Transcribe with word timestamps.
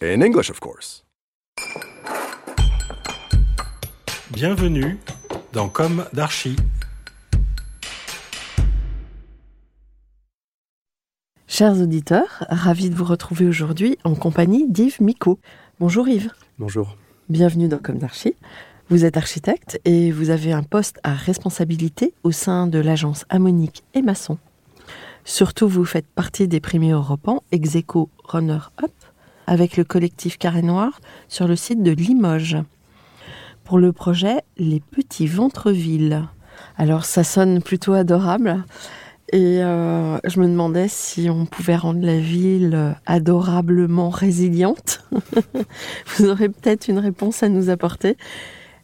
In 0.00 0.22
English, 0.22 0.48
of 0.48 0.60
course. 0.60 1.04
Bienvenue 4.30 4.96
dans 5.52 5.68
Comme 5.68 6.04
d'Archi. 6.12 6.54
Chers 11.48 11.80
auditeurs, 11.80 12.44
ravi 12.48 12.90
de 12.90 12.94
vous 12.94 13.04
retrouver 13.04 13.48
aujourd'hui 13.48 13.98
en 14.04 14.14
compagnie 14.14 14.68
d'Yves 14.68 15.02
Micot. 15.02 15.40
Bonjour 15.80 16.06
Yves, 16.08 16.30
Bonjour. 16.60 16.96
bienvenue 17.28 17.66
dans 17.66 17.78
Comme 17.78 17.98
d'Archi. 17.98 18.36
Vous 18.90 19.04
êtes 19.04 19.16
architecte 19.16 19.80
et 19.84 20.12
vous 20.12 20.30
avez 20.30 20.52
un 20.52 20.62
poste 20.62 21.00
à 21.02 21.12
responsabilité 21.12 22.14
au 22.22 22.30
sein 22.30 22.68
de 22.68 22.78
l'agence 22.78 23.24
Ammonique 23.30 23.82
et 23.94 24.02
Masson. 24.02 24.38
Surtout, 25.24 25.66
vous 25.66 25.84
faites 25.84 26.06
partie 26.06 26.46
des 26.46 26.60
premiers 26.60 26.92
Europans 26.92 27.42
Execo 27.50 28.08
Runner 28.22 28.60
Up 28.80 28.92
avec 29.48 29.78
le 29.78 29.84
collectif 29.84 30.36
Carré 30.36 30.60
Noir 30.60 31.00
sur 31.26 31.48
le 31.48 31.56
site 31.56 31.82
de 31.82 31.90
Limoges 31.90 32.58
pour 33.64 33.78
le 33.78 33.92
projet 33.92 34.42
Les 34.58 34.80
Petits 34.80 35.26
Ventrevilles. 35.26 36.22
Alors, 36.76 37.06
ça 37.06 37.24
sonne 37.24 37.62
plutôt 37.62 37.94
adorable. 37.94 38.64
Et 39.32 39.62
euh, 39.62 40.18
je 40.24 40.40
me 40.40 40.46
demandais 40.46 40.88
si 40.88 41.28
on 41.30 41.46
pouvait 41.46 41.76
rendre 41.76 42.04
la 42.04 42.18
ville 42.18 42.94
adorablement 43.06 44.10
résiliente. 44.10 45.04
Vous 46.06 46.28
aurez 46.28 46.50
peut-être 46.50 46.88
une 46.88 46.98
réponse 46.98 47.42
à 47.42 47.48
nous 47.48 47.70
apporter. 47.70 48.16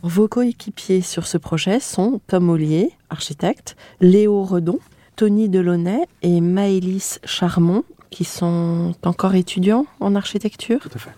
Vos 0.03 0.29
coéquipiers 0.29 1.03
sur 1.03 1.27
ce 1.27 1.37
projet 1.37 1.79
sont 1.79 2.21
Tom 2.27 2.49
Ollier, 2.49 2.93
architecte, 3.11 3.77
Léo 4.01 4.45
Redon, 4.45 4.79
Tony 5.17 5.49
Delaunay 5.49 6.07
et 6.23 6.41
Maëlys 6.41 7.21
Charmont, 7.25 7.85
qui 8.15 8.25
sont 8.25 8.95
encore 9.05 9.35
étudiants 9.35 9.87
en 9.99 10.15
architecture. 10.15 10.79
Tout 10.79 10.91
à 10.95 10.99
fait. 10.99 11.11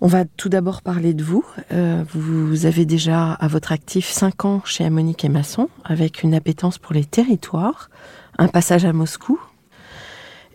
On 0.00 0.08
va 0.08 0.24
tout 0.24 0.48
d'abord 0.48 0.82
parler 0.82 1.14
de 1.14 1.22
vous. 1.22 1.44
Euh, 1.70 2.02
vous 2.12 2.66
avez 2.66 2.84
déjà 2.84 3.34
à 3.34 3.46
votre 3.46 3.70
actif 3.70 4.10
5 4.10 4.44
ans 4.44 4.62
chez 4.64 4.84
Ammonique 4.84 5.24
et 5.24 5.28
Masson, 5.28 5.68
avec 5.84 6.24
une 6.24 6.34
appétence 6.34 6.78
pour 6.78 6.94
les 6.94 7.04
territoires, 7.04 7.90
un 8.38 8.48
passage 8.48 8.84
à 8.84 8.92
Moscou. 8.92 9.40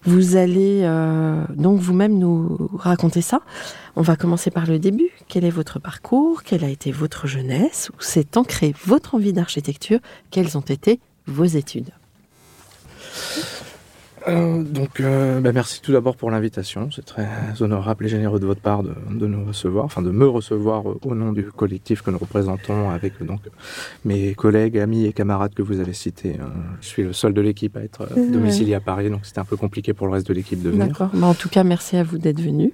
Vous 0.03 0.35
allez 0.35 0.81
euh, 0.83 1.45
donc 1.55 1.79
vous-même 1.79 2.19
nous 2.19 2.69
raconter 2.73 3.21
ça. 3.21 3.39
On 3.95 4.01
va 4.01 4.17
commencer 4.17 4.51
par 4.51 4.65
le 4.65 4.77
début. 4.77 5.09
Quel 5.29 5.45
est 5.45 5.49
votre 5.49 5.79
parcours? 5.79 6.43
Quelle 6.43 6.65
a 6.65 6.69
été 6.69 6.91
votre 6.91 7.27
jeunesse? 7.27 7.91
Où 7.97 8.01
s'est 8.01 8.37
ancrée 8.37 8.75
votre 8.85 9.15
envie 9.15 9.31
d'architecture? 9.31 9.99
Quelles 10.31 10.57
ont 10.57 10.67
été 10.67 10.99
vos 11.27 11.45
études? 11.45 11.91
Euh, 14.29 14.63
donc, 14.63 14.99
euh, 14.99 15.39
bah, 15.39 15.51
merci 15.51 15.81
tout 15.81 15.91
d'abord 15.91 16.15
pour 16.15 16.31
l'invitation. 16.31 16.89
C'est 16.91 17.05
très 17.05 17.27
honorable 17.59 18.05
et 18.05 18.09
généreux 18.09 18.39
de 18.39 18.45
votre 18.45 18.61
part 18.61 18.83
de, 18.83 18.93
de 19.11 19.27
nous 19.27 19.45
recevoir, 19.45 19.85
enfin 19.85 20.01
de 20.01 20.11
me 20.11 20.27
recevoir 20.27 20.89
euh, 20.89 20.99
au 21.03 21.15
nom 21.15 21.31
du 21.31 21.43
collectif 21.43 22.01
que 22.01 22.11
nous 22.11 22.17
représentons 22.17 22.89
avec 22.89 23.23
donc 23.23 23.41
mes 24.05 24.33
collègues, 24.35 24.77
amis 24.77 25.05
et 25.05 25.13
camarades 25.13 25.53
que 25.53 25.61
vous 25.61 25.79
avez 25.79 25.93
cités. 25.93 26.37
Je 26.81 26.87
suis 26.87 27.03
le 27.03 27.13
seul 27.13 27.33
de 27.33 27.41
l'équipe 27.41 27.75
à 27.77 27.81
être 27.81 28.07
domicilié 28.31 28.75
à 28.75 28.79
Paris, 28.79 29.09
donc 29.09 29.21
c'était 29.25 29.39
un 29.39 29.45
peu 29.45 29.57
compliqué 29.57 29.93
pour 29.93 30.07
le 30.07 30.13
reste 30.13 30.27
de 30.27 30.33
l'équipe 30.33 30.61
de 30.61 30.69
venir. 30.69 30.87
D'accord. 30.87 31.09
Bah, 31.13 31.27
en 31.27 31.33
tout 31.33 31.49
cas, 31.49 31.63
merci 31.63 31.97
à 31.97 32.03
vous 32.03 32.17
d'être 32.17 32.41
venu. 32.41 32.73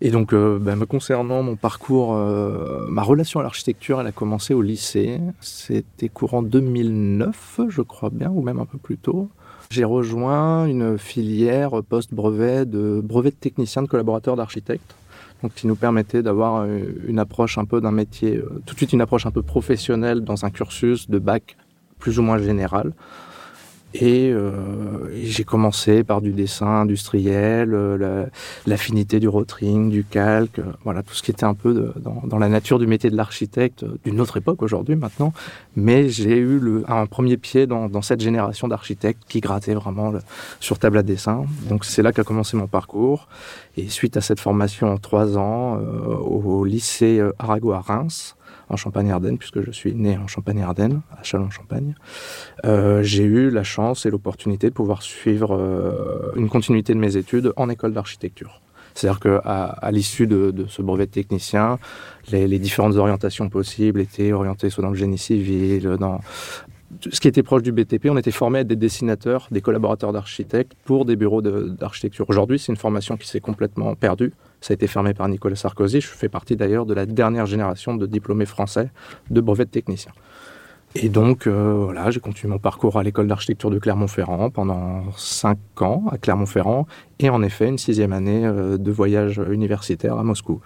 Et 0.00 0.10
donc, 0.10 0.32
euh, 0.32 0.58
bah, 0.58 0.76
me 0.76 0.86
concernant 0.86 1.42
mon 1.42 1.56
parcours, 1.56 2.14
euh, 2.14 2.86
ma 2.88 3.02
relation 3.02 3.40
à 3.40 3.42
l'architecture, 3.42 4.00
elle 4.00 4.06
a 4.06 4.12
commencé 4.12 4.54
au 4.54 4.62
lycée. 4.62 5.20
C'était 5.40 6.08
courant 6.08 6.42
2009, 6.42 7.60
je 7.68 7.82
crois 7.82 8.10
bien, 8.10 8.30
ou 8.30 8.42
même 8.42 8.58
un 8.58 8.66
peu 8.66 8.78
plus 8.78 8.98
tôt. 8.98 9.28
J'ai 9.70 9.84
rejoint 9.84 10.66
une 10.66 10.96
filière 10.96 11.82
post-brevet 11.88 12.64
de 12.64 13.00
brevet 13.02 13.30
de 13.30 13.36
technicien 13.36 13.82
de 13.82 13.88
collaborateur 13.88 14.36
d'architecte. 14.36 14.94
Donc, 15.42 15.54
qui 15.54 15.66
nous 15.66 15.76
permettait 15.76 16.22
d'avoir 16.22 16.62
euh, 16.62 16.80
une 17.06 17.18
approche 17.18 17.58
un 17.58 17.66
peu 17.66 17.82
d'un 17.82 17.90
métier, 17.90 18.36
euh, 18.36 18.62
tout 18.64 18.74
de 18.74 18.78
suite 18.78 18.94
une 18.94 19.02
approche 19.02 19.26
un 19.26 19.30
peu 19.30 19.42
professionnelle 19.42 20.22
dans 20.22 20.46
un 20.46 20.50
cursus 20.50 21.10
de 21.10 21.18
bac 21.18 21.56
plus 21.98 22.18
ou 22.18 22.22
moins 22.22 22.38
général. 22.38 22.92
Et, 24.00 24.30
euh, 24.30 25.08
et 25.14 25.24
j'ai 25.26 25.44
commencé 25.44 26.04
par 26.04 26.20
du 26.20 26.32
dessin 26.32 26.66
industriel, 26.66 27.72
euh, 27.72 27.96
la- 27.96 28.26
l'affinité 28.66 29.20
du 29.20 29.28
rotring, 29.28 29.90
du 29.90 30.04
calque, 30.04 30.58
euh, 30.58 30.64
voilà 30.84 31.02
tout 31.02 31.14
ce 31.14 31.22
qui 31.22 31.30
était 31.30 31.44
un 31.44 31.54
peu 31.54 31.92
dans, 31.96 32.38
la 32.38 32.48
nature 32.48 32.78
du 32.78 32.86
métier 32.86 33.08
de 33.08 33.16
l'architecte 33.16 33.84
d'une 34.04 34.20
autre 34.20 34.36
époque 34.36 34.62
aujourd'hui 34.62 34.96
maintenant. 34.96 35.32
Mais 35.76 36.10
j'ai 36.10 36.36
eu 36.36 36.60
un 36.88 37.06
premier 37.06 37.38
pied 37.38 37.66
dans, 37.66 38.02
cette 38.02 38.20
génération 38.20 38.68
d'architectes 38.68 39.22
qui 39.28 39.40
grattaient 39.40 39.74
vraiment 39.74 40.12
sur 40.60 40.78
table 40.78 40.98
à 40.98 41.02
dessin. 41.02 41.44
Donc 41.68 41.84
c'est 41.84 42.02
là 42.02 42.12
qu'a 42.12 42.24
commencé 42.24 42.56
mon 42.56 42.66
parcours. 42.66 43.28
Et 43.78 43.88
suite 43.88 44.16
à 44.16 44.20
cette 44.20 44.40
formation 44.40 44.92
en 44.92 44.98
trois 44.98 45.38
ans 45.38 45.78
au, 45.78 46.64
lycée 46.64 47.22
Arago 47.38 47.72
à 47.72 47.80
Reims, 47.80 48.35
en 48.68 48.76
Champagne-Ardenne, 48.76 49.38
puisque 49.38 49.62
je 49.62 49.70
suis 49.70 49.94
né 49.94 50.18
en 50.18 50.26
Champagne-Ardenne, 50.26 51.00
à 51.16 51.22
Châlons-en-Champagne. 51.22 51.94
Euh, 52.64 53.02
j'ai 53.02 53.24
eu 53.24 53.50
la 53.50 53.62
chance 53.62 54.06
et 54.06 54.10
l'opportunité 54.10 54.68
de 54.68 54.74
pouvoir 54.74 55.02
suivre 55.02 55.56
euh, 55.56 56.32
une 56.36 56.48
continuité 56.48 56.94
de 56.94 56.98
mes 56.98 57.16
études 57.16 57.52
en 57.56 57.68
école 57.68 57.92
d'architecture. 57.92 58.60
C'est-à-dire 58.94 59.20
qu'à 59.20 59.38
à, 59.38 59.90
l'issue 59.92 60.26
de, 60.26 60.50
de 60.50 60.66
ce 60.66 60.80
brevet 60.80 61.06
de 61.06 61.10
technicien, 61.10 61.78
les, 62.32 62.48
les 62.48 62.58
différentes 62.58 62.96
orientations 62.96 63.50
possibles 63.50 64.00
étaient 64.00 64.32
orientées 64.32 64.70
soit 64.70 64.82
dans 64.82 64.90
le 64.90 64.96
génie 64.96 65.18
civil, 65.18 65.96
dans 66.00 66.20
ce 67.10 67.20
qui 67.20 67.28
était 67.28 67.42
proche 67.42 67.62
du 67.62 67.72
BTP. 67.72 68.06
On 68.10 68.16
était 68.16 68.30
formé 68.30 68.60
à 68.60 68.64
des 68.64 68.76
dessinateurs, 68.76 69.48
des 69.50 69.60
collaborateurs 69.60 70.12
d'architectes 70.12 70.72
pour 70.84 71.04
des 71.04 71.16
bureaux 71.16 71.42
d'architecture. 71.42 72.26
Aujourd'hui, 72.28 72.58
c'est 72.58 72.72
une 72.72 72.78
formation 72.78 73.16
qui 73.16 73.28
s'est 73.28 73.40
complètement 73.40 73.94
perdue. 73.94 74.32
Ça 74.60 74.72
a 74.72 74.74
été 74.74 74.86
fermé 74.86 75.14
par 75.14 75.28
Nicolas 75.28 75.56
Sarkozy. 75.56 76.00
Je 76.00 76.08
fais 76.08 76.28
partie 76.28 76.56
d'ailleurs 76.56 76.86
de 76.86 76.94
la 76.94 77.06
dernière 77.06 77.46
génération 77.46 77.94
de 77.94 78.06
diplômés 78.06 78.46
français 78.46 78.90
de 79.30 79.40
brevet 79.40 79.64
de 79.64 79.70
technicien. 79.70 80.12
Et 80.94 81.10
donc, 81.10 81.46
euh, 81.46 81.82
voilà, 81.84 82.10
j'ai 82.10 82.20
continué 82.20 82.50
mon 82.52 82.58
parcours 82.58 82.96
à 82.96 83.02
l'école 83.02 83.26
d'architecture 83.26 83.70
de 83.70 83.78
Clermont-Ferrand 83.78 84.48
pendant 84.48 85.10
cinq 85.16 85.58
ans 85.80 86.04
à 86.10 86.16
Clermont-Ferrand 86.16 86.86
et 87.18 87.28
en 87.28 87.42
effet 87.42 87.68
une 87.68 87.76
sixième 87.76 88.12
année 88.12 88.46
euh, 88.46 88.78
de 88.78 88.90
voyage 88.90 89.42
universitaire 89.50 90.16
à 90.16 90.22
Moscou, 90.22 90.60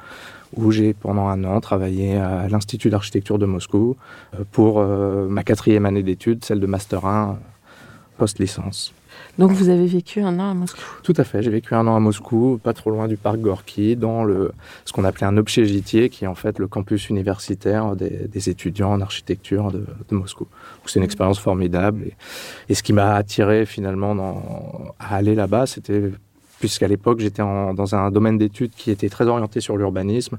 où 0.57 0.71
j'ai 0.71 0.95
pendant 0.95 1.29
un 1.29 1.45
an 1.45 1.61
travaillé 1.61 2.17
à 2.17 2.49
l'Institut 2.49 2.91
d'architecture 2.91 3.39
de 3.39 3.47
Moscou 3.47 3.97
euh, 4.35 4.45
pour 4.51 4.81
euh, 4.81 5.29
ma 5.29 5.45
quatrième 5.45 5.87
année 5.87 6.03
d'études, 6.03 6.45
celle 6.45 6.61
de 6.61 6.67
Master 6.67 7.05
1 7.05 7.31
euh, 7.31 7.33
post-licence. 8.19 8.93
Donc, 9.39 9.53
vous 9.53 9.69
avez 9.69 9.87
vécu 9.87 10.21
un 10.21 10.39
an 10.39 10.51
à 10.51 10.55
Moscou. 10.55 10.81
Tout 11.03 11.15
à 11.17 11.25
fait. 11.25 11.43
J'ai 11.43 11.51
vécu 11.51 11.75
un 11.75 11.87
an 11.87 11.97
à 11.97 12.01
Moscou, 12.01 12.61
pas 12.63 12.73
trop 12.73 12.91
loin 12.91 13.09
du 13.09 13.17
parc 13.17 13.39
Gorky, 13.39 13.97
dans 13.97 14.25
le, 14.25 14.53
ce 14.85 14.93
qu'on 14.93 15.05
appelait 15.05 15.27
un 15.27 15.37
obchégitier, 15.37 16.11
qui 16.11 16.25
est 16.25 16.29
en 16.29 16.35
fait 16.35 16.59
le 16.59 16.67
campus 16.67 17.09
universitaire 17.09 17.97
des, 17.97 18.29
des 18.29 18.51
étudiants 18.51 18.93
en 18.93 19.01
architecture 19.01 19.71
de, 19.71 19.85
de 20.09 20.15
Moscou. 20.15 20.47
C'est 20.87 20.99
une 20.99 21.05
expérience 21.05 21.39
formidable. 21.39 22.03
Et, 22.05 22.15
et 22.69 22.75
ce 22.75 22.83
qui 22.83 22.93
m'a 22.93 23.15
attiré 23.15 23.67
finalement 23.67 24.15
dans, 24.15 24.43
à 24.99 25.17
aller 25.17 25.35
là-bas, 25.35 25.67
c'était 25.67 26.11
puisqu'à 26.61 26.87
l'époque 26.87 27.19
j'étais 27.19 27.43
dans 27.43 27.95
un 27.95 28.11
domaine 28.13 28.39
d'études 28.39 28.73
qui 28.77 28.93
était 28.93 29.09
très 29.09 29.27
orienté 29.27 29.61
sur 29.61 29.77
l'urbanisme, 29.77 30.39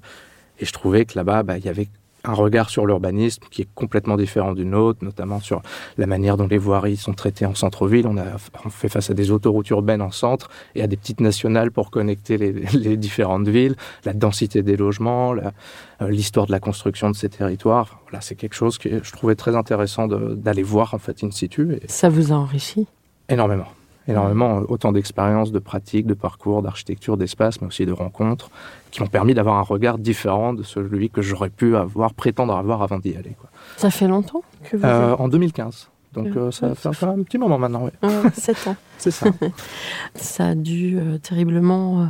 et 0.59 0.65
je 0.65 0.71
trouvais 0.71 1.06
que 1.06 1.18
là-bas, 1.18 1.44
bah, 1.44 1.57
il 1.57 1.65
y 1.65 1.69
avait 1.69 1.89
un 2.23 2.33
regard 2.33 2.69
sur 2.69 2.85
l'urbanisme 2.85 3.44
qui 3.50 3.63
est 3.63 3.68
complètement 3.73 4.15
différent 4.15 4.53
du 4.53 4.65
nôtre, 4.65 5.03
notamment 5.03 5.39
sur 5.39 5.62
la 5.97 6.06
manière 6.06 6.38
dont 6.38 6.47
les 6.47 6.57
voiries 6.57 6.97
sont 6.97 7.13
traitées 7.13 7.45
en 7.45 7.56
centre-ville. 7.56 8.07
On, 8.07 8.18
a, 8.18 8.25
on 8.65 8.69
fait 8.69 8.89
face 8.89 9.09
à 9.09 9.13
des 9.13 9.31
autoroutes 9.31 9.69
urbaines 9.69 10.01
en 10.01 10.12
centre 10.12 10.50
et 10.75 10.83
à 10.83 10.88
des 10.88 10.97
petites 10.97 11.19
nationales 11.19 11.71
pour 11.71 11.89
connecter 11.89 12.38
les, 12.38 12.51
les 12.74 12.97
différentes 12.97 13.47
villes, 13.47 13.75
la 14.06 14.13
densité 14.13 14.62
des 14.62 14.77
logements, 14.77 15.33
euh, 15.33 16.09
l'histoire 16.09 16.45
de 16.45 16.51
la 16.51 16.59
construction 16.59 17.09
de 17.09 17.15
ces 17.15 17.29
territoires. 17.29 17.81
Enfin, 17.81 17.97
Voilà, 18.09 18.21
c'est 18.21 18.35
quelque 18.35 18.56
chose 18.56 18.77
que 18.77 19.03
je 19.03 19.12
trouvais 19.12 19.35
très 19.35 19.56
intéressant 19.56 20.07
d'aller 20.07 20.63
voir 20.63 20.94
en 20.94 21.00
fait 21.00 21.24
in 21.24 21.31
situ, 21.31 21.74
et 21.74 21.88
Ça 21.88 22.09
vous 22.09 22.31
a 22.31 22.35
enrichi? 22.35 22.88
Énormément. 23.29 23.67
Énormément, 24.07 24.59
euh, 24.59 24.63
autant 24.68 24.92
d'expériences, 24.92 25.51
de 25.51 25.59
pratiques, 25.59 26.07
de 26.07 26.13
parcours, 26.13 26.62
d'architecture, 26.62 27.18
d'espace, 27.18 27.62
mais 27.62 27.68
aussi 27.68 27.86
de 27.86 27.92
rencontres, 27.92 28.50
qui 28.89 29.01
m'ont 29.01 29.07
permis 29.07 29.33
d'avoir 29.33 29.57
un 29.57 29.62
regard 29.62 29.98
différent 29.98 30.53
de 30.53 30.63
celui 30.63 31.09
que 31.09 31.21
j'aurais 31.21 31.50
pu 31.50 31.75
avoir, 31.75 32.13
prétendre 32.13 32.56
avoir 32.56 32.81
avant 32.81 33.00
d'y 33.00 33.15
aller. 33.15 33.36
Quoi. 33.39 33.50
Ça 33.77 33.89
fait 33.92 34.07
longtemps 34.07 34.42
que 34.63 34.77
vous 34.77 34.86
Euh, 34.86 35.15
en 35.18 35.27
2015. 35.27 35.89
Donc 36.13 36.25
Ouais. 36.25 36.31
euh, 36.38 36.51
ça 36.51 36.74
fait 36.75 37.06
un, 37.06 37.09
un 37.09 37.24
petit 37.24 37.38
moment 37.38 37.57
maintenant, 37.57 37.83
oui. 37.86 37.92
Ouais, 38.09 38.30
sept 38.33 38.68
ans. 38.68 38.75
C'est 38.98 39.12
ça. 39.12 39.27
Ça 40.15 40.48
a 40.48 40.56
dû 40.56 40.98
euh, 41.00 41.18
terriblement 41.19 42.01
euh, 42.01 42.06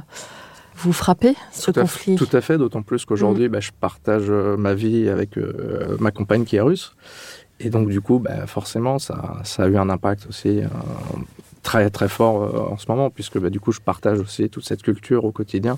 vous 0.78 0.94
frappez, 0.94 1.36
ce 1.52 1.70
tout 1.70 1.80
à, 1.80 1.84
conflit 1.84 2.16
Tout 2.16 2.28
à 2.32 2.42
fait, 2.42 2.58
d'autant 2.58 2.82
plus 2.82 3.06
qu'aujourd'hui, 3.06 3.48
bah, 3.50 3.60
je 3.60 3.70
partage 3.80 4.24
euh, 4.30 4.58
ma 4.58 4.74
vie 4.74 5.08
avec 5.10 5.38
euh, 5.38 5.96
ma 6.00 6.10
compagne 6.10 6.44
qui 6.46 6.56
est 6.56 6.62
russe. 6.62 6.96
Et 7.60 7.70
donc, 7.70 7.90
du 7.90 8.02
coup, 8.02 8.18
bah, 8.18 8.48
forcément, 8.48 8.98
ça, 8.98 9.36
ça, 9.44 9.66
a 9.66 9.68
eu 9.68 9.78
un 9.78 9.90
impact 9.92 10.26
aussi 10.28 10.62
euh, 10.62 10.68
très, 11.64 11.90
très 11.90 12.10
fort 12.10 12.44
euh, 12.44 12.74
en 12.74 12.78
ce 12.78 12.86
moment, 12.90 13.10
puisque 13.10 13.38
bah, 13.40 13.50
du 13.50 13.60
coup, 13.60 13.72
je 13.72 13.80
partage 13.80 14.20
aussi 14.20 14.50
toute 14.50 14.66
cette 14.66 14.82
culture 14.84 15.26
au 15.26 15.32
quotidien. 15.32 15.78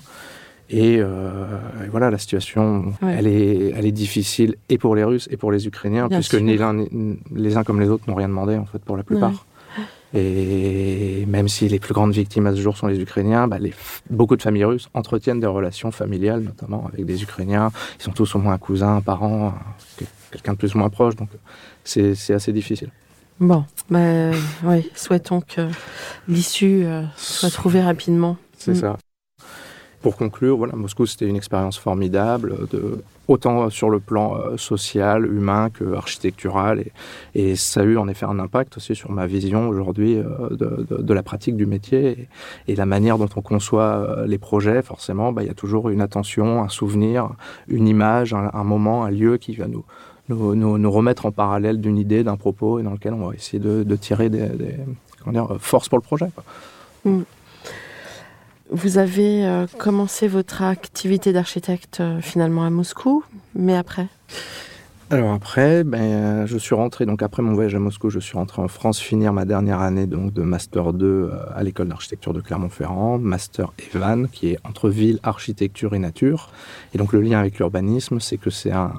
Et, 0.70 0.96
euh, 0.98 1.58
et 1.84 1.88
voilà, 1.88 2.10
la 2.10 2.16
situation, 2.18 2.94
Ouais. 3.02 3.14
elle, 3.18 3.26
est, 3.26 3.72
elle 3.76 3.84
est 3.84 3.92
difficile 3.92 4.56
et 4.70 4.78
pour 4.78 4.94
les 4.96 5.04
Russes 5.04 5.28
et 5.30 5.36
pour 5.36 5.52
les 5.52 5.66
Ukrainiens, 5.66 6.08
Bien 6.08 6.18
puisque 6.18 6.36
sûr. 6.36 6.40
ni 6.40 6.56
l'un, 6.56 6.86
les 7.34 7.56
uns 7.58 7.64
comme 7.64 7.80
les 7.80 7.88
autres 7.90 8.04
n'ont 8.08 8.14
rien 8.14 8.28
demandé, 8.28 8.56
en 8.56 8.64
fait, 8.64 8.78
pour 8.78 8.96
la 8.96 9.02
plupart. 9.02 9.44
Et 10.16 11.24
même 11.26 11.48
si 11.48 11.68
les 11.68 11.80
plus 11.80 11.92
grandes 11.92 12.12
victimes 12.12 12.46
à 12.46 12.52
ce 12.54 12.60
jour 12.60 12.76
sont 12.76 12.86
les 12.86 13.00
Ukrainiens, 13.00 13.48
bah, 13.48 13.58
les 13.58 13.74
beaucoup 14.10 14.36
de 14.36 14.42
familles 14.42 14.64
russes 14.64 14.88
entretiennent 14.94 15.40
des 15.40 15.46
relations 15.48 15.90
familiales, 15.90 16.42
notamment 16.42 16.88
avec 16.92 17.04
des 17.04 17.22
Ukrainiens. 17.22 17.70
Ils 17.98 18.02
sont 18.04 18.12
tous 18.12 18.34
au 18.36 18.38
moins 18.38 18.52
un 18.54 18.58
cousin, 18.58 18.96
un 18.96 19.00
parent, 19.00 19.54
quel- 19.96 20.06
quelqu'un 20.30 20.52
de 20.52 20.58
plus 20.58 20.74
ou 20.74 20.78
moins 20.78 20.88
proche. 20.88 21.16
Donc 21.16 21.28
c'est 21.82 22.14
c'est 22.14 22.32
assez 22.32 22.52
difficile. 22.52 22.90
Bon, 23.40 23.64
bah, 23.90 24.30
oui, 24.64 24.90
souhaitons 24.94 25.40
que 25.40 25.68
l'issue 26.28 26.84
euh, 26.84 27.02
soit 27.16 27.50
trouvée 27.50 27.82
rapidement. 27.82 28.36
C'est 28.56 28.72
Mm. 28.72 28.76
ça. 28.76 28.96
Pour 30.02 30.16
conclure, 30.16 30.58
voilà, 30.58 30.74
Moscou, 30.76 31.06
c'était 31.06 31.26
une 31.26 31.34
expérience 31.36 31.78
formidable, 31.78 32.68
de, 32.70 33.02
autant 33.26 33.70
sur 33.70 33.88
le 33.88 34.00
plan 34.00 34.36
euh, 34.36 34.56
social, 34.58 35.24
humain 35.24 35.70
que 35.70 35.94
architectural. 35.94 36.78
Et, 36.80 36.92
et 37.34 37.56
ça 37.56 37.80
a 37.80 37.84
eu 37.84 37.96
en 37.96 38.06
effet 38.06 38.26
un 38.26 38.38
impact 38.38 38.76
aussi 38.76 38.94
sur 38.94 39.10
ma 39.10 39.26
vision 39.26 39.66
aujourd'hui 39.68 40.16
euh, 40.18 40.50
de, 40.50 40.86
de- 40.90 41.02
de 41.02 41.14
la 41.14 41.22
pratique 41.22 41.56
du 41.56 41.64
métier 41.64 42.28
et, 42.66 42.72
et 42.72 42.76
la 42.76 42.84
manière 42.84 43.16
dont 43.16 43.30
on 43.34 43.40
conçoit 43.40 43.82
euh, 44.20 44.26
les 44.26 44.36
projets. 44.38 44.82
Forcément, 44.82 45.32
bah, 45.32 45.42
il 45.42 45.46
y 45.46 45.50
a 45.50 45.54
toujours 45.54 45.88
une 45.88 46.02
attention, 46.02 46.62
un 46.62 46.68
souvenir, 46.68 47.30
une 47.66 47.88
image, 47.88 48.34
un, 48.34 48.50
un 48.52 48.64
moment, 48.64 49.04
un 49.04 49.10
lieu 49.10 49.38
qui 49.38 49.54
va 49.56 49.68
nous, 49.68 49.86
nous, 50.28 50.54
nous- 50.54 50.78
nous 50.78 50.90
remettre 50.90 51.26
en 51.26 51.32
parallèle 51.32 51.80
d'une 51.80 51.98
idée, 51.98 52.24
d'un 52.24 52.36
propos, 52.36 52.78
et 52.78 52.82
dans 52.82 52.92
lequel 52.92 53.14
on 53.14 53.28
va 53.28 53.34
essayer 53.34 53.58
de, 53.58 53.82
de 53.82 53.96
tirer 53.96 54.28
des, 54.30 54.48
dire, 55.26 55.56
forces 55.58 55.88
pour 55.88 55.98
le 55.98 56.02
projet. 56.02 56.26
quoi. 56.34 56.44
Vous 58.70 58.98
avez 58.98 59.44
euh, 59.46 59.66
commencé 59.78 60.26
votre 60.26 60.62
activité 60.62 61.32
d'architecte 61.32 62.00
euh, 62.00 62.20
finalement 62.20 62.64
à 62.64 62.70
Moscou, 62.70 63.22
mais 63.54 63.76
après? 63.76 64.06
Alors 65.10 65.34
après, 65.34 65.84
ben, 65.84 66.00
euh, 66.00 66.46
je 66.46 66.56
suis 66.56 66.74
rentré, 66.74 67.04
donc 67.04 67.22
après 67.22 67.42
mon 67.42 67.52
voyage 67.52 67.74
à 67.74 67.78
Moscou, 67.78 68.08
je 68.08 68.18
suis 68.18 68.38
rentré 68.38 68.62
en 68.62 68.68
France 68.68 68.98
finir 68.98 69.34
ma 69.34 69.44
dernière 69.44 69.80
année 69.80 70.06
donc, 70.06 70.32
de 70.32 70.40
Master 70.42 70.94
2 70.94 71.06
euh, 71.06 71.30
à 71.54 71.62
l'école 71.62 71.88
d'architecture 71.88 72.32
de 72.32 72.40
Clermont-Ferrand, 72.40 73.18
Master 73.18 73.70
Evan, 73.94 74.28
qui 74.28 74.48
est 74.52 74.58
entre 74.64 74.88
ville, 74.88 75.20
architecture 75.22 75.94
et 75.94 75.98
nature. 75.98 76.48
Et 76.94 76.98
donc 76.98 77.12
le 77.12 77.20
lien 77.20 77.38
avec 77.38 77.58
l'urbanisme, 77.58 78.18
c'est 78.18 78.38
que 78.38 78.48
c'est 78.48 78.72
un, 78.72 78.94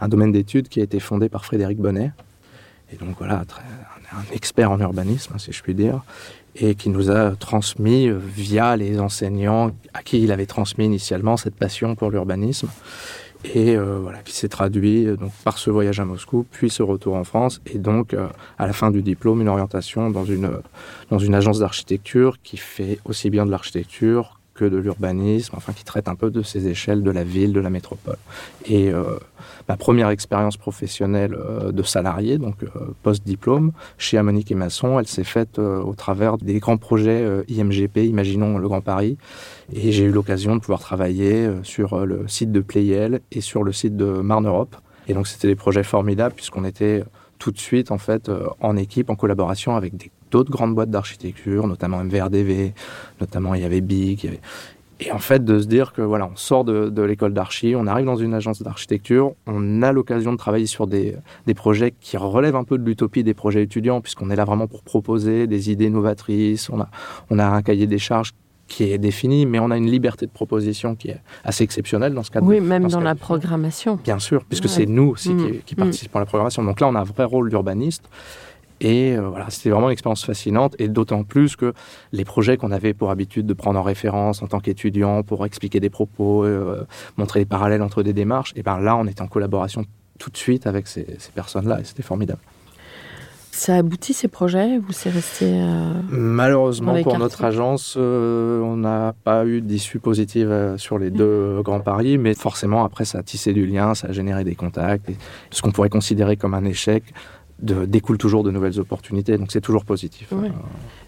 un 0.00 0.08
domaine 0.08 0.32
d'études 0.32 0.68
qui 0.68 0.80
a 0.80 0.82
été 0.82 1.00
fondé 1.00 1.28
par 1.28 1.44
Frédéric 1.44 1.78
Bonnet. 1.78 2.12
Et 2.92 2.96
donc 2.96 3.16
voilà, 3.18 3.44
un, 4.12 4.34
expert 4.34 4.70
en 4.70 4.80
urbanisme, 4.80 5.38
si 5.38 5.52
je 5.52 5.62
puis 5.62 5.74
dire, 5.74 6.02
et 6.56 6.74
qui 6.74 6.88
nous 6.90 7.10
a 7.10 7.36
transmis 7.36 8.08
euh, 8.08 8.18
via 8.18 8.76
les 8.76 8.98
enseignants 8.98 9.70
à 9.94 10.02
qui 10.02 10.20
il 10.22 10.32
avait 10.32 10.46
transmis 10.46 10.84
initialement 10.84 11.36
cette 11.36 11.54
passion 11.54 11.94
pour 11.94 12.10
l'urbanisme 12.10 12.68
et 13.44 13.76
euh, 13.76 13.98
voilà, 14.02 14.18
qui 14.18 14.34
s'est 14.34 14.48
traduit 14.48 15.06
euh, 15.06 15.16
donc, 15.16 15.30
par 15.44 15.58
ce 15.58 15.70
voyage 15.70 16.00
à 16.00 16.04
Moscou, 16.04 16.44
puis 16.50 16.68
ce 16.68 16.82
retour 16.82 17.14
en 17.14 17.24
France, 17.24 17.60
et 17.66 17.78
donc 17.78 18.14
à 18.58 18.66
la 18.66 18.72
fin 18.72 18.90
du 18.90 19.02
diplôme, 19.02 19.40
une 19.40 19.48
orientation 19.48 20.10
dans 20.10 20.24
une, 20.24 20.50
dans 21.10 21.18
une 21.18 21.34
agence 21.34 21.60
d'architecture 21.60 22.38
qui 22.42 22.56
fait 22.56 22.98
aussi 23.04 23.30
bien 23.30 23.46
de 23.46 23.50
l'architecture 23.52 24.39
de 24.68 24.76
l'urbanisme, 24.76 25.54
enfin 25.56 25.72
qui 25.72 25.84
traite 25.84 26.08
un 26.08 26.14
peu 26.16 26.30
de 26.30 26.42
ces 26.42 26.68
échelles 26.68 27.02
de 27.02 27.10
la 27.10 27.24
ville, 27.24 27.52
de 27.52 27.60
la 27.60 27.70
métropole. 27.70 28.16
Et 28.66 28.90
euh, 28.92 29.04
ma 29.68 29.76
première 29.76 30.10
expérience 30.10 30.56
professionnelle 30.56 31.34
euh, 31.34 31.72
de 31.72 31.82
salarié, 31.82 32.36
donc 32.38 32.62
euh, 32.62 32.68
post-diplôme, 33.02 33.72
chez 33.96 34.18
Amonique 34.18 34.50
et 34.50 34.54
Masson, 34.54 34.98
elle 34.98 35.06
s'est 35.06 35.24
faite 35.24 35.58
au 35.58 35.94
travers 35.94 36.36
des 36.36 36.58
grands 36.58 36.76
projets 36.76 37.24
IMGP, 37.48 37.98
Imaginons 37.98 38.58
le 38.58 38.68
Grand 38.68 38.80
Paris, 38.80 39.16
et 39.72 39.92
j'ai 39.92 40.04
eu 40.04 40.10
l'occasion 40.10 40.56
de 40.56 40.60
pouvoir 40.60 40.80
travailler 40.80 41.48
sur 41.62 42.04
le 42.04 42.26
site 42.28 42.52
de 42.52 42.60
Playel 42.60 43.20
et 43.32 43.40
sur 43.40 43.62
le 43.62 43.72
site 43.72 43.96
de 43.96 44.06
Marne 44.06 44.46
Europe. 44.46 44.76
Et 45.08 45.14
donc 45.14 45.26
c'était 45.26 45.48
des 45.48 45.56
projets 45.56 45.82
formidables 45.82 46.34
puisqu'on 46.34 46.64
était 46.64 47.04
tout 47.38 47.50
de 47.52 47.58
suite 47.58 47.90
en 47.90 47.98
fait 47.98 48.30
en 48.60 48.76
équipe, 48.76 49.10
en 49.10 49.16
collaboration 49.16 49.74
avec 49.76 49.96
des- 49.96 50.10
d'autres 50.30 50.50
grandes 50.50 50.74
boîtes 50.74 50.90
d'architecture, 50.90 51.66
notamment 51.66 51.98
MVRDV, 52.04 52.72
notamment 53.20 53.54
il 53.54 53.62
y 53.62 53.64
avait 53.64 53.80
BIC. 53.80 54.22
il 54.24 54.26
y 54.26 54.28
avait- 54.30 54.40
Et 55.02 55.12
en 55.12 55.18
fait 55.18 55.42
de 55.44 55.58
se 55.58 55.66
dire 55.66 55.92
que 55.94 56.02
voilà, 56.02 56.26
on 56.30 56.36
sort 56.36 56.62
de, 56.64 56.90
de 56.90 57.02
l'école 57.02 57.32
d'archi, 57.32 57.74
on 57.74 57.86
arrive 57.86 58.04
dans 58.04 58.16
une 58.16 58.34
agence 58.34 58.60
d'architecture, 58.62 59.32
on 59.46 59.80
a 59.82 59.92
l'occasion 59.92 60.30
de 60.32 60.36
travailler 60.36 60.66
sur 60.66 60.86
des, 60.86 61.16
des 61.46 61.54
projets 61.54 61.94
qui 62.00 62.18
relèvent 62.18 62.56
un 62.56 62.64
peu 62.64 62.76
de 62.76 62.84
l'utopie 62.84 63.24
des 63.24 63.32
projets 63.32 63.62
étudiants 63.62 64.02
puisqu'on 64.02 64.28
est 64.28 64.36
là 64.36 64.44
vraiment 64.44 64.66
pour 64.66 64.82
proposer 64.82 65.46
des 65.46 65.70
idées 65.70 65.88
novatrices, 65.88 66.68
on 66.68 66.80
a, 66.82 66.88
on 67.30 67.38
a 67.38 67.46
un 67.46 67.62
cahier 67.62 67.86
des 67.86 67.98
charges 67.98 68.32
qui 68.68 68.84
est 68.84 68.98
défini, 68.98 69.46
mais 69.46 69.58
on 69.58 69.70
a 69.72 69.76
une 69.78 69.90
liberté 69.90 70.26
de 70.26 70.30
proposition 70.30 70.94
qui 70.94 71.08
est 71.08 71.20
assez 71.44 71.64
exceptionnelle 71.64 72.12
dans 72.14 72.22
ce 72.22 72.30
cadre. 72.30 72.46
Oui, 72.46 72.60
même 72.60 72.86
dans 72.86 73.00
la 73.00 73.14
programmation. 73.16 73.98
Bien 74.04 74.18
sûr, 74.20 74.44
puisque 74.44 74.64
Ouais. 74.66 74.70
c'est 74.70 74.86
nous 74.86 75.08
aussi 75.08 75.30
Mm. 75.34 75.50
qui, 75.50 75.58
qui 75.60 75.74
participons 75.74 76.18
à 76.18 76.20
la 76.20 76.26
programmation. 76.26 76.62
Donc 76.62 76.78
là, 76.78 76.86
on 76.88 76.94
a 76.94 77.00
un 77.00 77.04
vrai 77.04 77.24
rôle 77.24 77.48
d'urbaniste. 77.48 78.04
Et 78.80 79.16
euh, 79.16 79.28
voilà, 79.28 79.50
c'était 79.50 79.70
vraiment 79.70 79.88
une 79.88 79.92
expérience 79.92 80.24
fascinante. 80.24 80.74
Et 80.78 80.88
d'autant 80.88 81.24
plus 81.24 81.56
que 81.56 81.72
les 82.12 82.24
projets 82.24 82.56
qu'on 82.56 82.72
avait 82.72 82.94
pour 82.94 83.10
habitude 83.10 83.46
de 83.46 83.54
prendre 83.54 83.78
en 83.78 83.82
référence 83.82 84.42
en 84.42 84.46
tant 84.46 84.60
qu'étudiant 84.60 85.22
pour 85.22 85.44
expliquer 85.44 85.80
des 85.80 85.90
propos, 85.90 86.44
euh, 86.44 86.86
montrer 87.16 87.40
les 87.40 87.46
parallèles 87.46 87.82
entre 87.82 88.02
des 88.02 88.12
démarches, 88.12 88.52
et 88.56 88.62
ben 88.62 88.78
là, 88.80 88.96
on 88.96 89.06
était 89.06 89.22
en 89.22 89.28
collaboration 89.28 89.84
tout 90.18 90.30
de 90.30 90.36
suite 90.36 90.66
avec 90.66 90.86
ces, 90.86 91.06
ces 91.18 91.32
personnes-là. 91.32 91.80
Et 91.80 91.84
c'était 91.84 92.02
formidable. 92.02 92.40
Ça 93.52 93.76
aboutit 93.76 94.14
ces 94.14 94.28
projets 94.28 94.78
ou 94.78 94.92
c'est 94.92 95.10
resté 95.10 95.44
euh, 95.46 95.92
Malheureusement, 96.08 97.02
pour 97.02 97.18
notre 97.18 97.44
agence, 97.44 97.94
euh, 97.98 98.60
on 98.60 98.76
n'a 98.76 99.14
pas 99.24 99.44
eu 99.44 99.60
d'issue 99.60 99.98
positive 99.98 100.50
euh, 100.50 100.78
sur 100.78 100.98
les 100.98 101.10
deux 101.10 101.24
euh, 101.24 101.62
grands 101.62 101.80
paris, 101.80 102.16
mais 102.16 102.34
forcément, 102.34 102.84
après, 102.84 103.04
ça 103.04 103.18
a 103.18 103.22
tissé 103.22 103.52
du 103.52 103.66
lien, 103.66 103.94
ça 103.94 104.08
a 104.08 104.12
généré 104.12 104.44
des 104.44 104.54
contacts. 104.54 105.10
Et 105.10 105.16
ce 105.50 105.60
qu'on 105.62 105.72
pourrait 105.72 105.90
considérer 105.90 106.36
comme 106.36 106.54
un 106.54 106.64
échec 106.64 107.02
de, 107.62 107.84
découle 107.84 108.18
toujours 108.18 108.42
de 108.44 108.50
nouvelles 108.50 108.78
opportunités, 108.80 109.36
donc 109.38 109.50
c'est 109.52 109.60
toujours 109.60 109.84
positif. 109.84 110.32
Ouais. 110.32 110.48
Euh, 110.48 110.52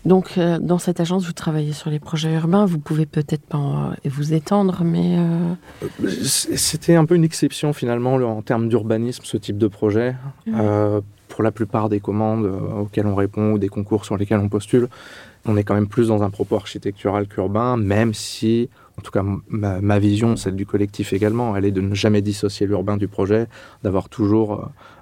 Donc, 0.04 0.36
euh, 0.38 0.58
dans 0.58 0.78
cette 0.78 1.00
agence, 1.00 1.24
vous 1.26 1.32
travaillez 1.32 1.72
sur 1.72 1.90
les 1.90 1.98
projets 2.00 2.32
urbains. 2.34 2.64
Vous 2.66 2.78
pouvez 2.78 3.06
peut-être 3.06 3.44
pas 3.46 3.58
en- 3.58 3.92
vous 4.04 4.32
étendre, 4.34 4.82
mais 4.84 5.16
euh, 5.18 5.54
C'était 6.24 6.94
un 6.94 7.04
peu 7.04 7.14
une 7.14 7.24
exception 7.24 7.72
finalement 7.72 8.16
le- 8.16 8.26
en 8.26 8.42
termes 8.42 8.68
d'urbanisme, 8.68 9.22
ce 9.24 9.36
type 9.36 9.58
de 9.58 9.68
projet. 9.68 10.14
Euh, 10.48 11.00
pour 11.28 11.42
la 11.42 11.50
plupart 11.50 11.88
des 11.88 12.00
commandes 12.00 12.44
euh, 12.44 12.80
auxquelles 12.82 13.06
on 13.06 13.14
répond 13.14 13.52
ou 13.52 13.58
des 13.58 13.68
concours 13.68 14.04
sur 14.04 14.16
lesquels 14.18 14.38
on 14.38 14.50
postule, 14.50 14.88
on 15.46 15.56
est 15.56 15.64
quand 15.64 15.74
même 15.74 15.88
plus 15.88 16.08
dans 16.08 16.22
un 16.22 16.28
propos 16.30 16.56
architectural 16.56 17.26
qu'urbain, 17.26 17.76
même 17.78 18.12
si, 18.12 18.68
en 18.98 19.02
tout 19.02 19.10
cas 19.10 19.24
ma, 19.48 19.98
vision, 19.98 20.36
celle 20.36 20.54
du 20.56 20.66
collectif 20.66 21.12
également, 21.12 21.56
elle 21.56 21.64
est 21.64 21.70
de 21.72 21.80
ne 21.80 21.94
jamais 21.94 22.20
dissocier 22.22 22.66
l'urbain 22.66 22.96
du 22.96 23.08
projet, 23.08 23.46
d'avoir 23.82 24.08
toujours 24.08 24.52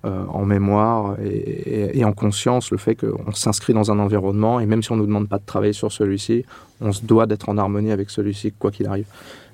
euh, 0.04 0.08
euh, 0.08 0.24
en 0.28 0.44
mémoire 0.44 1.16
et, 1.20 1.28
et- 1.28 1.98
et 1.98 2.04
en 2.04 2.12
conscience 2.12 2.70
le 2.70 2.78
fait 2.78 2.94
qu'on 2.94 3.32
s'inscrit 3.32 3.72
dans 3.74 3.90
un 3.90 3.98
environnement 3.98 4.60
et 4.60 4.66
même 4.66 4.82
si 4.82 4.92
on 4.92 4.96
ne 4.96 5.00
nous 5.00 5.06
demande 5.06 5.28
pas 5.28 5.38
de 5.38 5.44
travailler 5.44 5.72
sur 5.72 5.90
celui-ci, 5.92 6.44
on 6.80 6.92
se 6.92 7.04
doit 7.04 7.26
d'être 7.26 7.48
en 7.48 7.58
harmonie 7.58 7.90
avec 7.92 8.10
celui-ci 8.10 8.52
quoi 8.52 8.70
qu'il 8.70 8.86
arrive. 8.86 9.06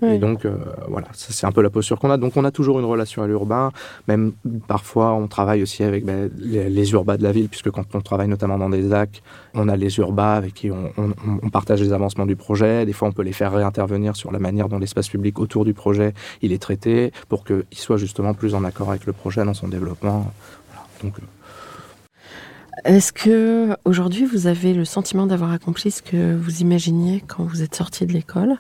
Et 0.02 0.18
donc, 0.18 0.45
euh, 0.45 0.56
voilà, 0.88 1.06
c'est 1.14 1.47
un 1.47 1.52
peu 1.52 1.62
la 1.62 1.71
posture 1.71 1.99
qu'on 1.99 2.11
a. 2.11 2.18
Donc, 2.18 2.37
on 2.37 2.45
a 2.45 2.50
toujours 2.50 2.78
une 2.78 2.85
relation 2.85 3.23
à 3.23 3.26
l'urbain. 3.26 3.71
Même 4.09 4.33
parfois, 4.68 5.14
on 5.14 5.26
travaille 5.26 5.62
aussi 5.62 5.83
avec 5.85 6.04
ben, 6.04 6.30
les, 6.38 6.68
les 6.68 6.92
urbas 6.92 7.16
de 7.16 7.23
la 7.23 7.33
ville, 7.33 7.49
puisque 7.49 7.71
quand 7.71 7.95
on 7.95 8.02
travaille 8.02 8.28
notamment 8.28 8.59
dans 8.59 8.68
des 8.68 8.83
ZAC, 8.83 9.23
on 9.54 9.68
a 9.71 9.76
les 9.76 9.99
urbas 9.99 10.35
avec 10.35 10.52
qui 10.52 10.71
on, 10.71 10.92
on- 10.99 11.14
on 11.42 11.49
partage 11.49 11.80
les 11.80 11.92
avancements 11.95 12.26
du 12.26 12.37
projet. 12.37 12.85
Des 12.85 12.92
fois, 12.92 13.09
on 13.09 13.12
peut 13.12 13.23
les 13.23 13.33
faire 13.33 13.52
réintervenir 13.52 14.16
sur 14.16 14.30
la 14.33 14.38
manière 14.38 14.68
dont 14.68 14.78
l'espace 14.78 15.09
public 15.09 15.38
autour 15.38 15.64
du 15.64 15.73
projet 15.73 16.12
il 16.42 16.52
est 16.52 16.61
traité 16.62 17.11
pour 17.30 17.45
qu'il 17.45 17.64
soit 17.73 17.97
justement 17.97 18.35
plus 18.35 18.54
en 18.54 18.64
accord 18.64 18.90
avec 18.90 19.06
le 19.06 19.14
projet 19.14 19.45
dans 19.47 19.54
son 19.54 19.68
développement. 19.68 20.30
Voilà. 20.71 20.87
Donc, 21.02 21.18
euh, 21.18 21.23
est-ce 22.87 23.12
que 23.12 23.76
aujourd'hui 23.85 24.25
vous 24.25 24.47
avez 24.47 24.75
le 24.75 24.85
sentiment 24.85 25.26
d'avoir 25.26 25.52
accompli 25.52 25.90
ce 25.90 26.02
que 26.02 26.35
vous 26.37 26.61
imaginiez 26.61 27.23
quand 27.26 27.45
vous 27.45 27.62
êtes 27.62 27.75
sorti 27.75 28.07
de 28.07 28.12
l'école? 28.12 28.57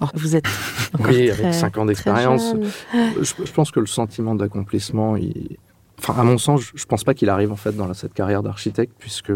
Alors, 0.00 0.12
vous 0.14 0.36
êtes 0.36 0.46
encore 0.94 1.06
Oui, 1.08 1.28
très, 1.28 1.44
avec 1.44 1.54
cinq 1.54 1.78
ans 1.78 1.84
très 1.84 1.94
d'expérience. 1.94 2.54
je, 2.92 3.22
je 3.44 3.52
pense 3.52 3.70
que 3.70 3.80
le 3.80 3.86
sentiment 3.86 4.34
d'accomplissement, 4.34 5.16
il... 5.16 5.56
enfin, 5.98 6.14
à 6.18 6.22
mon 6.22 6.36
sens, 6.38 6.60
je, 6.60 6.72
je 6.74 6.84
pense 6.84 7.02
pas 7.02 7.14
qu'il 7.14 7.30
arrive 7.30 7.50
en 7.50 7.56
fait 7.56 7.72
dans 7.72 7.92
cette 7.94 8.12
carrière 8.12 8.42
d'architecte, 8.42 8.92
puisque 8.98 9.32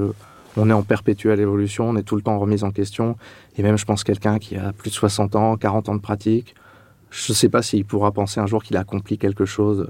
on 0.57 0.69
est 0.69 0.73
en 0.73 0.83
perpétuelle 0.83 1.41
évolution, 1.41 1.89
on 1.89 1.97
est 1.97 2.03
tout 2.03 2.17
le 2.17 2.23
temps 2.23 2.39
remis 2.39 2.63
en 2.63 2.71
question. 2.73 3.17
Et 3.57 3.63
même, 3.63 3.79
je 3.79 3.85
pense, 3.85 4.05
quelqu'un 4.05 4.39
qui 4.39 4.57
a 4.57 4.73
plus 4.73 4.91
de 4.91 4.95
60 4.95 5.37
ans, 5.37 5.57
40 5.57 5.89
ans 5.89 5.95
de 5.95 6.01
pratique, 6.01 6.55
je 7.11 7.33
ne 7.33 7.35
sais 7.35 7.49
pas 7.49 7.63
s'il 7.63 7.85
pourra 7.85 8.13
penser 8.13 8.41
un 8.41 8.47
jour 8.47 8.63
qu'il 8.63 8.77
a 8.77 8.81
accompli 8.81 9.19
quelque 9.19 9.45
chose. 9.45 9.89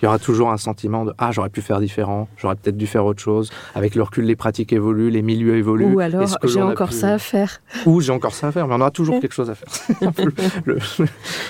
Il 0.00 0.04
y 0.04 0.08
aura 0.08 0.18
toujours 0.18 0.50
un 0.50 0.56
sentiment 0.56 1.04
de 1.04 1.12
ah 1.18 1.32
j'aurais 1.32 1.50
pu 1.50 1.60
faire 1.60 1.80
différent, 1.80 2.28
j'aurais 2.36 2.54
peut-être 2.56 2.76
dû 2.76 2.86
faire 2.86 3.04
autre 3.04 3.20
chose. 3.20 3.50
Avec 3.74 3.94
le 3.94 4.02
recul, 4.02 4.24
les 4.24 4.36
pratiques 4.36 4.72
évoluent, 4.72 5.10
les 5.10 5.22
milieux 5.22 5.56
évoluent. 5.56 5.94
Ou 5.94 6.00
alors 6.00 6.26
j'ai 6.44 6.62
encore 6.62 6.92
ça 6.92 7.14
à 7.14 7.18
faire? 7.18 7.60
Ou 7.86 8.00
j'ai 8.00 8.12
encore 8.12 8.34
ça 8.34 8.48
à 8.48 8.52
faire, 8.52 8.68
mais 8.68 8.74
on 8.74 8.80
aura 8.80 8.90
toujours 8.90 9.20
quelque 9.20 9.34
chose 9.34 9.50
à 9.50 9.54
faire. 9.54 9.68
C'est 9.72 10.06
un 10.06 10.12
peu 10.12 10.24
le, 10.24 10.74
le 10.74 10.78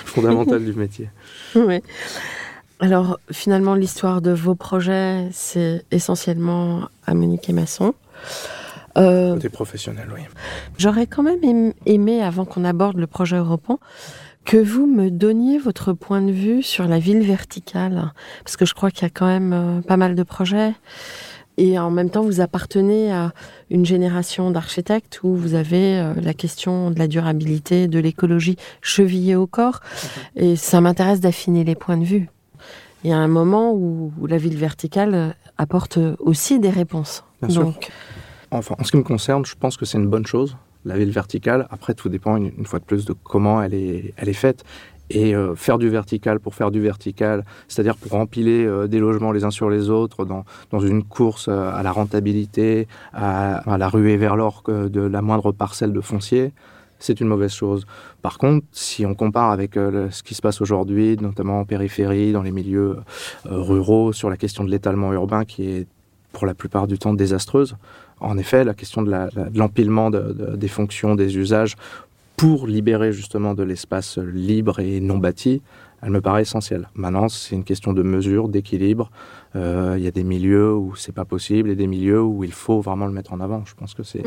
fondamental 0.05 0.63
du 0.63 0.73
métier. 0.73 1.09
Oui. 1.55 1.81
Alors 2.79 3.19
finalement, 3.31 3.75
l'histoire 3.75 4.21
de 4.21 4.31
vos 4.31 4.55
projets, 4.55 5.27
c'est 5.31 5.83
essentiellement 5.91 6.87
à 7.05 7.13
Monique 7.13 7.49
et 7.49 7.53
Masson. 7.53 7.93
Euh, 8.97 9.33
Côté 9.33 9.49
professionnel, 9.49 10.07
oui. 10.15 10.21
J'aurais 10.77 11.05
quand 11.05 11.23
même 11.23 11.73
aimé, 11.85 12.23
avant 12.23 12.45
qu'on 12.45 12.63
aborde 12.63 12.97
le 12.97 13.07
projet 13.07 13.37
européen, 13.37 13.77
que 14.49 14.57
vous 14.57 14.87
me 14.87 15.11
donniez 15.11 15.59
votre 15.59 15.93
point 15.93 16.23
de 16.23 16.31
vue 16.31 16.63
sur 16.63 16.87
la 16.87 16.97
ville 16.97 17.21
verticale, 17.21 18.11
parce 18.43 18.57
que 18.57 18.65
je 18.65 18.73
crois 18.73 18.89
qu'il 18.89 19.03
y 19.03 19.05
a 19.05 19.11
quand 19.11 19.27
même 19.27 19.53
euh, 19.53 19.81
pas 19.81 19.95
mal 19.95 20.15
de 20.15 20.23
projets. 20.23 20.73
Et 21.57 21.77
en 21.77 21.91
même 21.91 22.09
temps, 22.09 22.23
vous 22.23 22.41
appartenez 22.41 23.11
à 23.11 23.31
une 23.69 23.85
génération 23.85 24.49
d'architectes 24.49 25.19
où 25.21 25.35
vous 25.35 25.53
avez 25.53 25.99
euh, 25.99 26.15
la 26.15 26.33
question 26.33 26.89
de 26.89 26.97
la 26.97 27.05
durabilité, 27.05 27.87
de 27.87 27.99
l'écologie 27.99 28.55
chevillée 28.81 29.35
au 29.35 29.45
corps. 29.45 29.81
Et 30.35 30.55
ça 30.55 30.81
m'intéresse 30.81 31.19
d'affiner 31.19 31.63
les 31.63 31.75
points 31.75 31.97
de 31.97 32.05
vue. 32.05 32.27
Il 33.03 33.11
y 33.11 33.13
a 33.13 33.17
un 33.17 33.27
moment 33.27 33.71
où, 33.71 34.11
la 34.25 34.39
ville 34.39 34.57
verticale 34.57 35.35
apporte 35.59 35.99
aussi 36.17 36.59
des 36.59 36.71
réponses. 36.71 37.23
Donc, 37.43 37.91
Enfin, 38.49 38.73
en 38.79 38.83
ce 38.83 38.89
qui 38.89 38.97
me 38.97 39.03
concerne, 39.03 39.45
je 39.45 39.53
pense 39.53 39.77
que 39.77 39.85
c'est 39.85 39.99
une 39.99 40.09
bonne 40.09 40.25
chose, 40.25 40.57
la 40.85 40.97
ville 40.97 41.11
verticale. 41.11 41.67
Après, 41.69 41.93
tout 41.93 42.09
dépend 42.09 42.37
une, 42.37 42.65
fois 42.65 42.79
de 42.79 42.85
plus 42.85 43.05
de 43.05 43.13
comment 43.13 43.61
elle 43.61 43.73
est, 43.73 44.13
elle 44.17 44.29
est 44.29 44.33
faite. 44.33 44.63
Et 45.11 45.35
euh, 45.35 45.55
faire 45.55 45.79
du 45.79 45.89
vertical 45.89 46.39
pour 46.39 46.53
faire 46.53 46.69
du 46.69 46.79
vertical, 46.79 47.43
c'est-à-dire 47.67 47.95
pour 47.95 48.13
empiler 48.13 48.63
euh, 48.63 48.87
des 48.87 48.99
logements 48.99 49.31
les 49.31 49.43
uns 49.43 49.49
sur 49.49 49.67
les 49.67 49.89
autres 49.89 50.23
dans, 50.23 50.45
dans 50.69 50.79
une 50.79 51.03
course 51.03 51.47
euh, 51.47 51.71
à 51.73 51.81
la 51.81 51.91
rentabilité, 51.91 52.87
à, 53.11 53.77
la 53.77 53.89
ruée 53.89 54.17
vers 54.17 54.35
l'or 54.35 54.61
de 54.67 55.01
la 55.01 55.21
moindre 55.23 55.51
parcelle 55.51 55.93
de 55.93 56.01
foncier, 56.01 56.53
c'est 56.99 57.21
une 57.21 57.27
mauvaise 57.27 57.53
chose. 57.53 57.87
Par 58.21 58.37
contre, 58.37 58.67
si 58.71 59.03
on 59.05 59.15
compare 59.15 59.49
avec 59.49 59.75
ce 59.75 60.21
qui 60.21 60.35
se 60.35 60.41
passe 60.41 60.61
aujourd'hui, 60.61 61.15
notamment 61.19 61.61
en 61.61 61.65
périphérie, 61.65 62.33
dans 62.33 62.41
les 62.41 62.51
milieux 62.51 62.97
ruraux, 63.45 64.11
sur 64.11 64.29
la 64.29 64.35
question 64.35 64.65
de 64.65 64.69
l'étalement 64.69 65.13
urbain 65.13 65.45
qui 65.45 65.69
est 65.69 65.87
pour 66.33 66.45
la 66.45 66.53
plupart 66.53 66.87
du 66.87 66.99
temps 66.99 67.13
désastreuse, 67.13 67.77
en 68.19 68.37
effet, 68.37 68.63
la 68.63 68.73
question 68.73 69.01
de 69.01 69.11
l'empilement 69.57 70.09
des 70.09 70.67
fonctions, 70.67 71.15
des 71.15 71.37
usages, 71.37 71.75
pour 72.37 72.67
libérer 72.67 73.11
justement 73.11 73.53
de 73.53 73.63
l'espace 73.63 74.17
libre 74.17 74.79
et 74.79 75.01
non 75.01 75.17
bâti, 75.17 75.61
elle 76.01 76.11
me 76.11 76.21
paraît 76.21 76.43
essentielle. 76.43 76.87
Maintenant, 76.95 77.27
c'est 77.27 77.55
une 77.55 77.65
question 77.65 77.91
de 77.91 78.01
mesure, 78.01 78.47
d'équilibre. 78.47 79.11
Euh, 79.55 79.95
il 79.97 80.03
y 80.03 80.07
a 80.07 80.11
des 80.11 80.23
milieux 80.23 80.73
où 80.73 80.95
c'est 80.95 81.11
pas 81.11 81.25
possible 81.25 81.69
et 81.69 81.75
des 81.75 81.87
milieux 81.87 82.21
où 82.21 82.43
il 82.43 82.53
faut 82.53 82.79
vraiment 82.79 83.07
le 83.07 83.11
mettre 83.11 83.33
en 83.33 83.41
avant. 83.41 83.63
Je 83.65 83.73
pense 83.75 83.93
que 83.93 84.03
c'est 84.03 84.23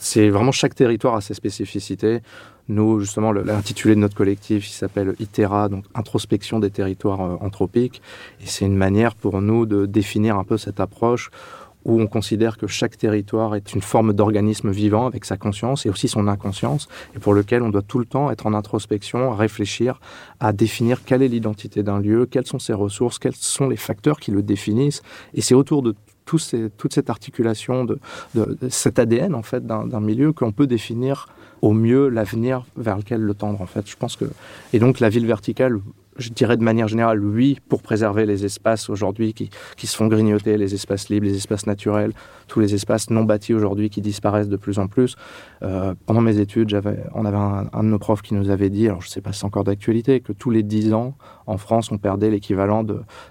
c'est 0.00 0.30
vraiment 0.30 0.50
chaque 0.50 0.74
territoire 0.74 1.14
a 1.14 1.20
ses 1.20 1.34
spécificités. 1.34 2.20
Nous, 2.68 3.00
justement, 3.00 3.32
l'intitulé 3.32 3.94
de 3.94 4.00
notre 4.00 4.14
collectif, 4.14 4.68
il 4.68 4.72
s'appelle 4.72 5.14
ITERA, 5.18 5.68
donc 5.68 5.84
Introspection 5.94 6.58
des 6.58 6.70
territoires 6.70 7.20
euh, 7.20 7.36
anthropiques. 7.40 8.00
Et 8.40 8.46
c'est 8.46 8.64
une 8.64 8.76
manière 8.76 9.14
pour 9.14 9.42
nous 9.42 9.66
de 9.66 9.86
définir 9.86 10.36
un 10.36 10.44
peu 10.44 10.56
cette 10.56 10.80
approche 10.80 11.30
où 11.84 12.00
on 12.00 12.06
considère 12.06 12.56
que 12.56 12.66
chaque 12.66 12.96
territoire 12.96 13.54
est 13.54 13.74
une 13.74 13.80
forme 13.80 14.12
d'organisme 14.12 14.70
vivant 14.70 15.06
avec 15.06 15.24
sa 15.24 15.36
conscience 15.36 15.86
et 15.86 15.90
aussi 15.90 16.08
son 16.08 16.28
inconscience, 16.28 16.88
et 17.14 17.18
pour 17.18 17.34
lequel 17.34 17.62
on 17.62 17.70
doit 17.70 17.82
tout 17.82 17.98
le 17.98 18.04
temps 18.04 18.30
être 18.30 18.46
en 18.46 18.54
introspection, 18.54 19.34
réfléchir 19.34 20.00
à 20.40 20.52
définir 20.52 21.04
quelle 21.04 21.22
est 21.22 21.28
l'identité 21.28 21.82
d'un 21.82 22.00
lieu, 22.00 22.26
quelles 22.26 22.46
sont 22.46 22.58
ses 22.58 22.74
ressources, 22.74 23.18
quels 23.18 23.36
sont 23.36 23.68
les 23.68 23.76
facteurs 23.76 24.20
qui 24.20 24.30
le 24.30 24.42
définissent. 24.42 25.02
Et 25.34 25.40
c'est 25.40 25.54
autour 25.54 25.82
de 25.82 25.94
toute 26.26 26.92
cette 26.92 27.10
articulation 27.10 27.84
de, 27.84 27.98
de, 28.36 28.56
cet 28.68 29.00
ADN 29.00 29.34
en 29.34 29.42
fait 29.42 29.66
d'un 29.66 30.00
milieu 30.00 30.32
qu'on 30.32 30.52
peut 30.52 30.68
définir 30.68 31.26
au 31.60 31.72
mieux 31.72 32.08
l'avenir 32.08 32.64
vers 32.76 32.96
lequel 32.96 33.20
le 33.20 33.34
tendre 33.34 33.60
en 33.60 33.66
fait. 33.66 33.88
Je 33.88 33.96
pense 33.96 34.14
que 34.14 34.26
et 34.72 34.78
donc 34.78 35.00
la 35.00 35.08
ville 35.08 35.26
verticale 35.26 35.80
je 36.20 36.30
dirais 36.30 36.56
de 36.56 36.62
manière 36.62 36.88
générale, 36.88 37.24
oui, 37.24 37.58
pour 37.68 37.82
préserver 37.82 38.26
les 38.26 38.44
espaces 38.44 38.88
aujourd'hui 38.90 39.32
qui, 39.32 39.50
qui, 39.76 39.86
se 39.86 39.96
font 39.96 40.06
grignoter, 40.06 40.56
les 40.56 40.74
espaces 40.74 41.08
libres, 41.08 41.26
les 41.26 41.36
espaces 41.36 41.66
naturels, 41.66 42.12
tous 42.46 42.60
les 42.60 42.74
espaces 42.74 43.10
non 43.10 43.24
bâtis 43.24 43.54
aujourd'hui 43.54 43.90
qui 43.90 44.00
disparaissent 44.00 44.48
de 44.48 44.56
plus 44.56 44.78
en 44.78 44.86
plus. 44.86 45.16
Euh, 45.62 45.94
pendant 46.06 46.20
mes 46.20 46.38
études, 46.38 46.80
on 47.14 47.24
avait 47.24 47.36
un, 47.36 47.82
de 47.82 47.88
nos 47.88 47.98
profs 47.98 48.22
qui 48.22 48.34
nous 48.34 48.50
avait 48.50 48.70
dit, 48.70 48.88
alors 48.88 49.00
je 49.00 49.08
ne 49.08 49.10
sais 49.10 49.20
pas 49.20 49.32
si 49.32 49.40
c'est 49.40 49.46
encore 49.46 49.64
d'actualité, 49.64 50.20
que 50.20 50.32
tous 50.32 50.50
les 50.50 50.62
10 50.62 50.92
ans, 50.92 51.14
en 51.46 51.56
France, 51.56 51.90
on 51.90 51.98
perdait 51.98 52.30
l'équivalent 52.30 52.84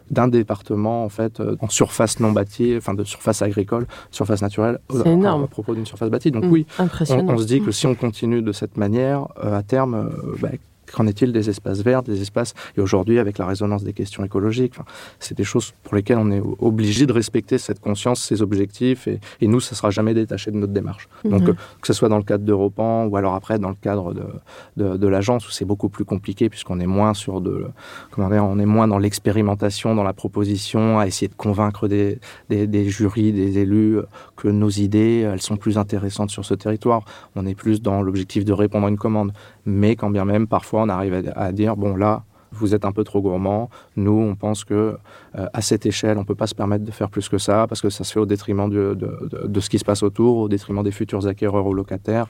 d'un 0.10 0.28
département 0.28 1.06
en 1.06 1.10
fait 1.10 1.40
euh, 1.40 1.56
en 1.62 1.70
surface 1.70 2.20
non 2.20 2.32
bâtie, 2.32 2.76
enfin 2.78 2.94
de 2.94 3.04
surface 3.04 3.42
agricole, 3.42 3.88
surface 4.12 4.42
naturelle, 4.42 4.80
c'est 4.92 5.08
énorme. 5.08 5.44
À, 5.44 5.48
propos 5.48 5.76
d'une 5.76 5.86
surface 5.86 6.10
bâtie. 6.10 6.32
Donc 6.32 6.46
mmh, 6.46 6.52
oui, 6.52 6.66
on, 6.80 7.30
on, 7.30 7.38
se 7.38 7.46
dit 7.46 7.62
que 7.62 7.72
si 7.72 7.88
on 7.88 7.96
continue 7.96 8.42
de 8.42 8.52
cette 8.52 8.78
manière, 8.78 9.28
euh, 9.44 9.58
à 9.58 9.64
terme, 9.64 10.12
bah, 10.42 10.50
Qu'en 10.94 11.08
est-il 11.08 11.32
des 11.32 11.50
espaces 11.50 11.82
verts, 11.82 12.04
des 12.04 12.22
espaces 12.22 12.54
Et 12.78 12.82
aujourd'hui, 12.82 13.20
avec 13.20 13.38
la 13.38 13.46
résonance 13.46 13.84
des 13.84 13.94
questions 13.94 14.24
écologiques, 14.24 14.76
c'est 15.20 15.38
des 15.38 15.44
choses 15.44 15.74
pour 15.84 15.96
lesquelles 15.96 16.18
on 16.18 16.32
est 16.32 16.42
obligé 16.60 17.06
de 17.06 17.14
respecter 17.14 17.58
cette 17.58 17.80
conscience, 17.80 18.22
ces 18.24 18.42
objectifs, 18.42 19.08
et, 19.08 19.48
nous, 19.48 19.60
ça 19.60 19.76
sera 19.76 19.90
jamais 19.90 20.14
détaché 20.14 20.52
de 20.52 20.58
notre 20.58 20.74
démarche. 20.74 21.10
Mhm. 21.24 21.32
Donc, 21.32 21.50
euh, 21.50 21.54
que 21.82 21.88
ce 21.88 21.94
soit 21.94 22.10
dans 22.10 22.18
le 22.18 22.24
cadre 22.24 22.44
d'Europan 22.44 23.06
ou 23.06 23.18
alors 23.18 23.34
après 23.34 23.58
dans 23.58 23.70
le 23.70 23.76
cadre 23.76 24.14
de, 24.14 24.98
de, 24.98 25.08
l'agence 25.08 25.48
où 25.48 25.52
c'est 25.52 25.66
beaucoup 25.66 25.90
plus 25.90 26.06
compliqué 26.06 26.50
puisqu'on 26.50 26.80
est 26.80 26.86
moins 26.86 27.16
sur 27.16 27.42
de, 27.42 27.66
comment 28.12 28.30
dire, 28.30 28.46
on 28.46 28.60
est 28.60 28.66
moins 28.66 28.88
dans 28.88 29.00
l'expérimentation, 29.00 29.96
dans 29.96 30.04
la 30.04 30.14
proposition, 30.14 31.00
à 31.00 31.08
essayer 31.08 31.28
de 31.28 31.34
convaincre 31.36 31.88
des, 31.88 32.20
des, 32.50 32.68
des 32.68 32.90
jurys, 32.90 33.32
des 33.34 33.58
élus 33.58 33.98
que 34.36 34.48
nos 34.48 34.70
idées, 34.70 35.28
elles 35.32 35.42
sont 35.42 35.58
plus 35.58 35.78
intéressantes 35.78 36.30
sur 36.30 36.46
ce 36.46 36.54
territoire. 36.54 37.04
On 37.36 37.46
est 37.46 37.56
plus 37.56 37.82
dans 37.82 38.02
l'objectif 38.02 38.46
de 38.46 38.54
répondre 38.54 38.86
à 38.86 38.90
une 38.90 38.98
commande 38.98 39.34
mais 39.70 39.96
quand 39.96 40.10
bien 40.10 40.26
même, 40.26 40.48
parfois, 40.48 40.82
on 40.82 40.90
arrive 40.90 41.32
à, 41.36 41.52
dire, 41.52 41.78
bon, 41.78 41.96
là, 41.96 42.24
vous 42.52 42.74
êtes 42.74 42.86
un 42.86 42.92
peu 42.92 43.04
trop 43.04 43.22
gourmand. 43.22 43.70
Nous, 43.96 44.12
on 44.12 44.36
pense 44.36 44.64
que 44.64 44.98
euh, 45.38 45.46
à 45.54 45.62
cette 45.62 45.86
échelle, 45.86 46.18
on 46.18 46.26
peut 46.26 46.36
pas 46.36 46.48
se 46.48 46.56
permettre 46.56 46.84
de 46.84 46.92
faire 46.92 47.10
plus 47.10 47.30
que 47.30 47.38
ça 47.38 47.68
parce 47.68 47.82
que 47.82 47.90
ça 47.90 48.04
se 48.04 48.12
fait 48.12 48.20
au 48.20 48.26
détriment 48.26 48.70
de, 48.70 48.98
de, 49.46 49.60
ce 49.60 49.70
qui 49.70 49.78
se 49.78 49.86
passe 49.86 50.02
autour, 50.02 50.38
au 50.38 50.50
détriment 50.50 50.84
des 50.84 50.92
futurs 50.92 51.28
acquéreurs 51.28 51.68
ou 51.68 51.74
locataires. 51.74 52.28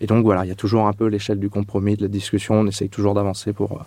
Et 0.00 0.06
donc 0.06 0.24
voilà, 0.24 0.44
il 0.44 0.48
y 0.48 0.52
a 0.52 0.56
toujours 0.56 0.86
un 0.86 0.92
peu 0.92 1.06
l'échelle 1.06 1.40
du 1.40 1.48
compromis, 1.48 1.96
de 1.96 2.02
la 2.02 2.08
discussion. 2.08 2.56
On 2.56 2.66
essaye 2.66 2.90
toujours 2.90 3.14
d'avancer 3.14 3.54
pour 3.54 3.82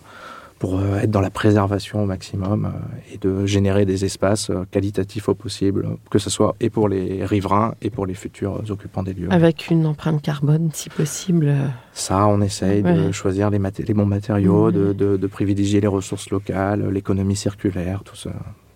pour 0.60 0.78
euh, 0.78 0.98
être 0.98 1.10
dans 1.10 1.22
la 1.22 1.30
préservation 1.30 2.02
au 2.02 2.06
maximum 2.06 2.66
euh, 2.66 3.14
et 3.14 3.16
de 3.16 3.46
générer 3.46 3.86
des 3.86 4.04
espaces 4.04 4.50
euh, 4.50 4.66
qualitatifs 4.70 5.30
au 5.30 5.34
possible, 5.34 5.96
que 6.10 6.18
ce 6.18 6.28
soit 6.28 6.54
et 6.60 6.68
pour 6.68 6.86
les 6.86 7.24
riverains 7.24 7.74
et 7.80 7.88
pour 7.88 8.04
les 8.04 8.12
futurs 8.12 8.62
occupants 8.68 9.02
des 9.02 9.14
lieux. 9.14 9.28
Avec 9.30 9.70
une 9.70 9.86
empreinte 9.86 10.20
carbone, 10.20 10.70
si 10.74 10.90
possible. 10.90 11.56
Ça, 11.94 12.26
on 12.26 12.42
essaye 12.42 12.82
de 12.82 13.10
choisir 13.10 13.48
les, 13.48 13.58
les 13.58 13.94
bons 13.94 14.04
matériaux, 14.04 14.70
de, 14.70 14.92
de, 14.92 15.26
privilégier 15.26 15.80
les 15.80 15.86
ressources 15.86 16.28
locales, 16.28 16.86
l'économie 16.90 17.36
circulaire, 17.36 18.02
tout 18.04 18.16
ce, 18.16 18.28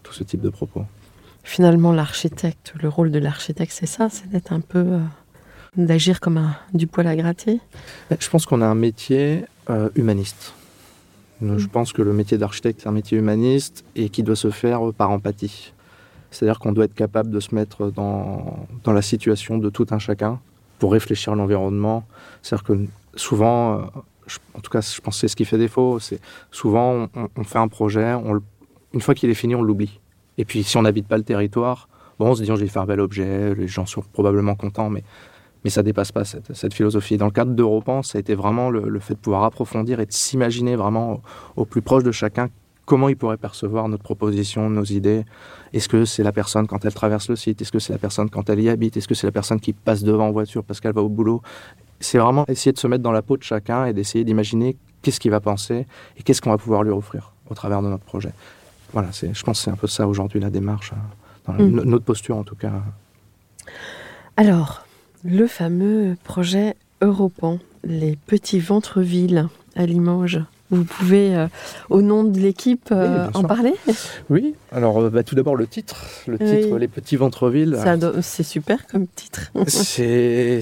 tout 0.02 0.14
ce 0.14 0.24
type 0.24 0.40
de 0.40 0.48
propos. 0.48 0.84
Finalement, 1.42 1.92
l'architecte, 1.92 2.72
le 2.80 2.88
rôle 2.88 3.10
de 3.10 3.18
l'architecte, 3.18 3.72
c'est 3.72 3.86
ça, 3.86 4.08
c'est 4.10 4.30
d'être 4.30 4.54
un 4.54 4.60
peu 4.60 4.86
d'agir 5.76 6.20
comme 6.20 6.38
un, 6.38 6.56
du 6.72 6.86
poil 6.86 7.06
à 7.06 7.14
gratter? 7.14 7.60
Je 8.18 8.28
pense 8.30 8.46
qu'on 8.46 8.62
a 8.62 8.66
un 8.66 8.74
métier 8.74 9.44
humaniste. 9.96 10.54
Je 11.42 11.66
pense 11.66 11.92
que 11.92 12.02
le 12.02 12.12
métier 12.12 12.38
d'architecte 12.38 12.82
est 12.82 12.88
un 12.88 12.92
métier 12.92 13.18
humaniste 13.18 13.84
et 13.96 14.08
qui 14.08 14.22
doit 14.22 14.36
se 14.36 14.50
faire 14.50 14.92
par 14.96 15.10
empathie. 15.10 15.72
C'est-à-dire 16.30 16.58
qu'on 16.58 16.72
doit 16.72 16.84
être 16.84 16.94
capable 16.94 17.30
de 17.30 17.40
se 17.40 17.54
mettre 17.54 17.90
dans, 17.90 18.66
dans 18.82 18.92
la 18.92 19.02
situation 19.02 19.58
de 19.58 19.68
tout 19.70 19.86
un 19.90 19.98
chacun 19.98 20.40
pour 20.78 20.92
réfléchir 20.92 21.32
à 21.32 21.36
l'environnement. 21.36 22.04
C'est-à-dire 22.42 22.64
que 22.64 22.86
souvent, 23.14 23.78
euh, 23.78 23.82
en 24.54 24.60
tout 24.60 24.70
cas, 24.70 24.80
je 24.80 25.00
pense 25.00 25.16
que 25.16 25.20
c'est 25.20 25.28
ce 25.28 25.36
qui 25.36 25.44
fait 25.44 25.58
défaut, 25.58 25.98
c'est 26.00 26.20
souvent 26.50 27.08
on, 27.36 27.44
fait 27.44 27.58
un 27.58 27.68
projet, 27.68 28.14
on, 28.14 28.40
une 28.92 29.00
fois 29.00 29.14
qu'il 29.14 29.30
est 29.30 29.34
fini, 29.34 29.54
on 29.54 29.62
l'oublie. 29.62 30.00
Et 30.38 30.44
puis 30.44 30.64
si 30.64 30.76
on 30.76 30.82
n'habite 30.82 31.06
pas 31.06 31.16
le 31.16 31.24
territoire, 31.24 31.88
bon, 32.18 32.30
on 32.30 32.34
se 32.34 32.42
dit, 32.42 32.50
oh, 32.50 32.56
je 32.56 32.62
vais 32.62 32.68
faire 32.68 32.82
un 32.82 32.86
bel 32.86 33.00
objet, 33.00 33.54
les 33.54 33.68
gens 33.68 33.86
sont 33.86 34.02
probablement 34.12 34.54
contents, 34.54 34.90
mais 34.90 35.04
mais 35.64 35.70
ça 35.70 35.82
dépasse 35.82 36.12
pas 36.12 36.24
cette, 36.24 36.74
philosophie. 36.74 37.16
Dans 37.16 37.24
le 37.26 37.32
cadre 37.32 37.52
d'Europan, 37.52 38.02
ça 38.02 38.18
a 38.18 38.20
été 38.20 38.34
vraiment 38.34 38.70
le, 38.70 39.00
fait 39.00 39.14
de 39.14 39.18
pouvoir 39.18 39.44
approfondir 39.44 39.98
et 39.98 40.06
de 40.06 40.12
s'imaginer 40.12 40.76
vraiment 40.76 41.22
au, 41.56 41.64
plus 41.64 41.82
proche 41.82 42.04
de 42.04 42.12
chacun 42.12 42.50
comment 42.84 43.08
il 43.08 43.16
pourrait 43.16 43.38
percevoir 43.38 43.88
notre 43.88 44.02
proposition, 44.02 44.68
nos 44.68 44.84
idées. 44.84 45.24
Est-ce 45.72 45.88
que 45.88 46.04
c'est 46.04 46.22
la 46.22 46.32
personne 46.32 46.66
quand 46.66 46.84
elle 46.84 46.92
traverse 46.92 47.30
le 47.30 47.36
site? 47.36 47.62
Est-ce 47.62 47.72
que 47.72 47.78
c'est 47.78 47.94
la 47.94 47.98
personne 47.98 48.28
quand 48.28 48.50
elle 48.50 48.60
y 48.60 48.68
habite? 48.68 48.98
Est-ce 48.98 49.08
que 49.08 49.14
c'est 49.14 49.26
la 49.26 49.32
personne 49.32 49.58
qui 49.58 49.72
passe 49.72 50.02
devant 50.02 50.28
en 50.28 50.32
voiture 50.32 50.62
parce 50.64 50.80
qu'elle 50.80 50.92
va 50.92 51.02
au 51.02 51.08
boulot? 51.08 51.40
C'est 51.98 52.18
vraiment 52.18 52.44
essayer 52.46 52.72
de 52.72 52.78
se 52.78 52.86
mettre 52.86 53.02
dans 53.02 53.12
la 53.12 53.22
peau 53.22 53.38
de 53.38 53.42
chacun 53.42 53.86
et 53.86 53.94
d'essayer 53.94 54.22
d'imaginer 54.22 54.76
qu'est-ce 55.00 55.18
qu'il 55.18 55.30
va 55.30 55.40
penser 55.40 55.86
et 56.18 56.22
qu'est-ce 56.22 56.42
qu'on 56.42 56.50
va 56.50 56.58
pouvoir 56.58 56.82
lui 56.82 56.90
offrir 56.90 57.32
au 57.48 57.54
travers 57.54 57.80
de 57.80 57.88
notre 57.88 58.04
projet. 58.04 58.32
Voilà, 58.92 59.08
je 59.12 59.42
pense 59.42 59.58
que 59.58 59.64
c'est 59.64 59.70
un 59.70 59.76
peu 59.76 59.86
ça 59.86 60.06
aujourd'hui 60.06 60.40
la 60.40 60.50
démarche, 60.50 60.92
hein, 60.92 61.52
dans 61.52 61.64
mm. 61.64 61.84
notre 61.84 62.04
posture 62.04 62.36
en 62.36 62.44
tout 62.44 62.54
cas. 62.54 62.70
Alors, 64.36 64.83
le 65.24 65.46
fameux 65.46 66.16
projet 66.24 66.74
Europan, 67.02 67.58
les 67.84 68.16
petits 68.26 68.60
ventres-villes 68.60 69.48
à 69.76 69.86
Limoges. 69.86 70.42
Vous 70.70 70.84
pouvez, 70.84 71.36
euh, 71.36 71.46
au 71.90 72.00
nom 72.02 72.24
de 72.24 72.38
l'équipe, 72.40 72.88
euh, 72.90 73.28
en 73.34 73.42
parler 73.44 73.74
Oui, 74.30 74.54
alors 74.72 74.98
euh, 74.98 75.10
bah, 75.10 75.22
tout 75.22 75.34
d'abord 75.34 75.54
le 75.56 75.66
titre. 75.66 76.04
Le 76.26 76.38
titre. 76.38 76.78
Les 76.78 76.88
Petits 76.88 77.16
Ventreville. 77.16 77.78
Ça 77.82 77.96
do- 77.96 78.20
C'est 78.22 78.42
super 78.42 78.86
comme 78.86 79.06
titre. 79.06 79.52
C'est, 79.68 80.60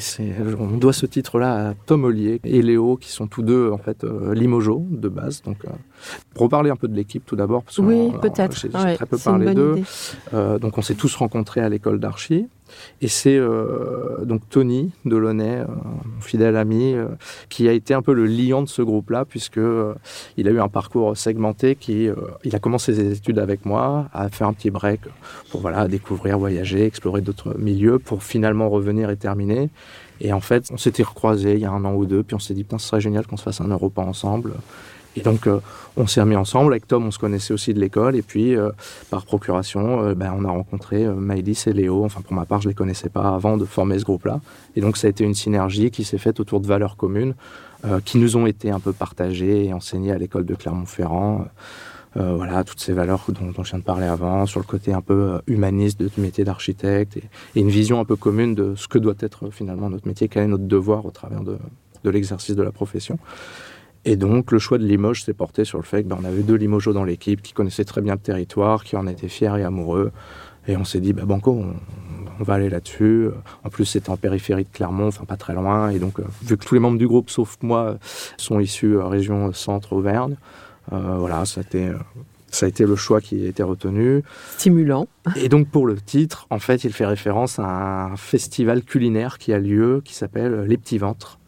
on 0.59 0.77
doit 0.77 0.93
ce 0.93 1.07
titre-là 1.07 1.69
à 1.71 1.75
Tom 1.87 2.05
Ollier 2.05 2.41
et 2.45 2.63
Léo, 2.63 2.97
qui 2.97 3.11
sont 3.11 3.27
tous 3.29 3.43
deux 3.43 3.71
en 3.71 3.79
fait 3.79 4.05
limogeaux 4.35 4.85
de 4.91 5.09
base. 5.09 5.41
Donc, 5.43 5.59
pour 6.35 6.43
reparler 6.43 6.71
un 6.71 6.77
peu 6.77 6.89
de 6.89 6.95
l'équipe 6.97 7.25
tout 7.25 7.37
d'abord, 7.37 7.63
parce 7.63 7.77
que 7.77 7.83
oui, 7.83 8.11
peut-être. 8.21 8.57
j'ai, 8.59 8.69
Ouais, 8.71 8.97
très 8.97 9.07
peu 9.07 9.17
parlé 9.19 9.55
d'eux. 9.55 9.77
donc, 10.61 10.77
on 10.77 10.83
s'est 10.83 10.95
tous 10.97 11.15
rencontrés 11.15 11.61
à 11.61 11.69
l'école 11.69 12.01
d'archi. 12.01 12.49
Et 13.01 13.09
c'est 13.09 13.37
euh, 13.37 14.25
donc 14.25 14.49
Tony 14.49 14.93
Delaunay, 15.05 15.61
euh, 15.61 15.67
mon 15.67 16.21
fidèle 16.21 16.57
ami, 16.57 16.95
euh, 16.95 17.07
qui 17.49 17.69
a 17.69 17.73
été 17.73 17.95
un 17.95 18.03
peu 18.03 18.13
le 18.13 18.27
liant 18.27 18.63
de 18.63 18.69
ce 18.69 18.83
groupe-là, 18.83 19.25
puisque 19.25 19.59
euh, 19.59 19.95
il 20.37 20.49
a 20.49 20.51
eu 20.51 20.61
un 20.61 20.69
parcours 20.69 21.17
segmenté. 21.17 21.75
Qui, 21.75 22.09
euh, 22.09 22.15
il 22.45 22.55
a 22.55 22.59
commencé 22.59 22.95
ses 22.95 23.13
études 23.13 23.39
avec 23.39 23.65
moi, 23.67 24.09
a 24.13 24.29
fait 24.29 24.45
un 24.45 24.53
petit 24.53 24.71
break 24.71 25.01
pour 25.51 25.61
voilà 25.61 25.89
découvrir, 25.89 26.39
voyager, 26.39 26.85
explorer 26.85 27.21
d'autres 27.21 27.59
milieux, 27.59 27.99
pour 27.99 28.23
finalement 28.23 28.69
revenir 28.69 29.11
et 29.11 29.17
terminer. 29.17 29.71
Et 30.21 30.33
en 30.33 30.41
fait, 30.41 30.69
on 30.71 30.77
s'était 30.77 31.03
recroisés 31.03 31.55
il 31.55 31.61
y 31.61 31.65
a 31.65 31.71
un 31.73 31.85
an 31.85 31.95
ou 31.95 32.07
deux, 32.07 32.23
puis 32.23 32.37
on 32.37 32.39
s'est 32.39 32.55
dit 32.55 32.63
putain, 32.63 32.79
ce 32.79 32.87
serait 32.87 33.01
génial 33.01 33.27
qu'on 33.27 33.37
se 33.37 33.43
fasse 33.43 33.61
un 33.61 33.69
Europa 33.69 34.03
ensemble. 34.03 34.53
Et 35.17 35.21
donc, 35.21 35.47
euh, 35.47 35.61
on 35.97 36.07
s'est 36.07 36.21
remis 36.21 36.37
ensemble. 36.37 36.73
Avec 36.73 36.87
Tom, 36.87 37.07
on 37.07 37.11
se 37.11 37.19
connaissait 37.19 37.53
aussi 37.53 37.75
de 37.75 37.81
l'école. 37.81 38.17
Et 38.17 38.23
puis, 38.23 38.57
euh, 38.57 38.71
par 39.11 39.25
procuration, 39.25 40.03
euh, 40.03 40.15
ben, 40.15 40.35
on 40.37 40.45
a 40.45 40.51
rencontré 40.51 41.07
Maëlys 41.07 41.67
et 41.67 41.73
Léo. 41.73 42.05
Enfin, 42.05 42.21
pour 42.23 42.35
ma 42.35 42.45
part, 42.45 42.61
je 42.63 42.69
les 42.69 42.75
connaissais 42.75 43.09
pas 43.09 43.35
avant 43.35 43.57
de 43.57 43.65
former 43.65 43.99
ce 43.99 44.05
groupe-là. 44.05 44.41
Et 44.77 44.81
donc, 44.81 44.97
ça 44.97 45.07
a 45.07 45.11
été 45.11 45.25
une 45.25 45.35
synergie 45.35 45.91
qui 45.91 46.05
s'est 46.05 46.19
faite 46.19 46.41
autour 46.41 46.61
de 46.61 46.67
valeurs 46.67 46.97
communes 46.97 47.35
qui 48.05 48.19
nous 48.19 48.37
ont 48.37 48.47
été 48.47 48.71
un 48.71 48.79
peu 48.79 48.93
partagées 48.93 49.65
et 49.65 49.73
enseignées 49.73 50.13
à 50.13 50.19
l'école 50.19 50.47
de 50.47 50.55
Clermont-Ferrand. 50.55 51.47
Voilà, 52.15 52.63
toutes 52.63 52.79
ces 52.79 52.93
valeurs 52.93 53.25
dont, 53.27 53.51
dont 53.51 53.65
je 53.65 53.71
viens 53.71 53.81
de 53.81 53.85
parler 53.85 54.07
avant, 54.07 54.47
sur 54.47 54.61
le 54.61 54.67
côté 54.67 54.93
un 54.93 55.01
peu 55.01 55.41
humaniste 55.49 55.99
de, 55.99 56.07
du 56.07 56.21
métier 56.21 56.45
d'architecte 56.45 57.17
et, 57.17 57.25
une 57.61 57.71
vision 57.71 57.99
un 57.99 58.05
peu 58.05 58.15
commune 58.15 58.55
de 58.55 58.77
ce 58.77 58.87
que 58.87 58.99
doit 58.99 59.17
être 59.19 59.51
finalement 59.51 59.91
notre 59.91 60.07
métier, 60.07 60.29
quel 60.29 60.45
est 60.45 60.47
notre 60.47 60.63
devoir 60.63 61.05
au 61.07 61.11
travers 61.11 61.41
de 61.43 61.59
l'exercice 62.05 62.55
de 62.55 62.63
la 62.63 62.71
profession. 62.71 63.19
Et 64.05 64.17
donc, 64.17 64.51
le 64.51 64.59
choix 64.59 64.79
de 64.79 64.85
Limoges 64.85 65.23
s'est 65.23 65.33
porté 65.33 65.65
sur 65.65 65.79
le 65.79 65.85
fait 65.85 66.03
qu'on 66.03 66.25
avait 66.25 66.43
deux 66.43 66.57
Limogeaux 66.57 66.93
dans 66.93 67.05
l'équipe 67.05 67.41
qui 67.41 67.53
connaissaient 67.53 67.85
très 67.85 68.01
bien 68.01 68.15
le 68.15 68.21
territoire, 68.21 68.85
qui 68.85 68.97
en 68.97 69.07
étaient 69.07 69.29
fiers 69.29 69.57
et 69.59 69.63
amoureux. 69.63 70.11
Et 70.67 70.77
on 70.77 70.85
s'est 70.85 71.01
dit, 71.01 71.13
bah, 71.13 71.25
Banco, 71.25 71.53
on, 71.53 71.75
on 72.41 72.45
va 72.45 72.55
aller 72.55 72.69
là-dessus. 72.69 73.29
En 73.65 73.69
plus, 73.69 73.85
c'était 73.85 74.11
en 74.11 74.17
périphérie 74.17 74.65
de 74.65 74.69
Clermont, 74.73 75.09
enfin 75.09 75.25
pas 75.25 75.37
très 75.37 75.55
loin. 75.55 75.91
Et 75.91 75.99
donc, 75.99 76.19
euh, 76.19 76.25
vu 76.43 76.57
que 76.57 76.65
tous 76.65 76.75
les 76.75 76.81
membres 76.81 76.99
du 76.99 77.07
groupe, 77.07 77.31
sauf 77.31 77.57
moi, 77.63 77.99
sont 78.37 78.61
issus 78.61 78.97
euh, 78.97 79.07
région 79.07 79.53
centre-Auvergne, 79.53 80.37
euh, 80.93 81.17
voilà, 81.19 81.45
ça 81.45 81.61
a, 81.61 81.63
été, 81.63 81.89
euh, 81.89 81.99
ça 82.51 82.67
a 82.67 82.69
été 82.69 82.85
le 82.85 82.97
choix 82.97 83.21
qui 83.21 83.45
a 83.45 83.49
été 83.49 83.63
retenu. 83.63 84.23
Stimulant. 84.57 85.07
Et 85.37 85.49
donc 85.49 85.69
pour 85.69 85.87
le 85.87 85.97
titre, 85.97 86.47
en 86.51 86.59
fait, 86.59 86.85
il 86.85 86.93
fait 86.93 87.07
référence 87.07 87.59
à 87.59 88.07
un 88.07 88.17
festival 88.17 88.83
culinaire 88.83 89.39
qui 89.39 89.53
a 89.53 89.59
lieu, 89.59 90.03
qui 90.05 90.15
s'appelle 90.15 90.65
Les 90.67 90.77
Petits 90.77 90.99
Ventres, 90.99 91.39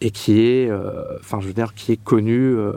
et 0.00 0.12
qui 0.12 0.40
est, 0.42 0.70
euh, 0.70 1.18
enfin, 1.18 1.40
je 1.40 1.48
veux 1.48 1.52
dire, 1.52 1.74
qui 1.74 1.90
est 1.92 2.02
connu. 2.02 2.54
euh, 2.54 2.72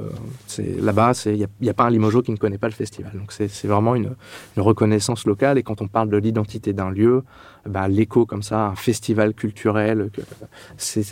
là-bas, 0.58 1.12
il 1.28 1.48
n'y 1.62 1.70
a, 1.70 1.72
a 1.72 1.74
pas 1.74 1.86
un 1.86 1.90
Limogeau 1.92 2.22
qui 2.24 2.32
ne 2.32 2.38
connaît 2.38 2.58
pas 2.58 2.68
le 2.68 2.74
festival. 2.74 3.12
Donc 3.14 3.32
c'est 3.32 3.68
vraiment 3.68 3.94
une, 3.94 4.16
une 4.58 4.64
reconnaissance 4.64 5.26
locale. 5.26 5.58
Et 5.60 5.64
quand 5.64 5.82
on 5.82 5.88
parle 5.88 6.10
de 6.10 6.18
l'identité 6.18 6.74
d'un 6.74 6.90
lieu, 6.90 7.24
ben, 7.68 7.88
l'écho 7.88 8.26
comme 8.26 8.42
ça, 8.42 8.66
un 8.68 8.76
festival 8.76 9.36
culturel, 9.36 10.10
que, 10.12 10.22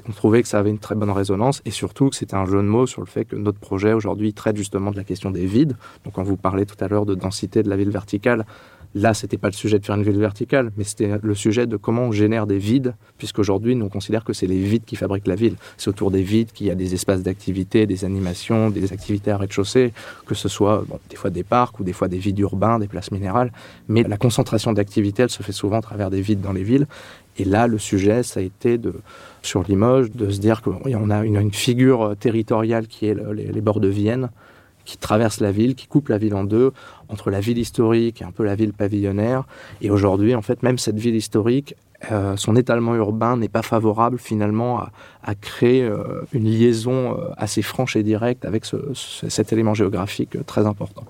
on 0.07 0.11
trouvait 0.11 0.41
que 0.41 0.47
ça 0.47 0.57
avait 0.57 0.71
une 0.71 0.79
très 0.79 0.95
bonne 0.95 1.11
résonance, 1.11 1.61
et 1.65 1.71
surtout 1.71 2.09
que 2.09 2.15
c'était 2.15 2.35
un 2.35 2.45
jeu 2.45 2.57
de 2.57 2.67
mots 2.67 2.87
sur 2.87 3.01
le 3.01 3.07
fait 3.07 3.25
que 3.25 3.35
notre 3.35 3.59
projet 3.59 3.93
aujourd'hui 3.93 4.33
traite 4.33 4.57
justement 4.57 4.89
de 4.89 4.97
la 4.97 5.03
question 5.03 5.29
des 5.29 5.45
vides. 5.45 5.75
Donc 6.05 6.13
quand 6.15 6.23
vous 6.23 6.37
parlez 6.37 6.65
tout 6.65 6.83
à 6.83 6.87
l'heure 6.87 7.05
de 7.05 7.13
densité 7.13 7.61
de 7.61 7.69
la 7.69 7.77
ville 7.77 7.91
verticale, 7.91 8.47
Là, 8.96 9.13
c'était 9.13 9.38
pas 9.38 9.50
le 9.50 9.53
sujet 9.53 9.77
de 9.77 9.86
faire 9.86 9.96
une 9.96 10.03
ville 10.03 10.17
verticale, 10.17 10.72
mais 10.75 10.84
c'était 10.84 11.12
le 11.22 11.36
sujet 11.36 11.67
de 11.67 11.77
comment 11.77 12.03
on 12.03 12.12
génère 12.12 12.48
des 12.48 12.58
vides, 12.58 12.96
puisqu'aujourd'hui, 13.19 13.75
nous 13.75 13.86
on 13.86 13.89
considère 13.89 14.24
que 14.24 14.34
c'est 14.34 14.48
les 14.48 14.60
vides 14.60 14.84
qui 14.86 14.96
fabriquent 14.96 15.27
la 15.27 15.36
ville. 15.36 15.55
C'est 15.77 15.89
autour 15.89 16.10
des 16.10 16.24
vides 16.24 16.51
qu'il 16.51 16.65
y 16.67 16.72
a 16.72 16.75
des 16.75 16.96
espaces 16.96 17.22
d'activité, 17.22 17.86
des 17.86 18.03
animations, 18.03 18.72
des 18.72 18.91
activités 18.91 19.29
à 19.29 19.38
rez-de-chaussée, 19.38 19.93
que 20.25 20.34
ce 20.34 20.50
soit 20.50 20.84
des 21.10 21.15
fois 21.15 21.29
des 21.29 21.43
parcs 21.43 21.79
ou 21.79 21.84
des 21.84 21.93
fois 21.93 22.08
des 22.08 22.17
vides 22.17 22.39
urbains, 22.39 22.79
des 22.79 22.87
places 22.87 23.11
minérales. 23.11 23.51
Mais 23.87 24.01
la 24.01 24.18
concentration 24.18 24.74
d'activité, 24.74 25.24
elle 25.24 25.29
se 25.29 25.44
fait 25.44 25.51
souvent 25.51 25.77
à 25.77 25.81
travers 25.81 26.09
des 26.09 26.22
vides 26.22 26.42
dans 26.42 26.53
les 26.53 26.63
villes. 26.63 26.87
Et 27.37 27.46
là, 27.46 27.68
le 27.68 27.77
sujet, 27.77 28.24
ça 28.24 28.40
a 28.40 28.44
été 28.44 28.79
sur 29.44 29.63
Limoges, 29.63 30.11
de 30.11 30.29
se 30.29 30.40
dire 30.40 30.61
qu'on 30.61 31.09
a 31.11 31.24
une, 31.24 31.53
figure 31.53 32.16
territoriale 32.20 32.87
qui 32.87 33.05
est 33.05 33.13
le- 33.13 33.33
les, 33.33 33.46
les 33.51 33.61
bords 33.61 33.79
de 33.79 33.87
Vienne, 33.87 34.29
qui 34.89 34.97
traverse 34.97 35.39
la 35.39 35.51
ville, 35.51 35.75
qui 35.75 35.85
coupe 35.85 36.09
la 36.09 36.17
ville 36.17 36.33
en 36.33 36.43
deux, 36.43 36.71
entre 37.09 37.29
la 37.29 37.39
ville 37.39 37.59
historique 37.59 38.23
et 38.23 38.25
un 38.25 38.31
peu 38.31 38.43
la 38.43 38.55
ville 38.55 38.73
pavillonnaire. 38.73 39.43
Et 39.83 39.91
aujourd'hui, 39.91 40.33
en 40.33 40.41
fait, 40.41 40.63
même 40.63 40.79
cette 40.79 40.97
ville 40.97 41.15
historique, 41.15 41.75
euh, 42.11 42.35
son 42.37 42.55
étalement 42.55 42.95
urbain 42.95 43.37
n'est 43.37 43.49
pas 43.49 43.61
favorable 43.61 44.17
finalement 44.17 44.79
à, 45.21 45.35
créer 45.35 45.83
euh, 45.83 46.23
une 46.33 46.45
liaison 46.45 46.99
euh, 47.19 47.29
assez 47.37 47.61
franche 47.61 47.95
et 47.97 48.03
directe 48.03 48.45
avec 48.45 48.65
ce- 48.65 48.77
ce- 48.93 49.29
cet 49.29 49.53
élément 49.53 49.75
géographique 49.75 50.37
très 50.47 50.65
important. 50.65 51.03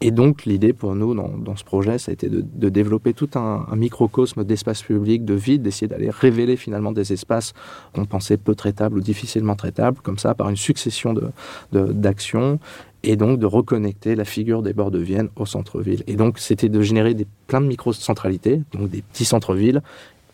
Et 0.00 0.12
donc, 0.12 0.44
l'idée 0.44 0.72
pour 0.72 0.94
nous 0.94 1.12
dans, 1.14 1.56
ce 1.56 1.64
projet, 1.64 1.98
ça 1.98 2.10
a 2.10 2.14
été 2.14 2.28
de, 2.28 2.68
développer 2.68 3.14
tout 3.14 3.30
un, 3.34 3.66
microcosme 3.74 4.44
d'espace 4.44 4.82
public, 4.82 5.24
de 5.24 5.34
vide, 5.34 5.62
d'essayer 5.62 5.88
d'aller 5.88 6.10
révéler 6.10 6.56
finalement 6.56 6.92
des 6.92 7.12
espaces 7.12 7.52
qu'on 7.94 8.04
pensait 8.04 8.36
peu 8.36 8.54
traitables 8.54 8.96
ou 8.98 9.00
difficilement 9.00 9.56
traitables, 9.56 9.98
comme 10.00 10.18
ça, 10.18 10.34
par 10.34 10.50
une 10.50 10.56
succession 10.56 11.14
de- 11.14 11.32
d'actions, 11.72 12.60
et 13.04 13.16
donc 13.16 13.38
de 13.38 13.46
reconnecter 13.46 14.14
la 14.16 14.24
figure 14.24 14.62
des 14.62 14.72
bords 14.72 14.90
de 14.90 14.98
Vienne 14.98 15.28
au 15.36 15.46
centre-ville. 15.46 16.02
Et 16.06 16.16
donc, 16.16 16.38
c'était 16.38 16.68
de 16.68 16.80
générer 16.82 17.14
des, 17.14 17.26
plein 17.46 17.60
de 17.60 17.66
micro-centralités, 17.66 18.62
donc 18.72 18.90
des 18.90 19.02
petits 19.02 19.24
centres-villes, 19.24 19.82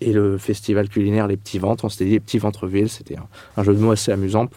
et 0.01 0.13
le 0.13 0.39
festival 0.39 0.89
culinaire 0.89 1.27
Les 1.27 1.37
Petits 1.37 1.59
Ventres, 1.59 1.85
on 1.85 1.89
s'était 1.89 2.05
dit 2.05 2.11
Les 2.13 2.21
Petits 2.21 2.39
Ventres-Villes, 2.39 2.89
c'était 2.89 3.17
un, 3.57 3.63
jeu 3.63 3.75
de 3.75 3.79
mots 3.79 3.93
assez 3.93 4.13
amusant 4.13 4.49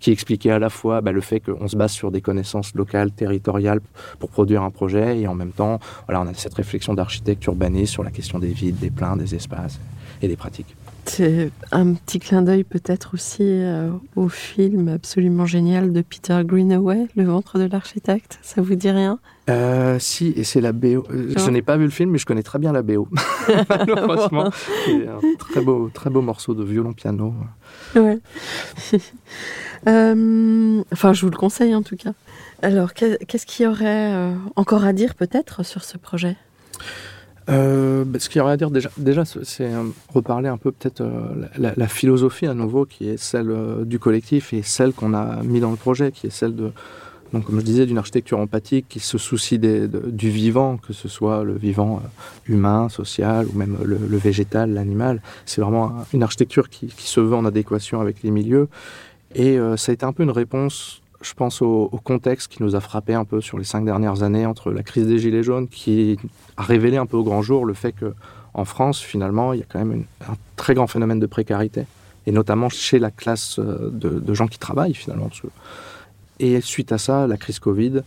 qui 0.00 0.10
expliquait 0.10 0.50
à 0.50 0.58
la 0.58 0.70
fois 0.70 1.00
bah, 1.00 1.12
le 1.12 1.20
fait 1.20 1.40
qu'on 1.40 1.68
se 1.68 1.76
base 1.76 1.92
sur 1.92 2.10
des 2.10 2.20
connaissances 2.20 2.74
locales, 2.74 3.12
territoriales 3.12 3.80
pour 4.18 4.30
produire 4.30 4.62
un 4.62 4.70
projet 4.70 5.20
et 5.20 5.28
en 5.28 5.34
même 5.34 5.52
temps, 5.52 5.78
voilà, 6.06 6.22
on 6.22 6.26
a 6.26 6.34
cette 6.34 6.54
réflexion 6.54 6.94
d'architecte 6.94 7.44
urbaniste 7.44 7.92
sur 7.92 8.02
la 8.02 8.10
question 8.10 8.38
des 8.38 8.48
vides, 8.48 8.78
des 8.78 8.90
pleins, 8.90 9.16
des 9.16 9.34
espaces 9.34 9.78
et 10.22 10.28
des 10.28 10.36
pratiques. 10.36 10.74
C'est 11.08 11.50
un 11.72 11.94
petit 11.94 12.18
clin 12.18 12.42
d'œil 12.42 12.64
peut-être 12.64 13.14
aussi 13.14 13.42
euh, 13.44 13.90
au 14.16 14.28
film 14.28 14.88
absolument 14.88 15.46
génial 15.46 15.92
de 15.92 16.02
Peter 16.02 16.40
Greenaway, 16.44 17.06
Le 17.16 17.24
ventre 17.24 17.58
de 17.58 17.64
l'architecte. 17.64 18.38
Ça 18.42 18.60
vous 18.60 18.74
dit 18.74 18.90
rien? 18.90 19.18
Euh, 19.48 19.98
si, 20.00 20.32
et 20.36 20.42
c'est 20.42 20.60
la 20.60 20.72
BO. 20.72 21.06
Euh, 21.10 21.32
Je 21.36 21.50
n'ai 21.50 21.62
pas 21.62 21.76
vu 21.76 21.84
le 21.84 21.90
film, 21.90 22.10
mais 22.10 22.18
je 22.18 22.26
connais 22.26 22.42
très 22.42 22.58
bien 22.58 22.72
la 22.72 22.82
BO. 22.82 23.08
Malheureusement, 23.68 24.50
c'est 24.84 25.06
un 25.06 25.20
très 25.38 25.60
beau, 25.60 25.90
très 25.94 26.10
beau 26.10 26.22
morceau 26.22 26.54
de 26.54 26.64
violon-piano. 26.64 27.34
Ouais. 27.94 28.18
Euh, 29.86 30.82
enfin, 30.92 31.12
je 31.12 31.20
vous 31.24 31.30
le 31.30 31.36
conseille 31.36 31.74
en 31.74 31.82
tout 31.82 31.96
cas. 31.96 32.12
Alors, 32.62 32.92
qu'est- 32.94 33.24
qu'est-ce 33.26 33.46
qu'il 33.46 33.66
y 33.66 33.68
aurait 33.68 34.32
encore 34.56 34.84
à 34.84 34.92
dire 34.92 35.14
peut-être 35.14 35.64
sur 35.64 35.84
ce 35.84 35.96
projet? 35.98 36.36
Euh, 37.48 38.04
bah, 38.04 38.18
ce 38.18 38.28
qu'il 38.28 38.40
y 38.40 38.42
aurait 38.42 38.52
à 38.52 38.56
dire 38.56 38.70
déjà, 38.70 39.24
c'est 39.24 39.72
euh, 39.72 39.84
reparler 40.12 40.48
un 40.48 40.56
peu 40.56 40.72
peut-être 40.72 41.02
euh, 41.02 41.46
la, 41.58 41.88
philosophie 41.88 42.46
à 42.46 42.54
nouveau 42.54 42.86
qui 42.86 43.08
est 43.08 43.16
celle 43.16 43.54
du 43.84 43.98
collectif 43.98 44.52
et 44.52 44.62
celle 44.62 44.92
qu'on 44.92 45.14
a 45.14 45.42
mis 45.42 45.60
dans 45.60 45.70
le 45.70 45.76
projet, 45.76 46.10
qui 46.10 46.26
est 46.26 46.30
celle 46.30 46.56
de, 46.56 46.72
donc 47.32 47.44
comme 47.44 47.60
je 47.60 47.64
disais, 47.64 47.86
d'une 47.86 47.98
architecture 47.98 48.38
empathique 48.38 48.86
qui 48.88 48.98
se 48.98 49.16
soucie 49.16 49.60
du 49.60 50.30
vivant, 50.30 50.76
que 50.76 50.92
ce 50.92 51.08
soit 51.08 51.44
le 51.44 51.54
vivant 51.54 52.02
humain, 52.46 52.88
social 52.88 53.46
ou 53.46 53.56
même 53.56 53.78
le, 53.84 54.16
végétal, 54.16 54.72
l'animal. 54.72 55.22
C'est 55.44 55.60
vraiment 55.60 55.86
un- 55.86 56.06
une 56.12 56.24
architecture 56.24 56.68
qui, 56.68 56.90
se 56.96 57.20
veut 57.20 57.36
en 57.36 57.44
adéquation 57.44 58.00
avec 58.00 58.22
les 58.24 58.30
milieux 58.30 58.68
et 59.34 59.58
ça 59.76 59.92
a 59.92 59.94
été 59.94 60.04
un 60.04 60.12
peu 60.12 60.22
une 60.22 60.30
réponse 60.30 61.02
je 61.26 61.34
pense 61.34 61.60
au, 61.60 61.88
contexte 62.04 62.52
qui 62.52 62.62
nous 62.62 62.76
a 62.76 62.80
frappé 62.80 63.14
un 63.14 63.24
peu 63.24 63.40
sur 63.40 63.58
les 63.58 63.64
cinq 63.64 63.84
dernières 63.84 64.22
années 64.22 64.46
entre 64.46 64.70
la 64.70 64.82
crise 64.82 65.06
des 65.06 65.18
Gilets 65.18 65.42
jaunes 65.42 65.66
qui 65.66 66.18
a 66.56 66.62
révélé 66.62 66.96
un 66.96 67.06
peu 67.06 67.16
au 67.16 67.24
grand 67.24 67.42
jour 67.42 67.64
le 67.64 67.74
fait 67.74 67.92
que 67.92 68.14
en 68.54 68.64
France, 68.64 69.00
finalement, 69.00 69.52
il 69.52 69.60
y 69.60 69.62
a 69.62 69.66
quand 69.68 69.78
même 69.78 70.04
un 70.26 70.34
très 70.56 70.72
grand 70.72 70.86
phénomène 70.86 71.20
de 71.20 71.26
précarité, 71.26 71.84
et 72.26 72.32
notamment 72.32 72.70
chez 72.70 72.98
la 72.98 73.10
classe 73.10 73.58
euh, 73.58 73.90
de, 73.92 74.32
gens 74.34 74.46
qui 74.46 74.58
travaillent 74.58 74.94
finalement. 74.94 75.28
Et 76.38 76.62
suite 76.62 76.90
à 76.90 76.96
ça, 76.96 77.26
la 77.26 77.36
crise 77.36 77.58
Covid, 77.58 78.00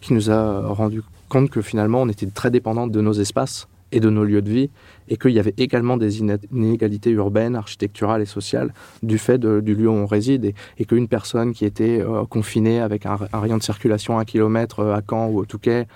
qui 0.00 0.12
nous 0.12 0.28
a 0.30 0.66
rendu 0.66 1.02
compte 1.28 1.50
que 1.50 1.62
finalement, 1.62 2.02
on 2.02 2.08
était 2.08 2.26
très 2.26 2.50
dépendant 2.50 2.88
de 2.88 3.00
nos 3.00 3.12
espaces 3.12 3.68
et 3.92 4.00
de 4.00 4.10
nos 4.10 4.24
lieux 4.24 4.42
de 4.42 4.50
vie, 4.50 4.70
et 5.08 5.16
qu'il 5.16 5.32
y 5.32 5.38
avait 5.38 5.54
également 5.58 5.96
des 5.96 6.20
iné- 6.20 6.38
inégalités 6.50 7.10
urbaines, 7.10 7.54
architecturales 7.54 8.22
et 8.22 8.26
sociales 8.26 8.72
du 9.02 9.18
fait 9.18 9.38
du 9.38 9.74
lieu 9.74 9.88
où 9.88 9.92
on 9.92 10.06
réside, 10.06 10.44
et, 10.46 10.54
et 10.78 10.84
qu'une 10.84 11.08
personne 11.08 11.52
qui 11.52 11.64
était 11.64 12.00
euh, 12.00 12.24
confinée 12.24 12.80
avec 12.80 13.06
un, 13.06 13.18
un 13.32 13.40
rayon 13.40 13.58
de 13.58 13.62
circulation 13.62 14.18
à 14.18 14.22
un 14.22 14.24
kilomètre 14.24 14.80
euh, 14.80 14.94
à 14.94 15.02
Caen 15.08 15.28
ou 15.28 15.38
au 15.38 15.44
Touquet, 15.44 15.86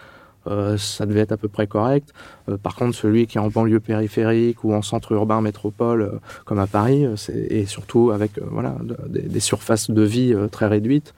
euh, 0.47 0.77
ça 0.77 1.07
devait 1.07 1.21
être 1.21 1.33
à 1.33 1.37
peu 1.37 1.49
près 1.49 1.67
correct. 1.67 2.13
Euh, 2.49 2.57
par 2.57 2.75
contre, 2.75 2.97
celui 2.97 3.27
qui 3.27 3.39
est 3.39 3.41
en 3.41 3.49
banlieue 3.49 3.81
périphérique 3.81 4.65
ou 4.65 4.73
en 4.73 4.83
centre 4.83 5.13
urbain 5.13 5.41
métropole, 5.41 6.03
euh, 6.03 6.19
comme 6.45 6.59
à 6.59 6.67
Paris, 6.67 7.07
et 7.29 7.67
surtout 7.67 8.11
avec 8.11 8.33
voilà, 8.51 8.77
des, 9.09 9.41
surfaces 9.41 9.91
de 9.91 10.03
vie 10.03 10.35
très 10.51 10.67
réduites, 10.67 11.15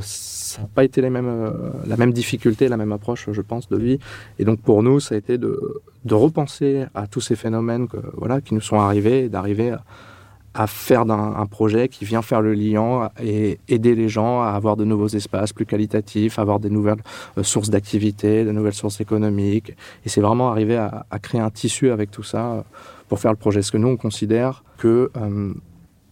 ça 0.00 0.62
n'a 0.62 0.68
pas 0.74 0.84
été 0.84 1.00
la 1.00 1.10
même 1.10 2.12
difficulté, 2.12 2.68
la 2.68 2.76
même 2.76 2.92
approche, 2.92 3.28
je 3.30 3.40
pense, 3.42 3.68
de 3.68 3.76
vie. 3.76 3.98
Et 4.38 4.44
donc 4.44 4.60
pour 4.60 4.82
nous, 4.82 5.00
ça 5.00 5.14
a 5.14 5.18
été 5.18 5.38
de, 5.38 5.58
repenser 6.10 6.86
à 6.94 7.06
tous 7.06 7.20
ces 7.20 7.36
phénomènes 7.36 7.86
voilà, 8.14 8.40
qui 8.40 8.54
nous 8.54 8.60
sont 8.60 8.80
arrivés, 8.80 9.28
d'arriver 9.28 9.70
à 9.70 9.84
à 10.54 10.66
faire 10.66 11.04
d'un 11.04 11.46
projet 11.46 11.88
qui 11.88 12.04
vient 12.04 12.22
faire 12.22 12.40
le 12.40 12.54
lien 12.54 13.10
et 13.22 13.58
aider 13.68 13.94
les 13.94 14.08
gens 14.08 14.42
à 14.42 14.48
avoir 14.48 14.76
de 14.76 14.84
nouveaux 14.84 15.08
espaces 15.08 15.52
plus 15.52 15.66
qualitatifs, 15.66 16.38
avoir 16.38 16.58
des 16.58 16.70
nouvelles 16.70 17.02
euh, 17.36 17.42
sources 17.42 17.70
d'activité, 17.70 18.44
de 18.44 18.52
nouvelles 18.52 18.74
sources 18.74 19.00
économiques. 19.00 19.72
Et 20.04 20.08
c'est 20.08 20.20
vraiment 20.20 20.50
arriver 20.50 20.76
à, 20.76 21.04
créer 21.20 21.40
un 21.40 21.50
tissu 21.50 21.90
avec 21.90 22.10
tout 22.10 22.22
ça 22.22 22.52
euh, 22.52 22.62
pour 23.08 23.20
faire 23.20 23.30
le 23.30 23.36
projet. 23.36 23.60
Parce 23.60 23.70
que 23.70 23.78
nous, 23.78 23.88
on 23.88 23.96
considère 23.96 24.64
que 24.78 25.10
euh, 25.16 25.52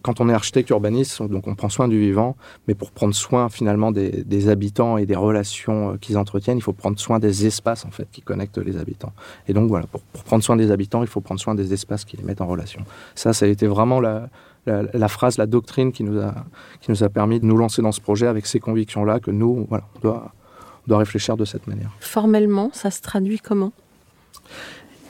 quand 0.07 0.21
on 0.21 0.29
est 0.29 0.33
architecte 0.33 0.71
urbaniste, 0.71 1.21
donc 1.21 1.49
on 1.49 1.57
prend 1.57 1.69
soin 1.69 1.89
du 1.89 1.99
vivant, 1.99 2.37
mais 2.69 2.77
pour 2.77 2.93
prendre 2.93 3.13
soin 3.13 3.49
finalement 3.49 3.91
des, 3.91 4.49
habitants 4.49 4.99
et 4.99 5.05
des 5.05 5.17
relations 5.17 5.95
euh, 5.95 5.97
qu'ils 5.97 6.17
entretiennent, 6.17 6.59
il 6.59 6.63
faut 6.63 6.73
prendre 6.73 6.97
soin 6.97 7.19
des 7.19 7.45
espaces 7.45 7.85
en 7.85 7.91
fait 7.91 8.07
qui 8.13 8.23
connectent 8.23 8.59
les 8.59 8.77
habitants. 8.77 9.13
Et 9.49 9.53
donc 9.53 9.69
voilà, 9.69 9.87
pour, 9.89 10.01
prendre 10.23 10.45
soin 10.45 10.55
des 10.55 10.71
habitants, 10.71 11.03
il 11.03 11.09
faut 11.09 11.21
prendre 11.21 11.41
soin 11.41 11.57
des 11.57 11.73
espaces 11.73 12.05
qui 12.05 12.17
les 12.17 12.23
mettent 12.23 12.41
en 12.41 12.47
relation. 12.47 12.83
Ça, 13.17 13.33
ça 13.33 13.47
a 13.47 13.49
été 13.49 13.67
vraiment 13.67 13.99
la, 13.99 14.29
phrase, 15.09 15.39
la 15.39 15.47
doctrine 15.47 15.91
qui 15.91 16.05
nous, 16.05 16.21
a, 16.21 16.33
qui 16.81 16.93
nous 16.93 17.03
a 17.03 17.09
permis 17.09 17.41
de 17.41 17.45
nous 17.45 17.57
lancer 17.57 17.83
dans 17.83 17.93
ce 17.93 18.01
projet 18.01 18.29
avec 18.29 18.47
ces 18.47 18.61
convictions-là 18.61 19.19
que 19.19 19.33
nous, 19.33 19.67
voilà, 19.69 19.89
on 19.97 20.01
doit, 20.03 20.33
on 20.87 20.89
doit 20.89 20.99
réfléchir 20.99 21.37
de 21.37 21.45
cette 21.45 21.67
manière. 21.67 21.91
Formellement, 21.99 22.71
ça 22.73 22.93
se 22.93 23.01
traduit 23.01 23.41
comment? 23.41 23.73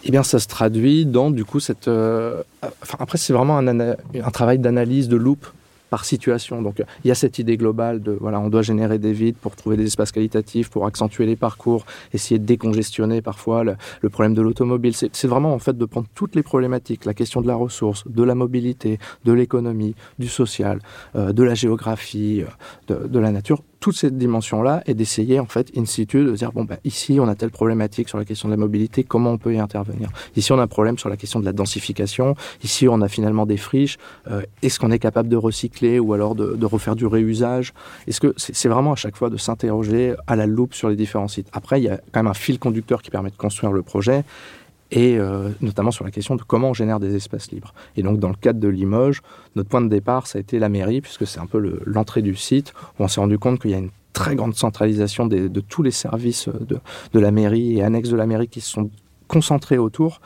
Eh 0.07 0.13
bien, 0.13 0.23
ça 0.23 0.39
se 0.39 0.47
traduit 0.47 1.05
dans, 1.05 1.31
du 1.31 1.45
coup, 1.45 1.59
cette. 1.59 1.89
Euh, 1.89 2.43
enfin, 2.83 2.99
après, 3.01 3.19
c'est 3.19 3.33
vraiment 3.33 3.59
un, 3.59 4.31
travail 4.31 4.59
d'analyse, 4.59 5.09
de 5.09 5.17
loupe 5.17 5.47
par 5.91 6.05
situation. 6.05 6.63
Donc 6.63 6.83
il 7.05 7.09
y 7.09 7.11
a 7.11 7.15
cette 7.15 7.39
idée 7.39 7.57
globale 7.57 8.03
de 8.03 8.17
voilà, 8.21 8.41
on 8.41 8.49
doit 8.49 8.63
générer 8.63 8.99
des 8.99 9.13
vides 9.13 9.37
pour 9.37 9.55
trouver 9.55 9.77
des 9.77 9.87
espaces 9.87 10.11
qualitatifs, 10.11 10.69
pour 10.69 10.85
accentuer 10.85 11.27
les 11.27 11.37
parcours, 11.37 11.87
essayer 12.13 12.39
de 12.41 12.45
décongestionner 12.45 13.23
parfois 13.23 13.63
le, 13.63 14.09
problème 14.11 14.35
de 14.35 14.43
l'automobile. 14.43 14.95
C'est 14.95 15.29
vraiment 15.29 15.55
en 15.55 15.61
fait 15.61 15.79
de 15.79 15.85
prendre 15.85 16.09
toutes 16.15 16.35
les 16.35 16.43
problématiques, 16.43 17.05
la 17.05 17.15
question 17.15 17.41
de 17.41 17.47
la 17.47 17.55
ressource, 17.55 18.03
de 18.07 18.23
la 18.23 18.35
mobilité, 18.35 18.99
de 19.25 19.33
l'économie, 19.33 19.95
du 20.19 20.29
social, 20.29 20.81
euh, 21.15 21.33
de 21.33 21.43
la 21.43 21.55
géographie, 21.55 22.45
euh, 22.91 23.07
de 23.07 23.19
la 23.19 23.31
nature, 23.31 23.63
toute 23.87 23.97
cette 23.97 24.19
dimension-là 24.19 24.83
et 24.87 24.95
d'essayer 24.95 25.39
en 25.39 25.47
fait 25.47 25.71
in 25.77 25.85
situ 25.85 26.25
de 26.25 26.33
dire 26.33 26.51
bon 26.51 26.65
bah 26.65 26.79
ici 26.83 27.19
on 27.21 27.29
a 27.29 27.37
telle 27.37 27.53
problématique 27.53 28.09
sur 28.09 28.19
la 28.19 28.25
question 28.25 28.49
de 28.49 28.53
la 28.53 28.57
mobilité, 28.57 29.05
comment 29.05 29.31
on 29.31 29.39
peut 29.39 29.55
y 29.55 29.61
intervenir? 29.61 30.09
Ici 30.35 30.51
on 30.51 30.59
a 30.59 30.65
un 30.65 30.67
problème 30.67 30.99
sur 30.99 31.09
la 31.09 31.17
question 31.17 31.39
de 31.39 31.45
la 31.45 31.53
densification. 31.53 32.35
Ici 32.65 32.89
on 32.89 33.01
a 33.01 33.07
finalement 33.07 33.47
des 33.47 33.57
friches. 33.57 33.97
Euh, 34.29 34.43
est-ce 34.61 34.81
qu'on 34.81 34.91
est 34.91 34.99
capable 34.99 35.29
de 35.29 35.37
recycler 35.37 36.01
ou 36.01 36.15
alors 36.15 36.35
de, 36.35 36.57
de 36.57 36.67
refaire 36.67 36.97
du 36.97 37.07
réusage? 37.07 37.75
Est-ce 38.09 38.19
que 38.19 38.35
c'est 38.37 38.69
vraiment 38.69 38.91
à 38.91 38.97
chaque 38.97 39.17
fois 39.17 39.31
de 39.31 39.37
s'interroger 39.37 40.17
à 40.27 40.35
la 40.35 40.47
loupe 40.47 40.75
sur 40.75 40.89
les 40.89 40.97
différents 40.97 41.29
sites? 41.29 41.47
Après 41.53 41.81
il 41.81 41.85
y 41.85 41.89
a 41.89 42.01
quand 42.11 42.25
même 42.25 42.27
un 42.27 42.35
fil 42.35 42.59
conducteur 42.59 43.03
qui 43.03 43.13
permet 43.13 43.31
de 43.31 43.37
construire 43.37 43.73
le 43.73 43.83
projet 43.83 44.25
et 44.91 45.19
euh, 45.19 45.51
notamment 45.61 45.91
sur 45.91 46.05
la 46.05 46.11
question 46.11 46.37
de 46.37 46.43
comment 46.43 46.71
on 46.71 46.75
génère 46.75 47.01
des 47.01 47.15
espaces 47.17 47.51
libres. 47.51 47.75
Et 47.97 48.03
donc 48.03 48.19
dans 48.19 48.29
le 48.29 48.37
cadre 48.37 48.61
de 48.61 48.69
Limoges, 48.69 49.23
notre 49.55 49.69
point 49.69 49.81
de 49.81 49.89
départ, 49.89 50.27
ça 50.27 50.39
a 50.39 50.41
été 50.41 50.59
la 50.59 50.69
mairie, 50.69 51.01
puisque 51.01 51.27
c'est 51.27 51.41
un 51.41 51.47
peu 51.47 51.81
l'entrée 51.85 52.23
du 52.23 52.37
site, 52.37 52.73
où 52.99 53.05
on 53.05 53.09
s'est 53.09 53.21
rendu 53.21 53.39
compte 53.39 53.61
qu'il 53.61 53.71
y 53.71 53.75
a 53.75 53.79
une 53.79 53.91
très 54.13 54.35
grande 54.35 54.55
centralisation 54.55 55.27
de 55.27 55.61
tous 55.61 55.83
les 55.83 55.91
services 55.91 56.49
de, 56.49 56.79
de, 57.13 57.21
la 57.21 57.31
mairie 57.31 57.79
et 57.79 57.83
annexes 57.83 58.09
de 58.09 58.17
la 58.17 58.27
mairie 58.27 58.49
qui 58.49 58.63
se 58.63 58.71
sont 58.71 58.91
concentrés 59.29 59.77
autour. 59.77 60.21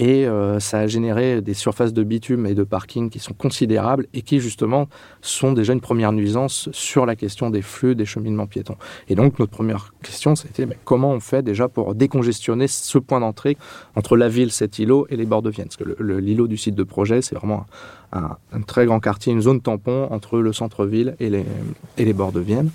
Et 0.00 0.28
euh, 0.28 0.60
ça 0.60 0.78
a 0.78 0.86
généré 0.86 1.40
des 1.42 1.54
surfaces 1.54 1.92
de 1.92 2.04
bitume 2.04 2.46
et 2.46 2.54
de 2.54 2.62
parking 2.62 3.10
qui 3.10 3.18
sont 3.18 3.34
considérables 3.34 4.06
et 4.14 4.22
qui 4.22 4.38
justement 4.38 4.88
sont 5.22 5.52
déjà 5.52 5.72
une 5.72 5.80
première 5.80 6.12
nuisance 6.12 6.68
sur 6.70 7.04
la 7.04 7.16
question 7.16 7.50
des 7.50 7.62
flux 7.62 7.96
des 7.96 8.04
cheminements 8.04 8.46
piétons. 8.46 8.76
Et 9.08 9.16
donc 9.16 9.40
notre 9.40 9.50
première 9.50 9.92
question, 10.04 10.36
c'était 10.36 10.66
mais 10.66 10.78
comment 10.84 11.10
on 11.10 11.18
fait 11.18 11.42
déjà 11.42 11.66
pour 11.66 11.96
décongestionner 11.96 12.68
ce 12.68 12.98
point 12.98 13.18
d'entrée 13.18 13.56
entre 13.96 14.16
la 14.16 14.28
ville, 14.28 14.52
cet 14.52 14.78
îlot 14.78 15.08
et 15.10 15.16
les 15.16 15.26
bords 15.26 15.42
de 15.42 15.50
Vienne? 15.50 15.66
Parce 15.66 15.76
que 15.76 16.00
l'îlot 16.00 16.46
du 16.46 16.56
site 16.56 16.76
de 16.76 16.84
projet, 16.84 17.20
c'est 17.20 17.34
vraiment 17.34 17.66
un, 18.12 18.36
très 18.68 18.86
grand 18.86 19.00
quartier, 19.00 19.32
une 19.32 19.42
zone 19.42 19.60
tampon 19.60 20.06
entre 20.12 20.38
le 20.38 20.52
centre-ville 20.52 21.16
et 21.18 21.28
et 21.98 22.04
les 22.04 22.12
bords 22.12 22.32
de 22.32 22.40
Vienne. 22.40 22.70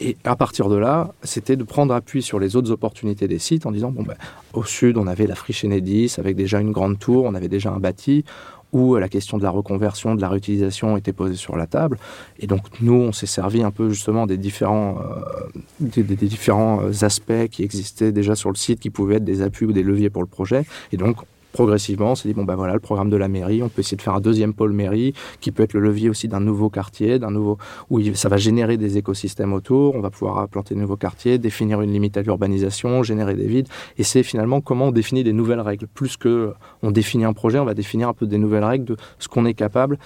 Et 0.00 0.16
à 0.24 0.36
partir 0.36 0.68
de 0.68 0.76
là, 0.76 1.12
c'était 1.22 1.56
de 1.56 1.64
prendre 1.64 1.92
appui 1.92 2.22
sur 2.22 2.38
les 2.38 2.56
autres 2.56 2.70
opportunités 2.70 3.26
des 3.26 3.38
sites 3.38 3.66
en 3.66 3.72
disant, 3.72 3.90
bon, 3.90 4.02
ben, 4.02 4.14
au 4.52 4.64
sud, 4.64 4.96
on 4.96 5.06
avait 5.06 5.26
la 5.26 5.34
friche 5.34 5.64
Enedis 5.64 6.14
avec 6.18 6.36
déjà 6.36 6.60
une 6.60 6.72
grande 6.72 6.98
tour, 6.98 7.24
on 7.24 7.34
avait 7.34 7.48
déjà 7.48 7.70
un 7.70 7.80
bâti, 7.80 8.24
où 8.72 8.96
la 8.96 9.08
question 9.08 9.38
de 9.38 9.42
la 9.42 9.50
reconversion, 9.50 10.14
de 10.14 10.20
la 10.20 10.28
réutilisation 10.28 10.96
était 10.96 11.12
posée 11.12 11.36
sur 11.36 11.56
la 11.56 11.66
table. 11.66 11.98
Et 12.38 12.46
donc 12.46 12.60
nous, 12.80 12.92
on 12.92 13.12
s'est 13.12 13.26
servi 13.26 13.62
un 13.62 13.70
peu 13.70 13.88
justement 13.88 14.26
des 14.26 14.36
différents, 14.36 14.98
euh, 15.00 15.48
des, 15.80 16.02
différents 16.02 16.82
aspects 17.02 17.48
qui 17.50 17.62
existaient 17.62 18.12
déjà 18.12 18.34
sur 18.34 18.50
le 18.50 18.56
site, 18.56 18.80
qui 18.80 18.90
pouvaient 18.90 19.16
être 19.16 19.24
des 19.24 19.42
appuis 19.42 19.66
ou 19.66 19.72
des 19.72 19.82
leviers 19.82 20.10
pour 20.10 20.22
le 20.22 20.28
projet. 20.28 20.64
Et 20.92 20.96
donc 20.96 21.16
progressivement, 21.58 22.12
on 22.12 22.14
s'est 22.14 22.28
dit, 22.28 22.34
bon 22.34 22.44
ben 22.44 22.54
voilà, 22.54 22.74
le 22.74 22.78
programme 22.78 23.10
de 23.10 23.16
la 23.16 23.26
mairie, 23.26 23.64
on 23.64 23.68
peut 23.68 23.80
essayer 23.80 23.96
de 23.96 24.02
faire 24.02 24.14
un 24.14 24.20
deuxième 24.20 24.54
pôle 24.54 24.72
mairie, 24.72 25.12
qui 25.40 25.50
peut 25.50 25.64
être 25.64 25.72
le 25.72 25.80
levier 25.80 26.08
aussi 26.08 26.28
d'un 26.28 26.38
nouveau 26.38 26.70
quartier, 26.70 27.18
d'un 27.18 27.32
nouveau, 27.32 27.58
où 27.90 28.00
ça 28.14 28.28
va 28.28 28.36
générer 28.36 28.76
des 28.76 28.96
écosystèmes 28.96 29.52
autour, 29.52 29.96
on 29.96 30.00
va 30.00 30.10
pouvoir 30.10 30.38
implanter 30.38 30.76
de 30.76 30.80
nouveaux 30.80 30.96
quartiers, 30.96 31.36
définir 31.36 31.80
une 31.80 31.90
limite 31.90 32.16
à 32.16 32.22
l'urbanisation, 32.22 33.02
générer 33.02 33.34
des 33.34 33.48
vides, 33.48 33.66
et 33.96 34.04
c'est 34.04 34.22
finalement 34.22 34.60
comment 34.60 34.86
on 34.86 34.92
définit 34.92 35.24
des 35.24 35.32
nouvelles 35.32 35.60
règles. 35.60 35.88
Plus 35.88 36.16
que 36.16 36.52
on 36.84 36.92
définit 36.92 37.24
un 37.24 37.32
projet, 37.32 37.58
on 37.58 37.64
va 37.64 37.74
définir 37.74 38.08
un 38.08 38.14
peu 38.14 38.28
des 38.28 38.38
nouvelles 38.38 38.62
règles 38.62 38.84
de 38.84 38.96
ce 39.18 39.26
qu'on 39.26 39.44
est 39.44 39.54
capable, 39.54 39.98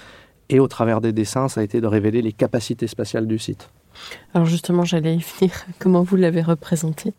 et 0.49 0.59
au 0.59 0.69
travers 0.69 1.03
des 1.03 1.12
dessins, 1.12 1.49
ça 1.49 1.61
a 1.61 1.65
été 1.65 1.83
de 1.83 1.87
révéler 1.87 2.23
les 2.23 2.33
capacités 2.33 2.87
spatiales 2.87 3.27
du 3.27 3.38
site. 3.38 3.69
Alors 4.33 4.47
justement, 4.47 4.87
j'allais 4.87 5.17
y 5.17 5.19
venir. 5.19 5.67
Comment 5.79 6.03
vous 6.03 6.17
l'avez 6.17 6.41
représenté? 6.41 7.12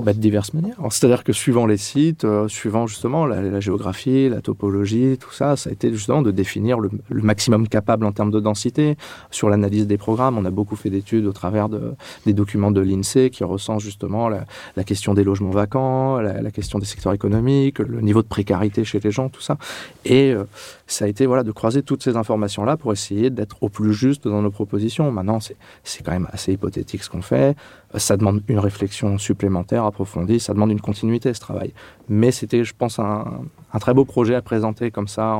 Bah, 0.00 0.12
de 0.14 0.18
diverses 0.18 0.54
manières. 0.54 0.76
C'est-à-dire 0.90 1.24
que 1.24 1.32
suivant 1.32 1.66
les 1.66 1.76
sites, 1.76 2.24
euh, 2.24 2.48
suivant 2.48 2.86
justement 2.86 3.26
la, 3.26 3.60
géographie, 3.60 4.28
la 4.28 4.40
topologie, 4.40 5.18
tout 5.18 5.32
ça, 5.32 5.56
ça 5.56 5.70
a 5.70 5.72
été 5.72 5.92
justement 5.92 6.22
de 6.22 6.30
définir 6.30 6.78
le, 6.78 6.90
maximum 7.10 7.68
capable 7.68 8.06
en 8.06 8.12
termes 8.12 8.30
de 8.30 8.40
densité. 8.40 8.96
Sur 9.30 9.50
l'analyse 9.50 9.86
des 9.86 9.98
programmes, 9.98 10.38
on 10.38 10.44
a 10.44 10.50
beaucoup 10.50 10.76
fait 10.76 10.90
d'études 10.90 11.26
au 11.26 11.32
travers 11.32 11.68
de, 11.68 11.94
des 12.24 12.32
documents 12.32 12.70
de 12.70 12.80
l'INSEE 12.80 13.30
qui 13.30 13.44
recensent 13.44 13.82
justement 13.82 14.28
la, 14.28 14.44
question 14.84 15.14
des 15.14 15.24
logements 15.24 15.50
vacants, 15.50 16.18
la, 16.20 16.50
question 16.50 16.78
des 16.78 16.86
secteurs 16.86 17.12
économiques, 17.12 17.78
le 17.78 18.00
niveau 18.00 18.22
de 18.22 18.28
précarité 18.28 18.84
chez 18.84 19.00
les 19.00 19.10
gens, 19.10 19.28
tout 19.28 19.42
ça. 19.42 19.58
Et 20.04 20.32
euh, 20.32 20.44
ça 20.86 21.04
a 21.04 21.08
été 21.08 21.26
voilà, 21.26 21.42
de 21.42 21.52
croiser 21.52 21.82
toutes 21.82 22.02
ces 22.02 22.16
informations-là 22.16 22.76
pour 22.76 22.92
essayer 22.92 23.30
d'être 23.30 23.62
au 23.62 23.68
plus 23.68 23.92
juste 23.92 24.28
dans 24.28 24.42
nos 24.42 24.50
propositions. 24.50 25.10
Maintenant, 25.10 25.38
c'est 25.40 26.02
quand 26.02 26.12
même 26.12 26.28
assez 26.32 26.52
hypothétique 26.52 27.02
ce 27.02 27.10
qu'on 27.10 27.22
fait. 27.22 27.56
Ça 27.96 28.16
demande 28.16 28.42
une 28.48 28.58
réflexion 28.58 29.18
supplémentaire, 29.18 29.84
approfondie, 29.84 30.40
ça 30.40 30.54
demande 30.54 30.70
une 30.70 30.80
continuité, 30.80 31.32
ce 31.34 31.40
travail. 31.40 31.74
Mais 32.08 32.30
c'était, 32.30 32.64
je 32.64 32.74
pense, 32.76 32.98
un, 32.98 33.42
très 33.80 33.94
beau 33.94 34.04
projet 34.04 34.34
à 34.34 34.42
présenter 34.42 34.90
comme 34.90 35.08
ça, 35.08 35.38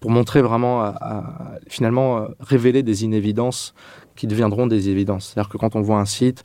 pour 0.00 0.10
montrer 0.10 0.42
vraiment, 0.42 0.92
finalement, 1.68 2.18
euh, 2.18 2.26
révéler 2.40 2.82
des 2.82 3.04
inévidences 3.04 3.74
qui 4.16 4.26
deviendront 4.26 4.66
des 4.66 4.90
évidences. 4.90 5.28
C'est-à-dire 5.28 5.48
que 5.48 5.56
quand 5.56 5.76
on 5.76 5.80
voit 5.80 5.98
un 5.98 6.04
site, 6.04 6.44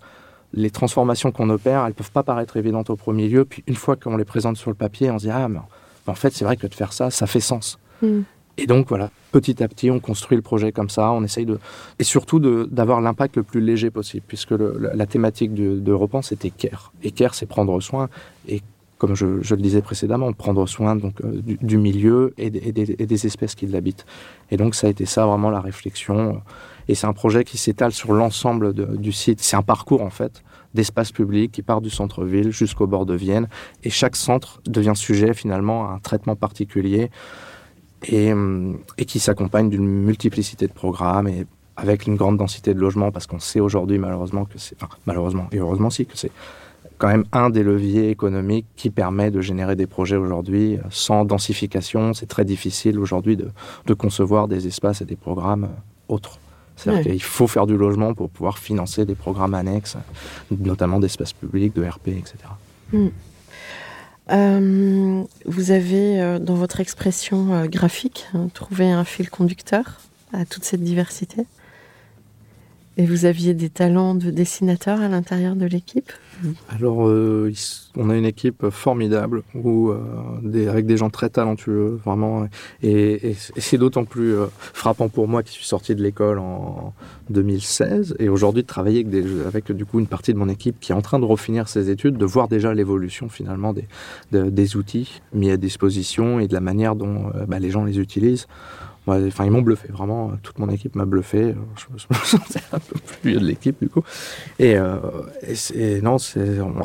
les 0.54 0.69
transformations 0.69 1.32
qu'on 1.32 1.50
opère, 1.50 1.82
elles 1.82 1.89
ne 1.89 1.93
peuvent 1.93 2.12
pas 2.12 2.24
paraître 2.24 2.56
évidentes 2.58 2.89
au 2.89 2.96
premier 2.96 3.28
lieu, 3.28 3.43
puis 3.43 3.63
une 3.67 3.76
fois 3.76 3.96
qu'on 3.96 4.15
les 4.15 4.26
présente 4.26 4.56
sur 4.58 4.69
le 4.69 4.76
papier, 4.76 5.10
on 5.12 5.19
se 5.19 5.26
dit, 5.26 5.32
ah, 5.32 5.48
mais 5.50 5.60
en 6.08 6.15
fait, 6.15 6.32
c'est 6.32 6.46
vrai 6.46 6.58
que 6.58 6.67
de 6.67 6.74
faire 6.74 6.93
ça, 6.93 7.10
ça 7.10 7.28
fait 7.28 7.39
sens. 7.39 7.80
Mm. 8.02 8.22
Et 8.57 8.67
donc 8.67 8.87
voilà, 8.89 9.09
petit 9.31 9.63
à 9.63 9.67
petit, 9.67 9.89
on 9.89 9.99
construit 9.99 10.35
le 10.35 10.43
projet 10.43 10.71
comme 10.71 10.89
ça, 10.89 11.11
on 11.11 11.23
essaye 11.23 11.45
de... 11.45 11.59
Et 11.97 12.03
surtout 12.03 12.39
d'avoir 12.39 13.01
l'impact 13.01 13.35
le 13.37 13.43
plus 13.43 13.61
léger 13.61 13.89
possible, 13.89 14.23
puisque 14.27 14.51
la 14.51 15.05
thématique 15.07 15.53
de, 15.53 15.79
de 15.79 15.91
Repense, 15.91 16.29
c'était 16.29 16.51
care. 16.51 16.93
Et 17.01 17.11
care, 17.11 17.33
c'est 17.33 17.47
prendre 17.47 17.79
soin. 17.81 18.09
Et 18.47 18.61
comme 19.03 19.15
je, 19.15 19.25
le 19.25 19.61
disais 19.61 19.81
précédemment, 19.81 20.31
prendre 20.31 20.65
soin 20.65 20.95
donc, 20.95 21.19
euh, 21.25 21.41
du, 21.43 21.77
milieu 21.77 22.33
et, 22.37 22.49
des, 22.49 23.25
espèces 23.25 23.53
qui 23.53 23.67
l'habitent. 23.67 24.05
Et 24.49 24.55
donc 24.55 24.75
ça 24.75 24.87
a 24.87 24.89
été 24.89 25.05
ça 25.05 25.25
vraiment 25.25 25.49
la 25.49 25.59
réflexion. 25.59 26.41
Et 26.87 26.95
c'est 26.95 27.05
un 27.05 27.11
projet 27.11 27.43
qui 27.43 27.57
s'étale 27.57 27.91
sur 27.91 28.13
l'ensemble 28.13 28.73
du 28.73 29.11
site. 29.11 29.41
C'est 29.41 29.57
un 29.57 29.61
parcours 29.61 30.03
en 30.03 30.09
fait 30.09 30.41
d'espace 30.73 31.11
public 31.11 31.51
qui 31.51 31.63
part 31.63 31.81
du 31.81 31.89
centre-ville 31.89 32.51
jusqu'au 32.51 32.87
bord 32.87 33.05
de 33.05 33.13
Vienne. 33.13 33.49
Et 33.83 33.89
chaque 33.89 34.15
centre 34.15 34.61
devient 34.65 34.95
sujet 34.95 35.33
finalement 35.33 35.89
à 35.89 35.95
un 35.95 35.99
traitement 35.99 36.37
particulier. 36.37 37.11
Euh, 38.11 38.73
et, 38.97 39.05
qui 39.05 39.19
s'accompagne 39.19 39.69
d'une 39.69 39.87
multiplicité 39.87 40.67
de 40.67 40.73
programmes 40.73 41.27
et 41.27 41.45
avec 41.75 42.05
une 42.05 42.15
grande 42.15 42.37
densité 42.37 42.73
de 42.73 42.79
logements, 42.79 43.11
parce 43.11 43.27
qu'on 43.27 43.39
sait 43.39 43.59
aujourd'hui 43.59 43.97
malheureusement 43.97 44.45
que 44.45 44.57
c'est, 44.57 44.75
enfin, 44.81 44.93
malheureusement 45.05 45.47
et 45.51 45.57
heureusement 45.57 45.89
si, 45.89 46.05
que 46.05 46.17
c'est 46.17 46.31
quand 46.97 47.07
même 47.07 47.25
un 47.31 47.49
des 47.49 47.63
leviers 47.63 48.09
économiques 48.09 48.65
qui 48.75 48.89
permet 48.89 49.31
de 49.31 49.41
générer 49.41 49.75
des 49.75 49.87
projets 49.87 50.15
aujourd'hui. 50.15 50.77
Sans 50.89 51.25
densification, 51.25 52.13
c'est 52.13 52.27
très 52.27 52.45
difficile 52.45 52.99
aujourd'hui 52.99 53.35
de, 53.35 53.49
de, 53.87 53.93
concevoir 53.93 54.47
des 54.47 54.67
espaces 54.67 55.01
et 55.01 55.05
des 55.05 55.15
programmes 55.15 55.69
autres. 56.07 56.39
C'est-à-dire 56.75 57.05
Ouais. 57.05 57.11
qu'il 57.11 57.23
faut 57.23 57.47
faire 57.47 57.67
du 57.67 57.77
logement 57.77 58.13
pour 58.13 58.29
pouvoir 58.29 58.57
financer 58.57 59.05
des 59.05 59.15
programmes 59.15 59.53
annexes, 59.53 59.97
notamment 60.51 60.99
d'espace 60.99 61.33
public, 61.33 61.75
de 61.75 61.83
RP, 61.83 62.09
etc. 62.09 62.35
Euh, 64.31 65.23
vous 65.45 65.71
avez, 65.71 66.21
euh, 66.21 66.39
dans 66.39 66.55
votre 66.55 66.79
expression 66.79 67.53
euh, 67.53 67.65
graphique, 67.65 68.27
hein, 68.33 68.47
trouvé 68.53 68.89
un 68.89 69.03
fil 69.03 69.29
conducteur 69.29 69.99
à 70.31 70.45
toute 70.45 70.63
cette 70.63 70.83
diversité? 70.83 71.45
Et 72.97 73.06
vous 73.06 73.25
aviez 73.25 73.53
des 73.56 73.69
talents 73.69 74.13
de 74.13 74.29
dessinateur 74.29 75.01
à 75.01 75.08
l'intérieur 75.08 75.56
de 75.56 75.65
l'équipe? 75.65 76.12
Alors, 76.69 77.08
euh, 77.08 77.51
on 77.95 78.10
a 78.10 78.17
une 78.17 78.25
équipe 78.25 78.69
formidable 78.69 79.43
euh, 79.56 80.69
avec 80.69 80.86
des 80.86 80.97
gens 80.97 81.10
très 81.10 81.29
talentueux, 81.29 81.99
vraiment. 82.03 82.47
Et, 82.84 83.36
c'est 83.58 83.77
d'autant 83.77 84.03
plus 84.06 84.36
euh, 84.36 84.45
frappant 84.58 85.10
pour 85.10 85.27
moi 85.27 85.41
qui 85.41 85.53
suis 85.53 85.65
sorti 85.65 85.95
de 85.95 86.03
l'école 86.03 86.38
en 86.38 86.93
2016 87.29 88.15
et 88.19 88.29
aujourd'hui 88.29 88.62
de 88.62 88.67
travailler 88.67 89.06
avec, 89.47 89.71
du 89.71 89.86
coup 89.86 89.99
une 89.99 90.08
partie 90.08 90.34
de 90.34 90.38
mon 90.38 90.49
équipe 90.49 90.79
qui 90.79 90.91
est 90.91 90.95
en 90.95 91.01
train 91.01 91.19
de 91.19 91.25
refinir 91.25 91.69
ses 91.69 91.89
études, 91.89 92.17
de 92.17 92.25
voir 92.25 92.47
déjà 92.47 92.73
l'évolution 92.73 93.29
finalement 93.29 93.73
des, 93.73 93.88
de- 94.32 94.49
des 94.49 94.75
outils 94.75 95.21
mis 95.34 95.49
à 95.49 95.58
disposition 95.58 96.39
et 96.39 96.47
de 96.47 96.53
la 96.53 96.62
manière 96.62 96.95
dont 96.95 97.32
bah, 97.47 97.60
les 97.60 97.71
gens 97.71 97.86
les 97.86 97.99
utilisent. 97.99 98.47
Enfin, 99.05 99.45
ils 99.45 99.51
m'ont 99.51 99.61
bluffé, 99.61 99.89
vraiment. 99.91 100.31
Toute 100.43 100.59
mon 100.59 100.69
équipe 100.69 100.95
m'a 100.95 101.05
bluffé. 101.05 101.55
Je 101.75 101.93
me 101.93 101.97
je 101.97 102.05
me 102.09 102.15
sentais 102.23 102.61
un 102.71 102.79
peu 102.79 102.95
plus 102.99 103.31
vieux 103.31 103.39
de 103.39 103.45
l'équipe, 103.45 103.77
du 103.81 103.89
coup. 103.89 104.03
Et, 104.59 104.75
euh, 104.77 104.99
non, 106.01 106.17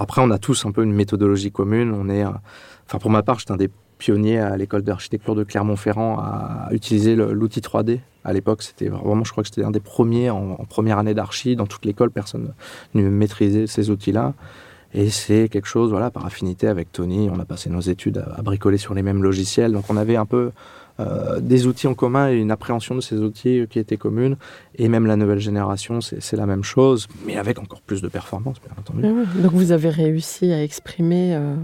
après, 0.00 0.22
on 0.22 0.30
a 0.30 0.38
tous 0.38 0.66
un 0.66 0.72
peu 0.72 0.82
une 0.82 0.92
méthodologie 0.92 1.52
commune. 1.52 1.92
On 1.92 2.08
est, 2.08 2.24
euh, 2.24 2.30
enfin, 2.86 2.98
pour 2.98 3.10
ma 3.10 3.22
part, 3.22 3.38
j'étais 3.38 3.52
un 3.52 3.56
des 3.56 3.70
pionniers 3.98 4.38
à 4.38 4.56
l'école 4.56 4.82
d'architecture 4.82 5.34
de 5.34 5.44
Clermont-Ferrand 5.44 6.18
à 6.18 6.68
utiliser 6.72 7.14
l'outil 7.16 7.60
3D. 7.60 8.00
À 8.24 8.32
l'époque, 8.32 8.62
c'était 8.62 8.88
vraiment, 8.88 9.24
je 9.24 9.32
crois 9.32 9.42
que 9.42 9.48
j'étais 9.48 9.64
un 9.64 9.70
des 9.70 9.80
premiers 9.80 10.30
en, 10.30 10.52
en 10.58 10.64
première 10.64 10.98
année 10.98 11.14
d'archi. 11.14 11.56
Dans 11.56 11.66
toute 11.66 11.84
l'école, 11.84 12.10
personne 12.10 12.52
ne 12.94 13.08
maîtrisait 13.08 13.66
ces 13.66 13.90
outils-là. 13.90 14.34
Et 14.94 15.10
c'est 15.10 15.48
quelque 15.48 15.68
chose, 15.68 15.90
voilà, 15.90 16.10
par 16.10 16.24
affinité 16.24 16.66
avec 16.66 16.90
Tony, 16.92 17.28
on 17.30 17.38
a 17.38 17.44
passé 17.44 17.68
nos 17.68 17.80
études 17.80 18.18
à, 18.18 18.38
à 18.38 18.42
bricoler 18.42 18.78
sur 18.78 18.94
les 18.94 19.02
mêmes 19.02 19.22
logiciels. 19.22 19.72
Donc 19.72 19.84
on 19.90 19.96
avait 19.96 20.16
un 20.16 20.24
peu 20.24 20.50
euh, 21.00 21.38
des 21.40 21.66
outils 21.66 21.86
en 21.86 21.94
commun 21.94 22.30
et 22.30 22.36
une 22.36 22.50
appréhension 22.50 22.94
de 22.94 23.00
ces 23.00 23.16
outils 23.18 23.66
qui 23.70 23.78
était 23.78 23.96
commune. 23.96 24.36
Et 24.76 24.88
même 24.88 25.06
la 25.06 25.16
nouvelle 25.16 25.38
génération, 25.38 26.00
c'est 26.00 26.36
la 26.36 26.46
même 26.46 26.64
chose, 26.64 27.06
mais 27.26 27.36
avec 27.36 27.58
encore 27.58 27.80
plus 27.82 28.02
de 28.02 28.08
performance, 28.08 28.56
bien 28.60 28.72
entendu. 28.78 29.02
Donc 29.42 29.52
vous 29.52 29.72
avez 29.72 29.90
réussi 29.90 30.52
à 30.52 30.62
exprimer. 30.62 31.34
euh, 31.36 31.54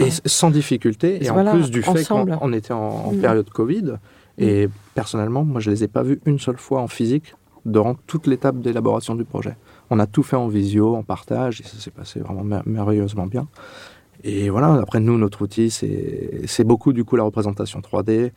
Et 0.00 0.10
sans 0.26 0.50
difficulté, 0.50 1.24
et 1.24 1.28
Voilà, 1.30 1.52
en 1.52 1.54
plus 1.54 1.70
du 1.70 1.82
fait 1.82 2.04
qu'on 2.06 2.26
on 2.40 2.52
était 2.52 2.72
en, 2.72 2.78
en 3.06 3.12
Mm. 3.12 3.20
période 3.20 3.50
Covid, 3.50 3.92
et 4.38 4.68
personnellement, 4.94 5.44
moi 5.44 5.60
je 5.60 5.70
les 5.70 5.84
ai 5.84 5.88
pas 5.88 6.02
vus 6.02 6.20
une 6.26 6.38
seule 6.38 6.56
fois 6.58 6.80
en 6.80 6.88
physique 6.88 7.34
durant 7.64 7.94
toute 8.06 8.26
l'étape 8.26 8.56
d'élaboration 8.60 9.14
du 9.14 9.24
projet. 9.24 9.54
On 9.90 9.98
a 9.98 10.06
tout 10.06 10.22
fait 10.22 10.36
en 10.36 10.48
visio, 10.48 10.96
en 10.96 11.02
partage, 11.02 11.60
et 11.60 11.64
ça 11.64 11.76
s'est 11.78 11.90
passé 11.90 12.20
vraiment 12.20 12.42
mer- 12.44 12.62
merveilleusement 12.66 13.26
bien. 13.26 13.46
Et 14.24 14.50
voilà, 14.50 14.74
après 14.74 15.00
nous, 15.00 15.16
notre 15.18 15.42
outil, 15.42 15.70
c'est 15.70 16.64
beaucoup 16.64 16.92
du 16.92 17.04
coup 17.04 17.16
la 17.16 17.22
représentation 17.22 17.80
3D, 17.80 18.32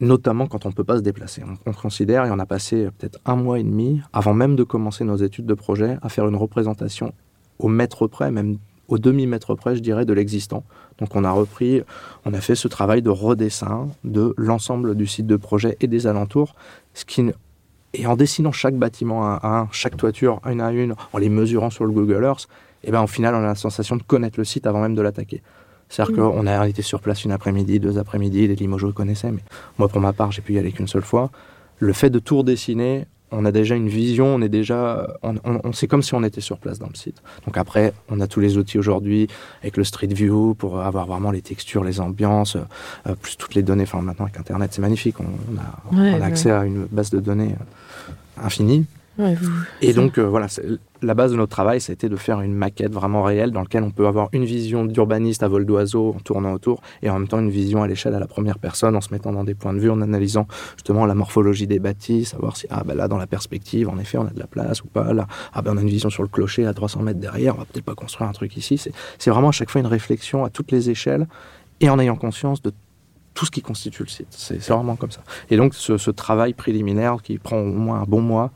notamment 0.00 0.46
quand 0.46 0.66
on 0.66 0.68
ne 0.68 0.74
peut 0.74 0.84
pas 0.84 0.96
se 0.96 1.02
déplacer. 1.02 1.42
On, 1.44 1.70
on 1.70 1.72
considère, 1.72 2.24
et 2.26 2.30
on 2.30 2.38
a 2.38 2.46
passé 2.46 2.88
peut-être 2.98 3.18
un 3.24 3.36
mois 3.36 3.58
et 3.58 3.64
demi, 3.64 4.00
avant 4.12 4.34
même 4.34 4.56
de 4.56 4.64
commencer 4.64 5.04
nos 5.04 5.16
études 5.16 5.46
de 5.46 5.54
projet, 5.54 5.98
à 6.02 6.08
faire 6.08 6.28
une 6.28 6.36
représentation 6.36 7.12
au 7.58 7.68
mètre 7.68 8.06
près, 8.06 8.30
même 8.30 8.58
au 8.88 8.98
demi-mètre 8.98 9.54
près, 9.54 9.76
je 9.76 9.80
dirais, 9.80 10.04
de 10.04 10.12
l'existant. 10.12 10.64
Donc 10.98 11.16
on 11.16 11.24
a 11.24 11.30
repris, 11.30 11.82
on 12.24 12.34
a 12.34 12.40
fait 12.40 12.54
ce 12.54 12.68
travail 12.68 13.02
de 13.02 13.10
redessin 13.10 13.88
de 14.04 14.34
l'ensemble 14.36 14.94
du 14.94 15.06
site 15.06 15.26
de 15.26 15.36
projet 15.36 15.76
et 15.80 15.86
des 15.86 16.06
alentours, 16.06 16.54
ce 16.92 17.04
qui, 17.04 17.30
et 17.94 18.06
en 18.06 18.16
dessinant 18.16 18.52
chaque 18.52 18.74
bâtiment 18.76 19.26
un 19.26 19.36
à 19.42 19.58
un, 19.60 19.68
chaque 19.72 19.96
toiture 19.96 20.40
une 20.50 20.60
à 20.60 20.70
une, 20.72 20.94
en 21.12 21.18
les 21.18 21.28
mesurant 21.28 21.70
sur 21.70 21.84
le 21.84 21.92
Google 21.92 22.24
Earth, 22.24 22.48
et 22.82 22.90
ben 22.90 23.02
au 23.02 23.06
final 23.06 23.34
on 23.34 23.38
a 23.38 23.46
la 23.46 23.54
sensation 23.54 23.96
de 23.96 24.02
connaître 24.02 24.38
le 24.38 24.44
site 24.44 24.66
avant 24.66 24.80
même 24.80 24.94
de 24.94 25.02
l'attaquer. 25.02 25.42
C'est-à-dire 25.88 26.16
Mhm. 26.16 26.32
qu'on 26.32 26.46
a 26.46 26.68
été 26.68 26.82
sur 26.82 27.00
place 27.00 27.24
une 27.24 27.32
après-midi, 27.32 27.78
deux 27.78 27.98
après-midi, 27.98 28.48
les 28.48 28.56
Limoges 28.56 28.92
connaissaient, 28.94 29.30
mais 29.30 29.42
moi 29.78 29.88
pour 29.88 30.00
ma 30.00 30.12
part 30.12 30.32
j'ai 30.32 30.42
pu 30.42 30.54
y 30.54 30.58
aller 30.58 30.72
qu'une 30.72 30.88
seule 30.88 31.02
fois. 31.02 31.30
Le 31.78 31.92
fait 31.92 32.10
de 32.10 32.18
tout 32.18 32.38
redessiner, 32.38 33.06
on 33.32 33.44
a 33.44 33.50
déjà 33.52 33.74
une 33.74 33.88
vision, 33.88 34.26
on 34.26 34.40
est 34.42 34.48
déjà, 34.48 35.06
on, 35.22 35.34
on- 35.44 35.60
on- 35.64 35.72
c'est 35.72 35.88
comme 35.88 36.02
si 36.02 36.14
on 36.14 36.22
était 36.22 36.40
sur 36.40 36.58
place 36.58 36.78
dans 36.78 36.86
le 36.88 36.94
site. 36.94 37.20
Donc 37.46 37.56
après, 37.56 37.92
on 38.08 38.20
a 38.20 38.26
tous 38.28 38.38
les 38.40 38.58
outils 38.58 38.78
aujourd'hui 38.78 39.26
avec 39.62 39.76
le 39.76 39.82
Street 39.84 40.06
View 40.06 40.54
pour 40.54 40.80
avoir 40.80 41.06
vraiment 41.06 41.30
les 41.32 41.42
textures, 41.42 41.82
les 41.84 42.00
ambiances, 42.00 42.56
euh, 43.06 43.14
plus 43.20 43.36
toutes 43.36 43.54
les 43.54 43.62
données. 43.62 43.84
Enfin 43.84 44.00
maintenant 44.02 44.26
avec 44.26 44.38
Internet, 44.38 44.70
c'est 44.72 44.82
magnifique. 44.82 45.16
On, 45.20 45.24
on 45.24 45.58
a, 45.58 46.00
Ouais, 46.00 46.10
a 46.14 46.16
ouais. 46.18 46.22
accès 46.22 46.50
à 46.50 46.64
une 46.64 46.84
base 46.86 47.10
de 47.10 47.18
données 47.18 47.54
euh, 47.58 48.44
infinie. 48.46 48.86
Ouais, 49.18 49.34
vous- 49.34 49.50
Et 49.82 49.92
donc, 49.92 50.18
euh, 50.18 50.22
voilà, 50.28 50.46
la 51.02 51.14
base 51.14 51.32
de 51.32 51.36
notre 51.36 51.50
travail, 51.50 51.80
c'était 51.80 52.08
de 52.08 52.16
faire 52.16 52.40
une 52.40 52.54
maquette 52.54 52.92
vraiment 52.92 53.22
réelle 53.22 53.50
dans 53.50 53.60
laquelle 53.60 53.82
on 53.82 53.90
peut 53.90 54.06
avoir 54.06 54.28
une 54.32 54.44
vision 54.44 54.84
d'urbaniste 54.84 55.42
à 55.42 55.48
vol 55.48 55.66
d'oiseau 55.66 56.14
en 56.16 56.20
tournant 56.20 56.52
autour 56.52 56.80
et 57.02 57.10
en 57.10 57.18
même 57.18 57.28
temps 57.28 57.38
une 57.40 57.50
vision 57.50 57.82
à 57.82 57.86
l'échelle 57.88 58.14
à 58.14 58.18
la 58.18 58.26
première 58.26 58.58
personne 58.58 58.96
en 58.96 59.00
se 59.00 59.12
mettant 59.12 59.32
dans 59.32 59.44
des 59.44 59.54
points 59.54 59.74
de 59.74 59.78
vue, 59.80 59.90
en 59.90 60.00
analysant 60.00 60.46
justement 60.76 61.06
la 61.06 61.14
morphologie 61.14 61.66
des 61.66 61.78
bâtis, 61.78 62.24
savoir 62.24 62.56
si, 62.56 62.66
ah 62.70 62.82
ben 62.84 62.94
là, 62.96 63.08
dans 63.08 63.18
la 63.18 63.26
perspective, 63.26 63.88
en 63.88 63.98
effet, 63.98 64.18
on 64.18 64.26
a 64.26 64.30
de 64.30 64.38
la 64.38 64.46
place 64.46 64.82
ou 64.82 64.86
pas. 64.86 65.12
Là, 65.12 65.26
ah 65.52 65.62
ben 65.62 65.72
on 65.74 65.76
a 65.76 65.80
une 65.82 65.88
vision 65.90 66.10
sur 66.10 66.22
le 66.22 66.28
clocher 66.28 66.66
à 66.66 66.72
300 66.74 67.02
mètres 67.02 67.20
derrière, 67.20 67.54
on 67.56 67.58
va 67.58 67.64
peut-être 67.66 67.84
pas 67.84 67.94
construire 67.94 68.28
un 68.28 68.32
truc 68.32 68.56
ici. 68.56 68.80
C'est 69.18 69.30
vraiment 69.30 69.48
à 69.48 69.52
chaque 69.52 69.70
fois 69.70 69.80
une 69.80 69.86
réflexion 69.86 70.44
à 70.44 70.50
toutes 70.50 70.72
les 70.72 70.90
échelles 70.90 71.26
et 71.80 71.90
en 71.90 71.98
ayant 71.98 72.16
conscience 72.16 72.62
de 72.62 72.72
tout 73.34 73.44
ce 73.46 73.50
qui 73.50 73.62
constitue 73.62 74.04
le 74.04 74.08
site. 74.08 74.28
C'est 74.30 74.62
c'est 74.62 74.72
vraiment 74.72 74.94
comme 74.94 75.10
ça. 75.10 75.20
Et 75.50 75.56
donc, 75.56 75.74
ce, 75.74 75.98
ce 75.98 76.10
travail 76.12 76.54
préliminaire 76.54 77.16
qui 77.20 77.36
prend 77.38 77.58
au 77.58 77.64
moins 77.72 78.00
un 78.00 78.04
bon 78.04 78.20
mois, 78.20 78.52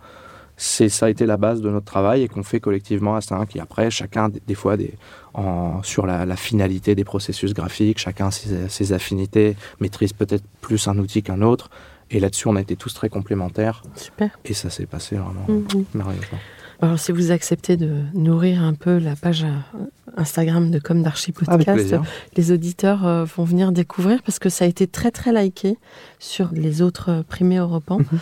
c'est 0.61 0.89
ça 0.91 1.07
a 1.07 1.09
été 1.09 1.25
la 1.25 1.37
base 1.39 1.63
de 1.63 1.71
notre 1.71 1.87
travail 1.87 2.23
et 2.23 2.29
qu'on 2.29 2.43
fait 2.43 2.61
collectivement 2.61 3.15
à 3.17 3.21
5 3.23 3.57
et 3.57 3.61
après 3.61 3.91
chacun 3.91 4.29
des, 4.29 4.43
des 4.47 4.55
fois 4.55 4.77
des, 4.77 4.93
en, 5.33 5.83
sur 5.83 6.05
la, 6.05 6.27
la 6.27 6.37
finalité 6.37 6.95
des 6.95 7.05
processus 7.05 7.55
graphiques 7.55 7.99
chacun 7.99 8.31
ses, 8.31 8.69
ses 8.69 8.93
affinités 8.93 9.57
maîtrise 9.81 10.13
peut-être 10.13 10.45
plus 10.61 10.87
un 10.89 10.99
outil 10.99 11.23
qu'un 11.23 11.41
autre 11.43 11.71
et 12.11 12.19
là-dessus 12.21 12.49
on 12.49 12.57
a 12.57 12.61
été 12.61 12.75
tous 12.77 12.93
très 12.93 13.09
complémentaires 13.09 13.83
Super. 13.95 14.37
et 14.45 14.53
ça 14.53 14.69
s'est 14.69 14.87
passé 14.87 15.17
vraiment 15.17 15.47
Mhm. 15.49 15.85
merveilleusement 15.95 16.39
Alors, 16.81 16.99
si 16.99 17.11
vous 17.13 17.31
acceptez 17.33 17.77
de 17.77 18.03
nourrir 18.15 18.63
un 18.63 18.75
peu 18.75 18.99
la 18.99 19.17
page 19.17 19.45
euh, 19.45 19.79
Instagram 20.17 20.71
de 20.71 20.79
Comme 20.79 21.03
d'Archi 21.03 21.33
avec 21.47 21.67
Podcast, 21.67 21.95
les 22.37 22.53
auditeurs 22.53 23.07
euh, 23.07 23.25
vont 23.25 23.45
venir 23.45 23.73
découvrir 23.73 24.23
parce 24.23 24.39
que 24.39 24.49
ça 24.49 24.65
a 24.65 24.69
été 24.69 24.87
très 24.87 25.11
très 25.11 25.33
liké 25.33 25.77
sur 26.19 26.49
les 26.53 26.83
autres 26.83 27.11
euh, 27.11 27.23
primés 27.23 27.57
européens. 27.59 27.99
Mhm. 27.99 28.19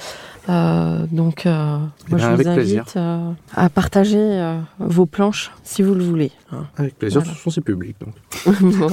Euh, 0.48 1.06
donc, 1.10 1.46
euh, 1.46 1.78
Eh 2.08 2.10
moi, 2.10 2.18
ben, 2.18 2.18
je 2.18 2.24
avec 2.26 2.46
vous 2.46 2.52
invite 2.52 2.98
à 3.54 3.68
partager 3.68 4.58
vos 4.78 5.06
planches 5.06 5.50
si 5.64 5.82
vous 5.82 5.94
le 5.94 6.04
voulez. 6.04 6.30
hein. 6.52 6.66
avec 6.76 6.96
plaisir 6.98 7.20
Voilà. 7.20 7.30
de 7.32 7.34
toute 7.34 7.38
façon 7.44 7.50
c'est 7.50 7.60
public 7.64 7.96
donc 8.00 8.14
Bon. 8.78 8.88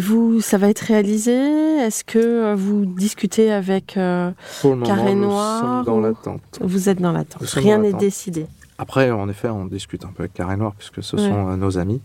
Vous, 0.00 0.40
ça 0.40 0.58
va 0.58 0.68
être 0.68 0.80
réalisé? 0.80 1.32
Est-ce 1.32 2.04
que 2.04 2.54
vous 2.54 2.84
discutez 2.84 3.50
avec 3.52 3.86
Carré 3.94 5.14
nous 5.14 5.22
noir 5.22 5.60
sommes 5.60 5.84
dans 5.84 6.00
l'attente 6.00 6.42
Vous 6.60 6.88
êtes 6.88 7.00
dans 7.00 7.12
l'attente? 7.12 7.40
Nous 7.42 7.62
Rien 7.62 7.78
n'est 7.78 7.92
décidé. 7.94 8.46
Après 8.78 9.10
en 9.10 9.28
effet 9.28 9.48
on 9.48 9.66
discute 9.66 10.04
un 10.04 10.08
peu 10.08 10.22
avec 10.24 10.34
Carré 10.34 10.56
Noir 10.56 10.72
puisque 10.76 11.02
ce 11.02 11.16
Ouais. 11.16 11.22
sont 11.28 11.48
euh, 11.50 11.56
nos 11.56 11.78
amis 11.78 12.00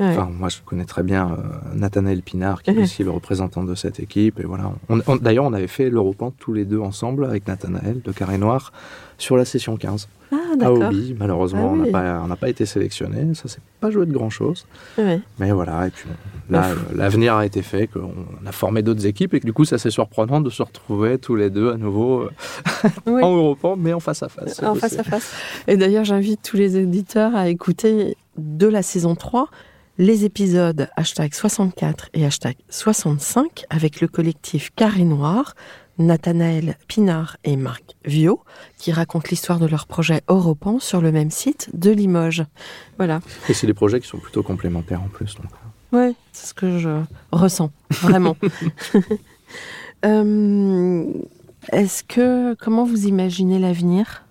Ouais. 0.00 0.08
Enfin, 0.08 0.28
moi, 0.32 0.48
je 0.48 0.56
connais 0.64 0.84
très 0.86 1.02
bien 1.02 1.30
euh, 1.30 1.36
Nathanaël 1.76 2.22
Pinard, 2.22 2.62
qui 2.62 2.70
est 2.70 2.78
aussi 2.78 3.04
le 3.04 3.10
représentant 3.10 3.62
de 3.62 3.74
cette 3.76 4.00
équipe. 4.00 4.40
Et 4.40 4.44
voilà. 4.44 4.72
On- 4.88 5.00
on- 5.06 5.16
D'ailleurs, 5.16 5.44
on 5.44 5.52
avait 5.52 5.68
fait 5.68 5.88
l'Europan 5.90 6.32
tous 6.38 6.52
les 6.52 6.64
deux 6.64 6.80
ensemble 6.80 7.24
avec 7.26 7.46
Nathanaël 7.46 8.00
de 8.02 8.10
Carré 8.12 8.38
Noir 8.38 8.72
sur 9.18 9.36
la 9.36 9.44
session 9.44 9.76
15 9.76 10.08
Ah, 10.32 10.36
à. 10.60 10.70
Hobby. 10.72 11.14
Malheureusement, 11.18 11.68
Ah 11.70 11.72
on 11.72 11.76
n'a 11.76 11.84
oui. 11.84 11.90
pas, 11.92 12.20
on 12.24 12.26
n'a 12.26 12.36
pas 12.36 12.48
été 12.48 12.66
sélectionné. 12.66 13.34
Ça 13.34 13.48
s'est 13.48 13.60
pas 13.80 13.90
joué 13.90 14.06
de 14.06 14.12
grand 14.12 14.30
chose. 14.30 14.66
Mais 14.98 15.50
voilà. 15.52 15.86
Et 15.86 15.90
puis 15.90 16.08
là, 16.50 16.70
l'avenir 16.94 17.34
a 17.34 17.46
été 17.46 17.62
fait, 17.62 17.86
qu'on 17.86 18.12
a 18.46 18.52
formé 18.52 18.82
d'autres 18.82 19.06
équipes 19.06 19.34
et 19.34 19.40
que 19.40 19.46
du 19.46 19.52
coup, 19.52 19.64
ça 19.64 19.78
c'est 19.78 19.90
surprenant 19.90 20.40
de 20.40 20.50
se 20.50 20.62
retrouver 20.62 21.18
tous 21.18 21.36
les 21.36 21.50
deux 21.50 21.70
à 21.72 21.76
nouveau 21.76 22.22
euh, 22.22 22.30
Oui. 23.06 23.22
en 23.22 23.34
Europan, 23.36 23.76
mais 23.76 23.92
en 23.92 24.00
face 24.00 24.22
à 24.22 24.28
face. 24.28 24.62
En 24.62 24.74
face 24.74 24.98
à 24.98 25.04
face. 25.04 25.32
Et 25.68 25.76
d'ailleurs, 25.76 26.04
j'invite 26.04 26.40
tous 26.42 26.56
les 26.56 26.82
auditeurs 26.82 27.34
à 27.36 27.48
écouter 27.48 28.16
de 28.36 28.66
la 28.66 28.82
saison 28.82 29.14
3 29.14 29.48
les 29.96 30.24
épisodes 30.24 30.88
hashtag 30.96 31.32
64 31.34 32.08
et 32.14 32.26
hashtag 32.26 32.56
65 32.68 33.64
avec 33.70 34.00
le 34.00 34.08
collectif 34.08 34.70
Carré 34.74 35.04
Noir, 35.04 35.54
Nathanaël 35.98 36.76
Pinard 36.88 37.36
et 37.44 37.56
Marc 37.56 37.96
Viau, 38.04 38.40
qui 38.78 38.92
racontent 38.92 39.26
l'histoire 39.30 39.58
de 39.58 39.66
leur 39.66 39.86
projet 39.86 40.22
Europan 40.28 40.78
sur 40.80 41.00
le 41.00 41.12
même 41.12 41.30
site 41.30 41.70
de 41.74 41.90
Limoges. 41.90 42.44
Voilà. 42.98 43.20
Et 43.48 43.54
c'est 43.54 43.66
des 43.66 43.74
projets 43.74 44.00
qui 44.00 44.08
sont 44.08 44.18
plutôt 44.18 44.42
complémentaires 44.42 45.02
en 45.02 45.08
plus. 45.08 45.34
donc. 45.36 45.46
Ouais, 45.92 46.14
c'est 46.32 46.48
ce 46.48 46.54
que 46.54 46.78
je 46.78 47.00
ressens, 47.32 47.70
vraiment. 47.90 48.36
Euh, 50.04 51.04
Est-ce 51.72 52.04
que, 52.04 52.54
comment 52.54 52.84
vous 52.84 53.06
imaginez 53.06 53.58
l'avenir? 53.58 54.22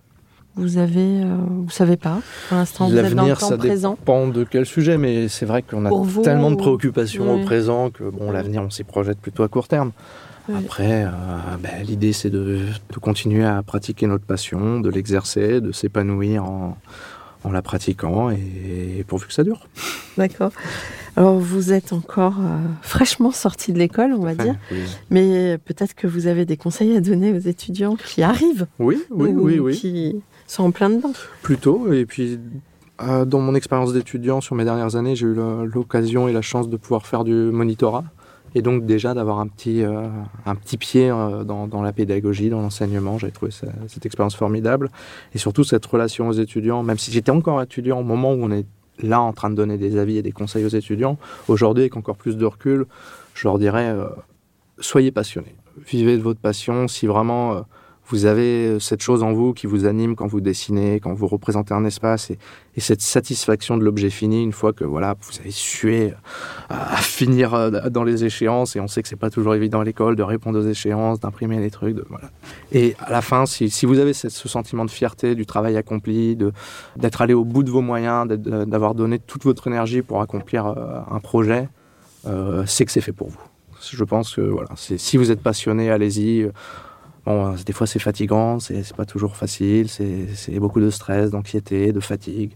Vous 0.56 0.78
avez, 0.78 1.23
euh, 1.23 1.36
vous 1.49 1.71
savez 1.71 1.97
pas. 1.97 2.19
Pour 2.47 2.58
l'instant, 2.58 2.88
vous 2.88 2.95
êtes 2.95 3.04
dans 3.06 3.10
le 3.10 3.15
L'avenir, 3.15 3.38
temps 3.39 3.49
ça 3.49 3.58
présent. 3.58 3.95
dépend 3.99 4.28
de 4.28 4.43
quel 4.43 4.67
sujet, 4.67 4.99
mais 4.99 5.28
c'est 5.30 5.47
vrai 5.47 5.63
qu'on 5.63 5.86
a 5.86 5.89
vous, 5.89 6.21
tellement 6.21 6.52
de 6.52 6.58
préoccupations 6.58 7.34
Oui. 7.34 7.41
au 7.41 7.45
présent 7.45 7.89
que 7.89 8.04
bon, 8.04 8.30
l'avenir, 8.32 8.62
on 8.62 8.69
s'y 8.69 8.84
projette 8.84 9.17
plutôt 9.19 9.41
à 9.41 9.47
court 9.47 9.67
terme. 9.67 9.91
Oui. 10.49 10.56
Après, 10.58 11.06
euh, 11.06 11.10
ben, 11.62 11.84
l'idée, 11.84 12.13
c'est 12.13 12.29
de, 12.29 12.60
de 12.91 12.99
continuer 12.99 13.45
à 13.45 13.63
pratiquer 13.63 14.08
notre 14.08 14.25
passion, 14.25 14.79
de 14.79 14.89
l'exercer, 14.89 15.62
de 15.62 15.71
s'épanouir 15.71 16.43
en, 16.43 16.77
en 17.43 17.51
la 17.51 17.62
pratiquant, 17.62 18.29
et 18.29 19.06
pourvu 19.08 19.27
que 19.27 19.34
ça 19.34 19.43
dure. 19.43 19.67
D'accord. 20.17 20.51
Alors, 21.15 21.38
vous 21.39 21.71
êtes 21.71 21.93
encore 21.93 22.39
euh, 22.39 22.58
fraîchement 22.82 23.32
sorti 23.32 23.71
de 23.71 23.79
l'école, 23.79 24.13
on 24.13 24.23
va 24.23 24.36
dire. 24.36 24.56
Oui, 24.71 24.79
Mais 25.10 25.58
peut-être 25.60 25.93
que 25.93 26.08
vous 26.08 26.27
avez 26.27 26.45
des 26.45 26.58
conseils 26.58 26.95
à 26.95 27.01
donner 27.01 27.32
aux 27.32 27.39
étudiants 27.39 27.95
qui 27.95 28.23
arrivent. 28.23 28.67
oui, 28.79 29.01
oui, 29.12 29.29
ou 29.29 29.45
oui. 29.45 29.60
oui. 29.60 29.77
Qui 29.77 30.21
sont 30.47 30.63
en 30.63 30.71
plein 30.71 30.89
dedans. 30.89 31.13
Plutôt, 31.41 31.93
et 31.93 32.06
puis 32.06 32.39
euh, 33.01 33.25
dans 33.25 33.39
mon 33.39 33.56
expérience 33.56 33.93
d'étudiant 33.93 34.41
sur 34.41 34.56
mes 34.56 34.65
dernières 34.65 34.95
années, 34.95 35.15
j'ai 35.15 35.25
eu 35.27 35.36
l'occasion 35.73 36.27
et 36.27 36.34
la 36.34 36.41
chance 36.41 36.69
de 36.69 36.77
pouvoir 36.77 37.06
faire 37.06 37.23
du 37.23 37.34
monitorat, 37.34 38.03
et 38.56 38.62
donc 38.62 38.86
déjà 38.86 39.13
d'avoir 39.13 39.39
un 39.39 39.48
petit, 39.48 39.84
euh, 39.84 40.08
un 40.46 40.56
petit 40.56 40.78
pied 40.78 41.10
euh, 41.10 41.44
dans, 41.44 41.82
la 41.82 41.94
pédagogie, 41.94 42.50
dans 42.50 42.62
l'enseignement. 42.62 43.18
J'avais 43.18 43.32
trouvé 43.32 43.52
cette 43.52 44.06
expérience 44.06 44.36
formidable, 44.36 44.89
et 45.34 45.38
surtout 45.38 45.63
cette 45.63 45.86
relation 45.86 46.28
aux 46.28 46.34
étudiants, 46.34 46.84
même 46.84 46.98
si 46.98 47.12
j'étais 47.12 47.32
encore 47.32 47.62
étudiant 47.62 48.00
au 48.00 48.04
moment 48.04 48.34
où 48.34 48.44
on 48.44 48.52
est 48.52 48.66
là 49.00 49.22
en 49.22 49.34
train 49.34 49.50
de 49.50 49.56
donner 49.56 49.78
des 49.78 49.98
avis 49.98 50.18
et 50.18 50.22
des 50.22 50.32
conseils 50.32 50.66
aux 50.66 50.70
étudiants, 50.70 51.18
aujourd'hui 51.48 51.84
avec 51.84 51.98
encore 51.98 52.16
plus 52.16 52.38
de 52.38 52.46
recul, 52.46 52.86
je 53.34 53.48
leur 53.48 53.58
dirais, 53.58 53.89
euh, 53.89 54.08
soyez 54.80 55.12
passionnés, 55.12 55.56
vivez 55.88 56.18
de 56.18 56.22
votre 56.22 56.39
passion, 56.39 56.88
si 56.88 57.08
vraiment... 57.08 57.66
vous 58.08 58.26
avez 58.26 58.68
euh, 58.68 58.80
cette 58.80 59.02
chose 59.02 59.24
en 59.24 59.32
vous 59.32 59.54
qui 59.54 59.68
vous 59.68 59.86
anime 59.86 60.16
quand 60.16 60.28
vous 60.28 60.42
dessinez, 60.42 61.00
quand 61.00 61.13
vous 61.13 61.28
représentez 61.28 61.74
un 61.74 61.86
espace 61.86 62.32
et, 62.32 62.38
et 62.76 62.82
cette 62.82 63.02
satisfaction 63.02 63.78
de 63.78 63.84
l'objet 63.84 64.10
fini 64.10 64.44
une 64.44 64.52
fois 64.52 64.74
que 64.74 64.84
voilà 64.84 65.16
vous 65.22 65.39
avez 65.39 65.52
sué 65.52 66.13
à, 66.70 66.98
finir 66.98 67.54
euh, 67.54 67.89
dans 67.89 68.04
les 68.04 68.26
échéances 68.26 68.76
et 68.76 68.80
on 68.80 68.88
sait 68.88 69.02
que 69.02 69.08
c'est 69.08 69.16
pas 69.16 69.30
toujours 69.30 69.56
évident 69.56 69.80
à 69.80 69.84
l'école 69.84 70.16
de 70.16 70.24
répondre 70.24 70.60
aux 70.60 70.68
échéances, 70.68 71.20
d'imprimer 71.20 71.60
les 71.60 71.72
trucs, 71.72 71.96
de, 71.96 72.06
voilà. 72.10 72.30
Et 72.72 72.96
à 73.00 73.12
la 73.12 73.22
fin, 73.22 73.46
si, 73.46 73.86
vous 73.86 74.00
avez 74.00 74.13
ce 74.13 74.30
sentiment 74.30 74.86
de 74.86 74.92
fierté 74.92 75.36
du 75.36 75.46
travail 75.46 75.78
accompli, 75.78 76.38
d'être 76.98 77.22
allé 77.22 77.34
au 77.34 77.46
bout 77.46 77.63
de 77.63 77.70
vos 77.70 77.82
moyens, 77.82 78.28
d'avoir 78.28 78.96
donné 78.96 79.20
toute 79.20 79.44
votre 79.44 79.68
énergie 79.68 80.02
pour 80.02 80.22
accomplir 80.22 80.68
euh, 80.68 81.00
un 81.10 81.20
projet, 81.20 81.70
c'est 82.66 82.86
que 82.86 82.92
c'est 82.92 83.02
fait 83.02 83.12
pour 83.12 83.30
vous. 83.30 83.42
Je 83.82 84.04
pense 84.04 84.36
que 84.36 84.42
voilà, 84.42 84.70
si 84.76 85.18
vous 85.18 85.32
êtes 85.32 85.42
passionné, 85.42 85.92
allez-y. 85.92 86.50
Bon, 87.26 87.54
euh, 87.54 87.56
des 87.66 87.74
fois 87.74 87.88
c'est 87.88 88.00
fatigant, 88.00 88.60
c'est 88.60 88.84
c'est 88.84 88.96
pas 88.96 89.06
toujours 89.06 89.36
facile, 89.38 89.88
c'est 89.90 90.28
c'est 90.36 90.60
beaucoup 90.60 90.82
de 90.82 90.90
stress, 90.90 91.32
d'anxiété, 91.32 91.92
de 91.94 92.00
fatigue. 92.00 92.52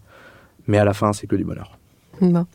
Mais 0.67 0.77
à 0.77 0.85
la 0.85 0.93
fin, 0.93 1.13
c'est 1.13 1.27
que 1.27 1.35
du 1.35 1.45
bonheur. 1.45 1.77
Bon. 2.19 2.45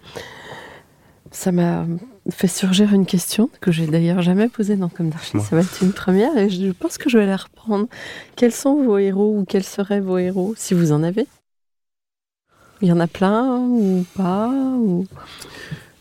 Ça 1.30 1.50
m'a 1.50 1.86
fait 2.30 2.46
surgir 2.48 2.92
une 2.92 3.06
question 3.06 3.48
que 3.62 3.72
j'ai 3.72 3.86
d'ailleurs 3.86 4.20
jamais 4.20 4.48
posée 4.48 4.76
dans 4.76 4.90
Comme 4.90 5.08
d'Archi. 5.08 5.38
Ouais. 5.38 5.42
Ça 5.42 5.56
va 5.56 5.62
être 5.62 5.82
une 5.82 5.94
première 5.94 6.36
et 6.36 6.50
je 6.50 6.70
pense 6.72 6.98
que 6.98 7.08
je 7.08 7.16
vais 7.16 7.26
la 7.26 7.38
reprendre. 7.38 7.86
Quels 8.36 8.52
sont 8.52 8.82
vos 8.82 8.98
héros 8.98 9.38
ou 9.38 9.44
quels 9.46 9.64
seraient 9.64 10.00
vos 10.00 10.18
héros 10.18 10.52
si 10.58 10.74
vous 10.74 10.92
en 10.92 11.02
avez? 11.02 11.26
Il 12.82 12.88
y 12.88 12.92
en 12.92 13.00
a 13.00 13.06
plein 13.06 13.60
ou 13.60 14.04
pas 14.14 14.48
ou... 14.50 15.06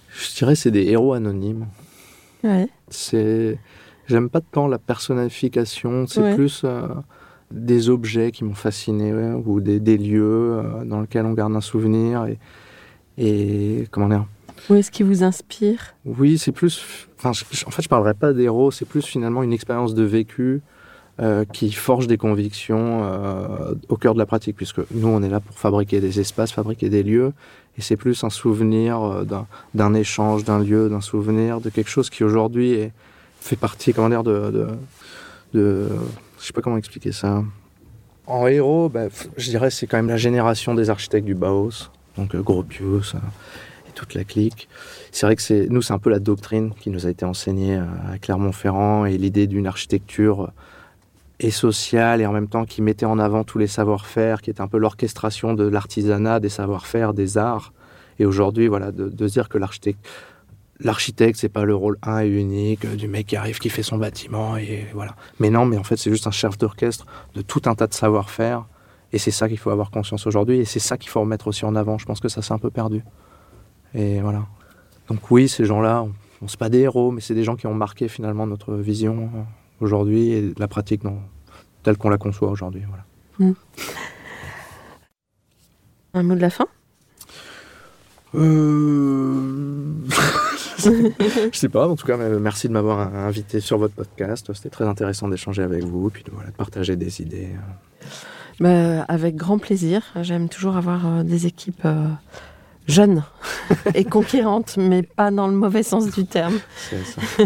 Je 0.09 0.35
dirais 0.35 0.55
c'est 0.55 0.71
des 0.71 0.83
héros 0.87 1.13
anonymes. 1.13 1.67
Ouais. 2.43 2.67
C'est 2.89 3.57
j'aime 4.11 4.29
pas 4.29 4.41
tant 4.41 4.67
la 4.67 4.77
personnification, 4.77 6.05
c'est 6.07 6.21
Ouais. 6.21 6.35
plus 6.35 6.61
euh, 6.65 6.87
des 7.51 7.89
objets 7.89 8.31
qui 8.31 8.43
m'ont 8.43 8.53
fasciné 8.53 9.13
ouais, 9.13 9.33
ou 9.45 9.59
des, 9.61 9.79
des 9.79 9.97
lieux 9.97 10.23
euh, 10.59 10.83
dans 10.85 11.01
lesquels 11.01 11.25
on 11.25 11.33
garde 11.33 11.55
un 11.55 11.61
souvenir 11.61 12.25
et, 12.25 12.37
et 13.17 13.87
comment 13.91 14.07
dire 14.09 14.25
Où 14.69 14.75
est-ce 14.75 14.91
qui 14.91 15.03
vous 15.03 15.23
inspire? 15.23 15.95
Oui, 16.05 16.37
c'est 16.37 16.51
plus. 16.51 17.07
Enfin, 17.17 17.33
je- 17.33 17.45
je- 17.51 17.65
en 17.65 17.71
fait, 17.71 17.81
je 17.81 17.89
parlerai 17.89 18.13
pas 18.13 18.33
d'héros, 18.33 18.71
c'est 18.71 18.85
plus 18.85 19.05
finalement 19.05 19.43
une 19.43 19.53
expérience 19.53 19.93
de 19.93 20.03
vécu 20.03 20.61
euh, 21.19 21.43
qui 21.45 21.71
forge 21.71 22.07
des 22.07 22.17
convictions 22.17 23.01
euh, 23.03 23.75
au 23.89 23.97
cœur 23.97 24.13
de 24.13 24.19
la 24.19 24.25
pratique, 24.25 24.55
puisque 24.55 24.79
nous, 24.91 25.07
on 25.07 25.21
est 25.21 25.29
là 25.29 25.39
pour 25.39 25.55
fabriquer 25.57 25.99
des 25.99 26.19
espaces, 26.19 26.51
fabriquer 26.51 26.89
des 26.89 27.03
lieux, 27.03 27.33
et 27.77 27.81
c'est 27.81 27.97
plus 27.97 28.23
un 28.23 28.29
souvenir 28.29 29.01
euh, 29.03 29.23
d'un- 29.23 29.45
d'un 29.75 29.93
échange, 29.93 30.45
d'un 30.45 30.59
lieu, 30.59 30.89
d'un 30.89 31.01
souvenir, 31.01 31.59
de 31.61 31.69
quelque 31.69 31.89
chose 31.89 32.09
qui 32.09 32.23
aujourd'hui 32.23 32.71
est- 32.71 32.91
fait 33.41 33.57
partie, 33.57 33.93
comment 33.93 34.07
dire, 34.09 34.23
de, 34.23 34.51
de, 34.51 34.67
de- 35.53 35.89
je 36.39 36.45
sais 36.45 36.53
pas 36.53 36.61
comment 36.61 36.77
expliquer 36.77 37.11
ça. 37.11 37.43
En 38.27 38.47
héros, 38.47 38.89
f- 38.89 39.27
je 39.35 39.49
dirais 39.49 39.69
c'est 39.71 39.87
quand 39.87 39.97
même 39.97 40.07
la 40.07 40.15
génération 40.17 40.73
des 40.73 40.89
architectes 40.89 41.25
du 41.25 41.35
Bauhaus, 41.35 41.89
donc 42.17 42.33
euh, 42.35 42.41
Gropius 42.41 43.15
euh, 43.15 43.17
et 43.89 43.91
toute 43.93 44.13
la 44.13 44.23
clique. 44.23 44.69
C'est 45.11 45.25
vrai 45.25 45.35
que 45.35 45.41
c'est 45.41 45.67
nous, 45.69 45.81
c'est 45.81 45.91
un 45.93 45.99
peu 45.99 46.09
la 46.09 46.19
doctrine 46.19 46.73
qui 46.79 46.89
nous 46.91 47.05
a 47.05 47.09
été 47.09 47.25
enseignée 47.25 47.77
euh, 47.77 48.13
à 48.13 48.17
Clermont-Ferrand 48.19 49.05
et 49.05 49.17
l'idée 49.17 49.47
d'une 49.47 49.67
architecture 49.67 50.51
et 51.39 51.51
sociale 51.51 52.21
et 52.21 52.27
en 52.27 52.31
même 52.31 52.47
temps 52.47 52.65
qui 52.65 52.83
mettait 52.83 53.07
en 53.07 53.17
avant 53.17 53.43
tous 53.43 53.57
les 53.57 53.67
savoir-faire, 53.67 54.41
qui 54.43 54.51
était 54.51 54.61
un 54.61 54.67
peu 54.67 54.77
l'orchestration 54.77 55.55
de 55.55 55.67
l'artisanat, 55.67 56.39
des 56.39 56.49
savoir-faire, 56.49 57.13
des 57.15 57.37
arts. 57.39 57.73
Et 58.19 58.25
aujourd'hui, 58.25 58.67
voilà, 58.67 58.91
de, 58.91 59.09
de 59.09 59.27
dire 59.27 59.49
que 59.49 59.57
l'architecte, 59.57 59.99
l'architecte, 60.83 61.39
c'est 61.39 61.49
pas 61.49 61.65
le 61.65 61.75
rôle 61.75 61.97
un 62.03 62.21
et 62.21 62.27
unique 62.27 62.85
euh, 62.85 62.95
du 62.95 63.07
mec 63.07 63.27
qui 63.27 63.35
arrive, 63.35 63.59
qui 63.59 63.69
fait 63.69 63.83
son 63.83 63.97
bâtiment 63.97 64.57
et 64.57 64.87
voilà. 64.93 65.15
Mais 65.39 65.49
non, 65.49 65.65
mais 65.65 65.77
en 65.77 65.83
fait, 65.83 65.97
c'est 65.97 66.11
juste 66.11 66.27
un 66.27 66.31
chef 66.31 66.57
d'orchestre 66.57 67.05
de 67.35 67.41
tout 67.41 67.61
un 67.65 67.75
tas 67.75 67.87
de 67.87 67.93
savoir-faire. 67.93 68.65
Et 69.13 69.17
c'est 69.17 69.31
ça 69.31 69.49
qu'il 69.49 69.57
faut 69.57 69.69
avoir 69.69 69.91
conscience 69.91 70.25
aujourd'hui. 70.25 70.59
Et 70.59 70.65
c'est 70.65 70.79
ça 70.79 70.97
qu'il 70.97 71.09
faut 71.09 71.19
remettre 71.19 71.47
aussi 71.47 71.65
en 71.65 71.75
avant. 71.75 71.97
Je 71.97 72.05
pense 72.05 72.19
que 72.19 72.29
ça 72.29 72.41
s'est 72.41 72.53
un 72.53 72.59
peu 72.59 72.69
perdu. 72.69 73.03
Et 73.93 74.21
voilà. 74.21 74.45
Donc 75.07 75.29
oui, 75.31 75.49
ces 75.49 75.65
gens-là, 75.65 76.03
on, 76.03 76.13
on 76.41 76.47
c'est 76.47 76.59
pas 76.59 76.69
des 76.69 76.79
héros, 76.79 77.11
mais 77.11 77.21
c'est 77.21 77.35
des 77.35 77.43
gens 77.43 77.55
qui 77.55 77.67
ont 77.67 77.73
marqué 77.73 78.07
finalement 78.07 78.47
notre 78.47 78.75
vision 78.75 79.29
euh, 79.35 79.41
aujourd'hui 79.81 80.31
et 80.31 80.53
la 80.57 80.67
pratique 80.67 81.03
non, 81.03 81.19
telle 81.83 81.97
qu'on 81.97 82.09
la 82.09 82.17
conçoit 82.17 82.49
aujourd'hui. 82.49 82.83
Voilà. 82.87 83.53
Un 86.13 86.23
mot 86.23 86.35
de 86.35 86.41
la 86.41 86.49
fin? 86.49 86.67
Euh... 88.35 89.93
je 91.51 91.57
sais 91.57 91.69
pas, 91.69 91.87
en 91.87 91.95
tout 91.95 92.05
cas, 92.05 92.17
euh, 92.17 92.39
merci 92.39 92.67
de 92.67 92.73
m'avoir 92.73 92.99
euh, 92.99 93.27
invité 93.27 93.59
sur 93.59 93.77
votre 93.77 93.93
podcast. 93.93 94.51
C'était 94.53 94.69
très 94.69 94.85
intéressant 94.85 95.27
d'échanger 95.27 95.63
avec 95.63 95.83
vous, 95.83 96.09
puis 96.09 96.23
de, 96.23 96.31
voilà, 96.31 96.49
de 96.49 96.55
partager 96.55 96.95
des 96.95 97.21
idées. 97.21 97.49
Bah, 98.59 99.01
Avec 99.07 99.35
grand 99.35 99.57
plaisir. 99.57 100.03
J'aime 100.21 100.47
toujours 100.47 100.77
avoir 100.77 101.07
euh, 101.07 101.23
des 101.23 101.47
équipes 101.47 101.85
euh, 101.85 102.07
jeunes 102.87 103.23
et 103.95 104.03
conquérantes, 104.03 104.77
mais 104.77 105.01
pas 105.01 105.31
dans 105.31 105.47
le 105.47 105.55
mauvais 105.55 105.83
sens 105.83 106.11
du 106.11 106.25
terme. 106.25 106.59
Ça. 106.89 107.45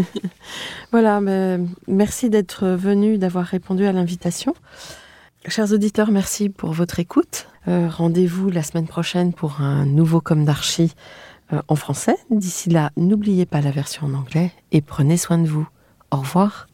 Voilà, 0.92 1.20
mais 1.20 1.58
merci 1.88 2.30
d'être 2.30 2.66
venu, 2.68 3.18
d'avoir 3.18 3.44
répondu 3.44 3.84
à 3.86 3.92
l'invitation. 3.92 4.54
Chers 5.48 5.72
auditeurs, 5.72 6.10
merci 6.10 6.48
pour 6.48 6.72
votre 6.72 7.00
écoute. 7.00 7.48
Euh, 7.68 7.88
Rendez-vous 7.88 8.50
la 8.50 8.62
semaine 8.62 8.86
prochaine 8.86 9.32
pour 9.32 9.60
un 9.60 9.84
nouveau 9.84 10.20
Comme 10.20 10.44
d'Archie 10.44 10.92
euh, 10.94 11.35
en 11.68 11.76
français. 11.76 12.16
D'ici 12.30 12.70
là, 12.70 12.90
n'oubliez 12.96 13.46
pas 13.46 13.60
la 13.60 13.70
version 13.70 14.06
en 14.06 14.14
anglais 14.14 14.52
et 14.72 14.80
prenez 14.80 15.16
soin 15.16 15.38
de 15.38 15.48
vous. 15.48 15.68
Au 16.10 16.18
revoir. 16.18 16.68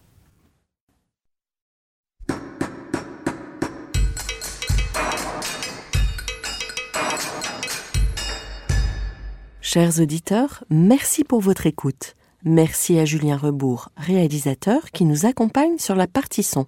Chers 9.61 10.01
auditeurs, 10.01 10.65
merci 10.69 11.25
pour 11.25 11.41
votre 11.41 11.67
écoute. 11.67 12.15
Merci 12.45 12.99
à 12.99 13.07
Julien 13.07 13.39
Rebourg, 13.39 13.89
réalisateur, 13.97 14.91
qui 14.91 15.05
nous 15.05 15.25
accompagne 15.25 15.79
sur 15.79 15.95
la 15.95 16.07
partie 16.07 16.43
son. 16.43 16.67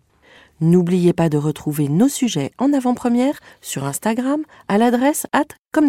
N'oubliez 0.60 1.12
pas 1.12 1.28
de 1.28 1.36
retrouver 1.36 1.88
nos 1.88 2.08
sujets 2.08 2.52
en 2.58 2.72
avant-première 2.72 3.38
sur 3.60 3.84
Instagram 3.84 4.42
à 4.68 4.78
l'adresse 4.78 5.26
at 5.32 5.44
comme. 5.72 5.88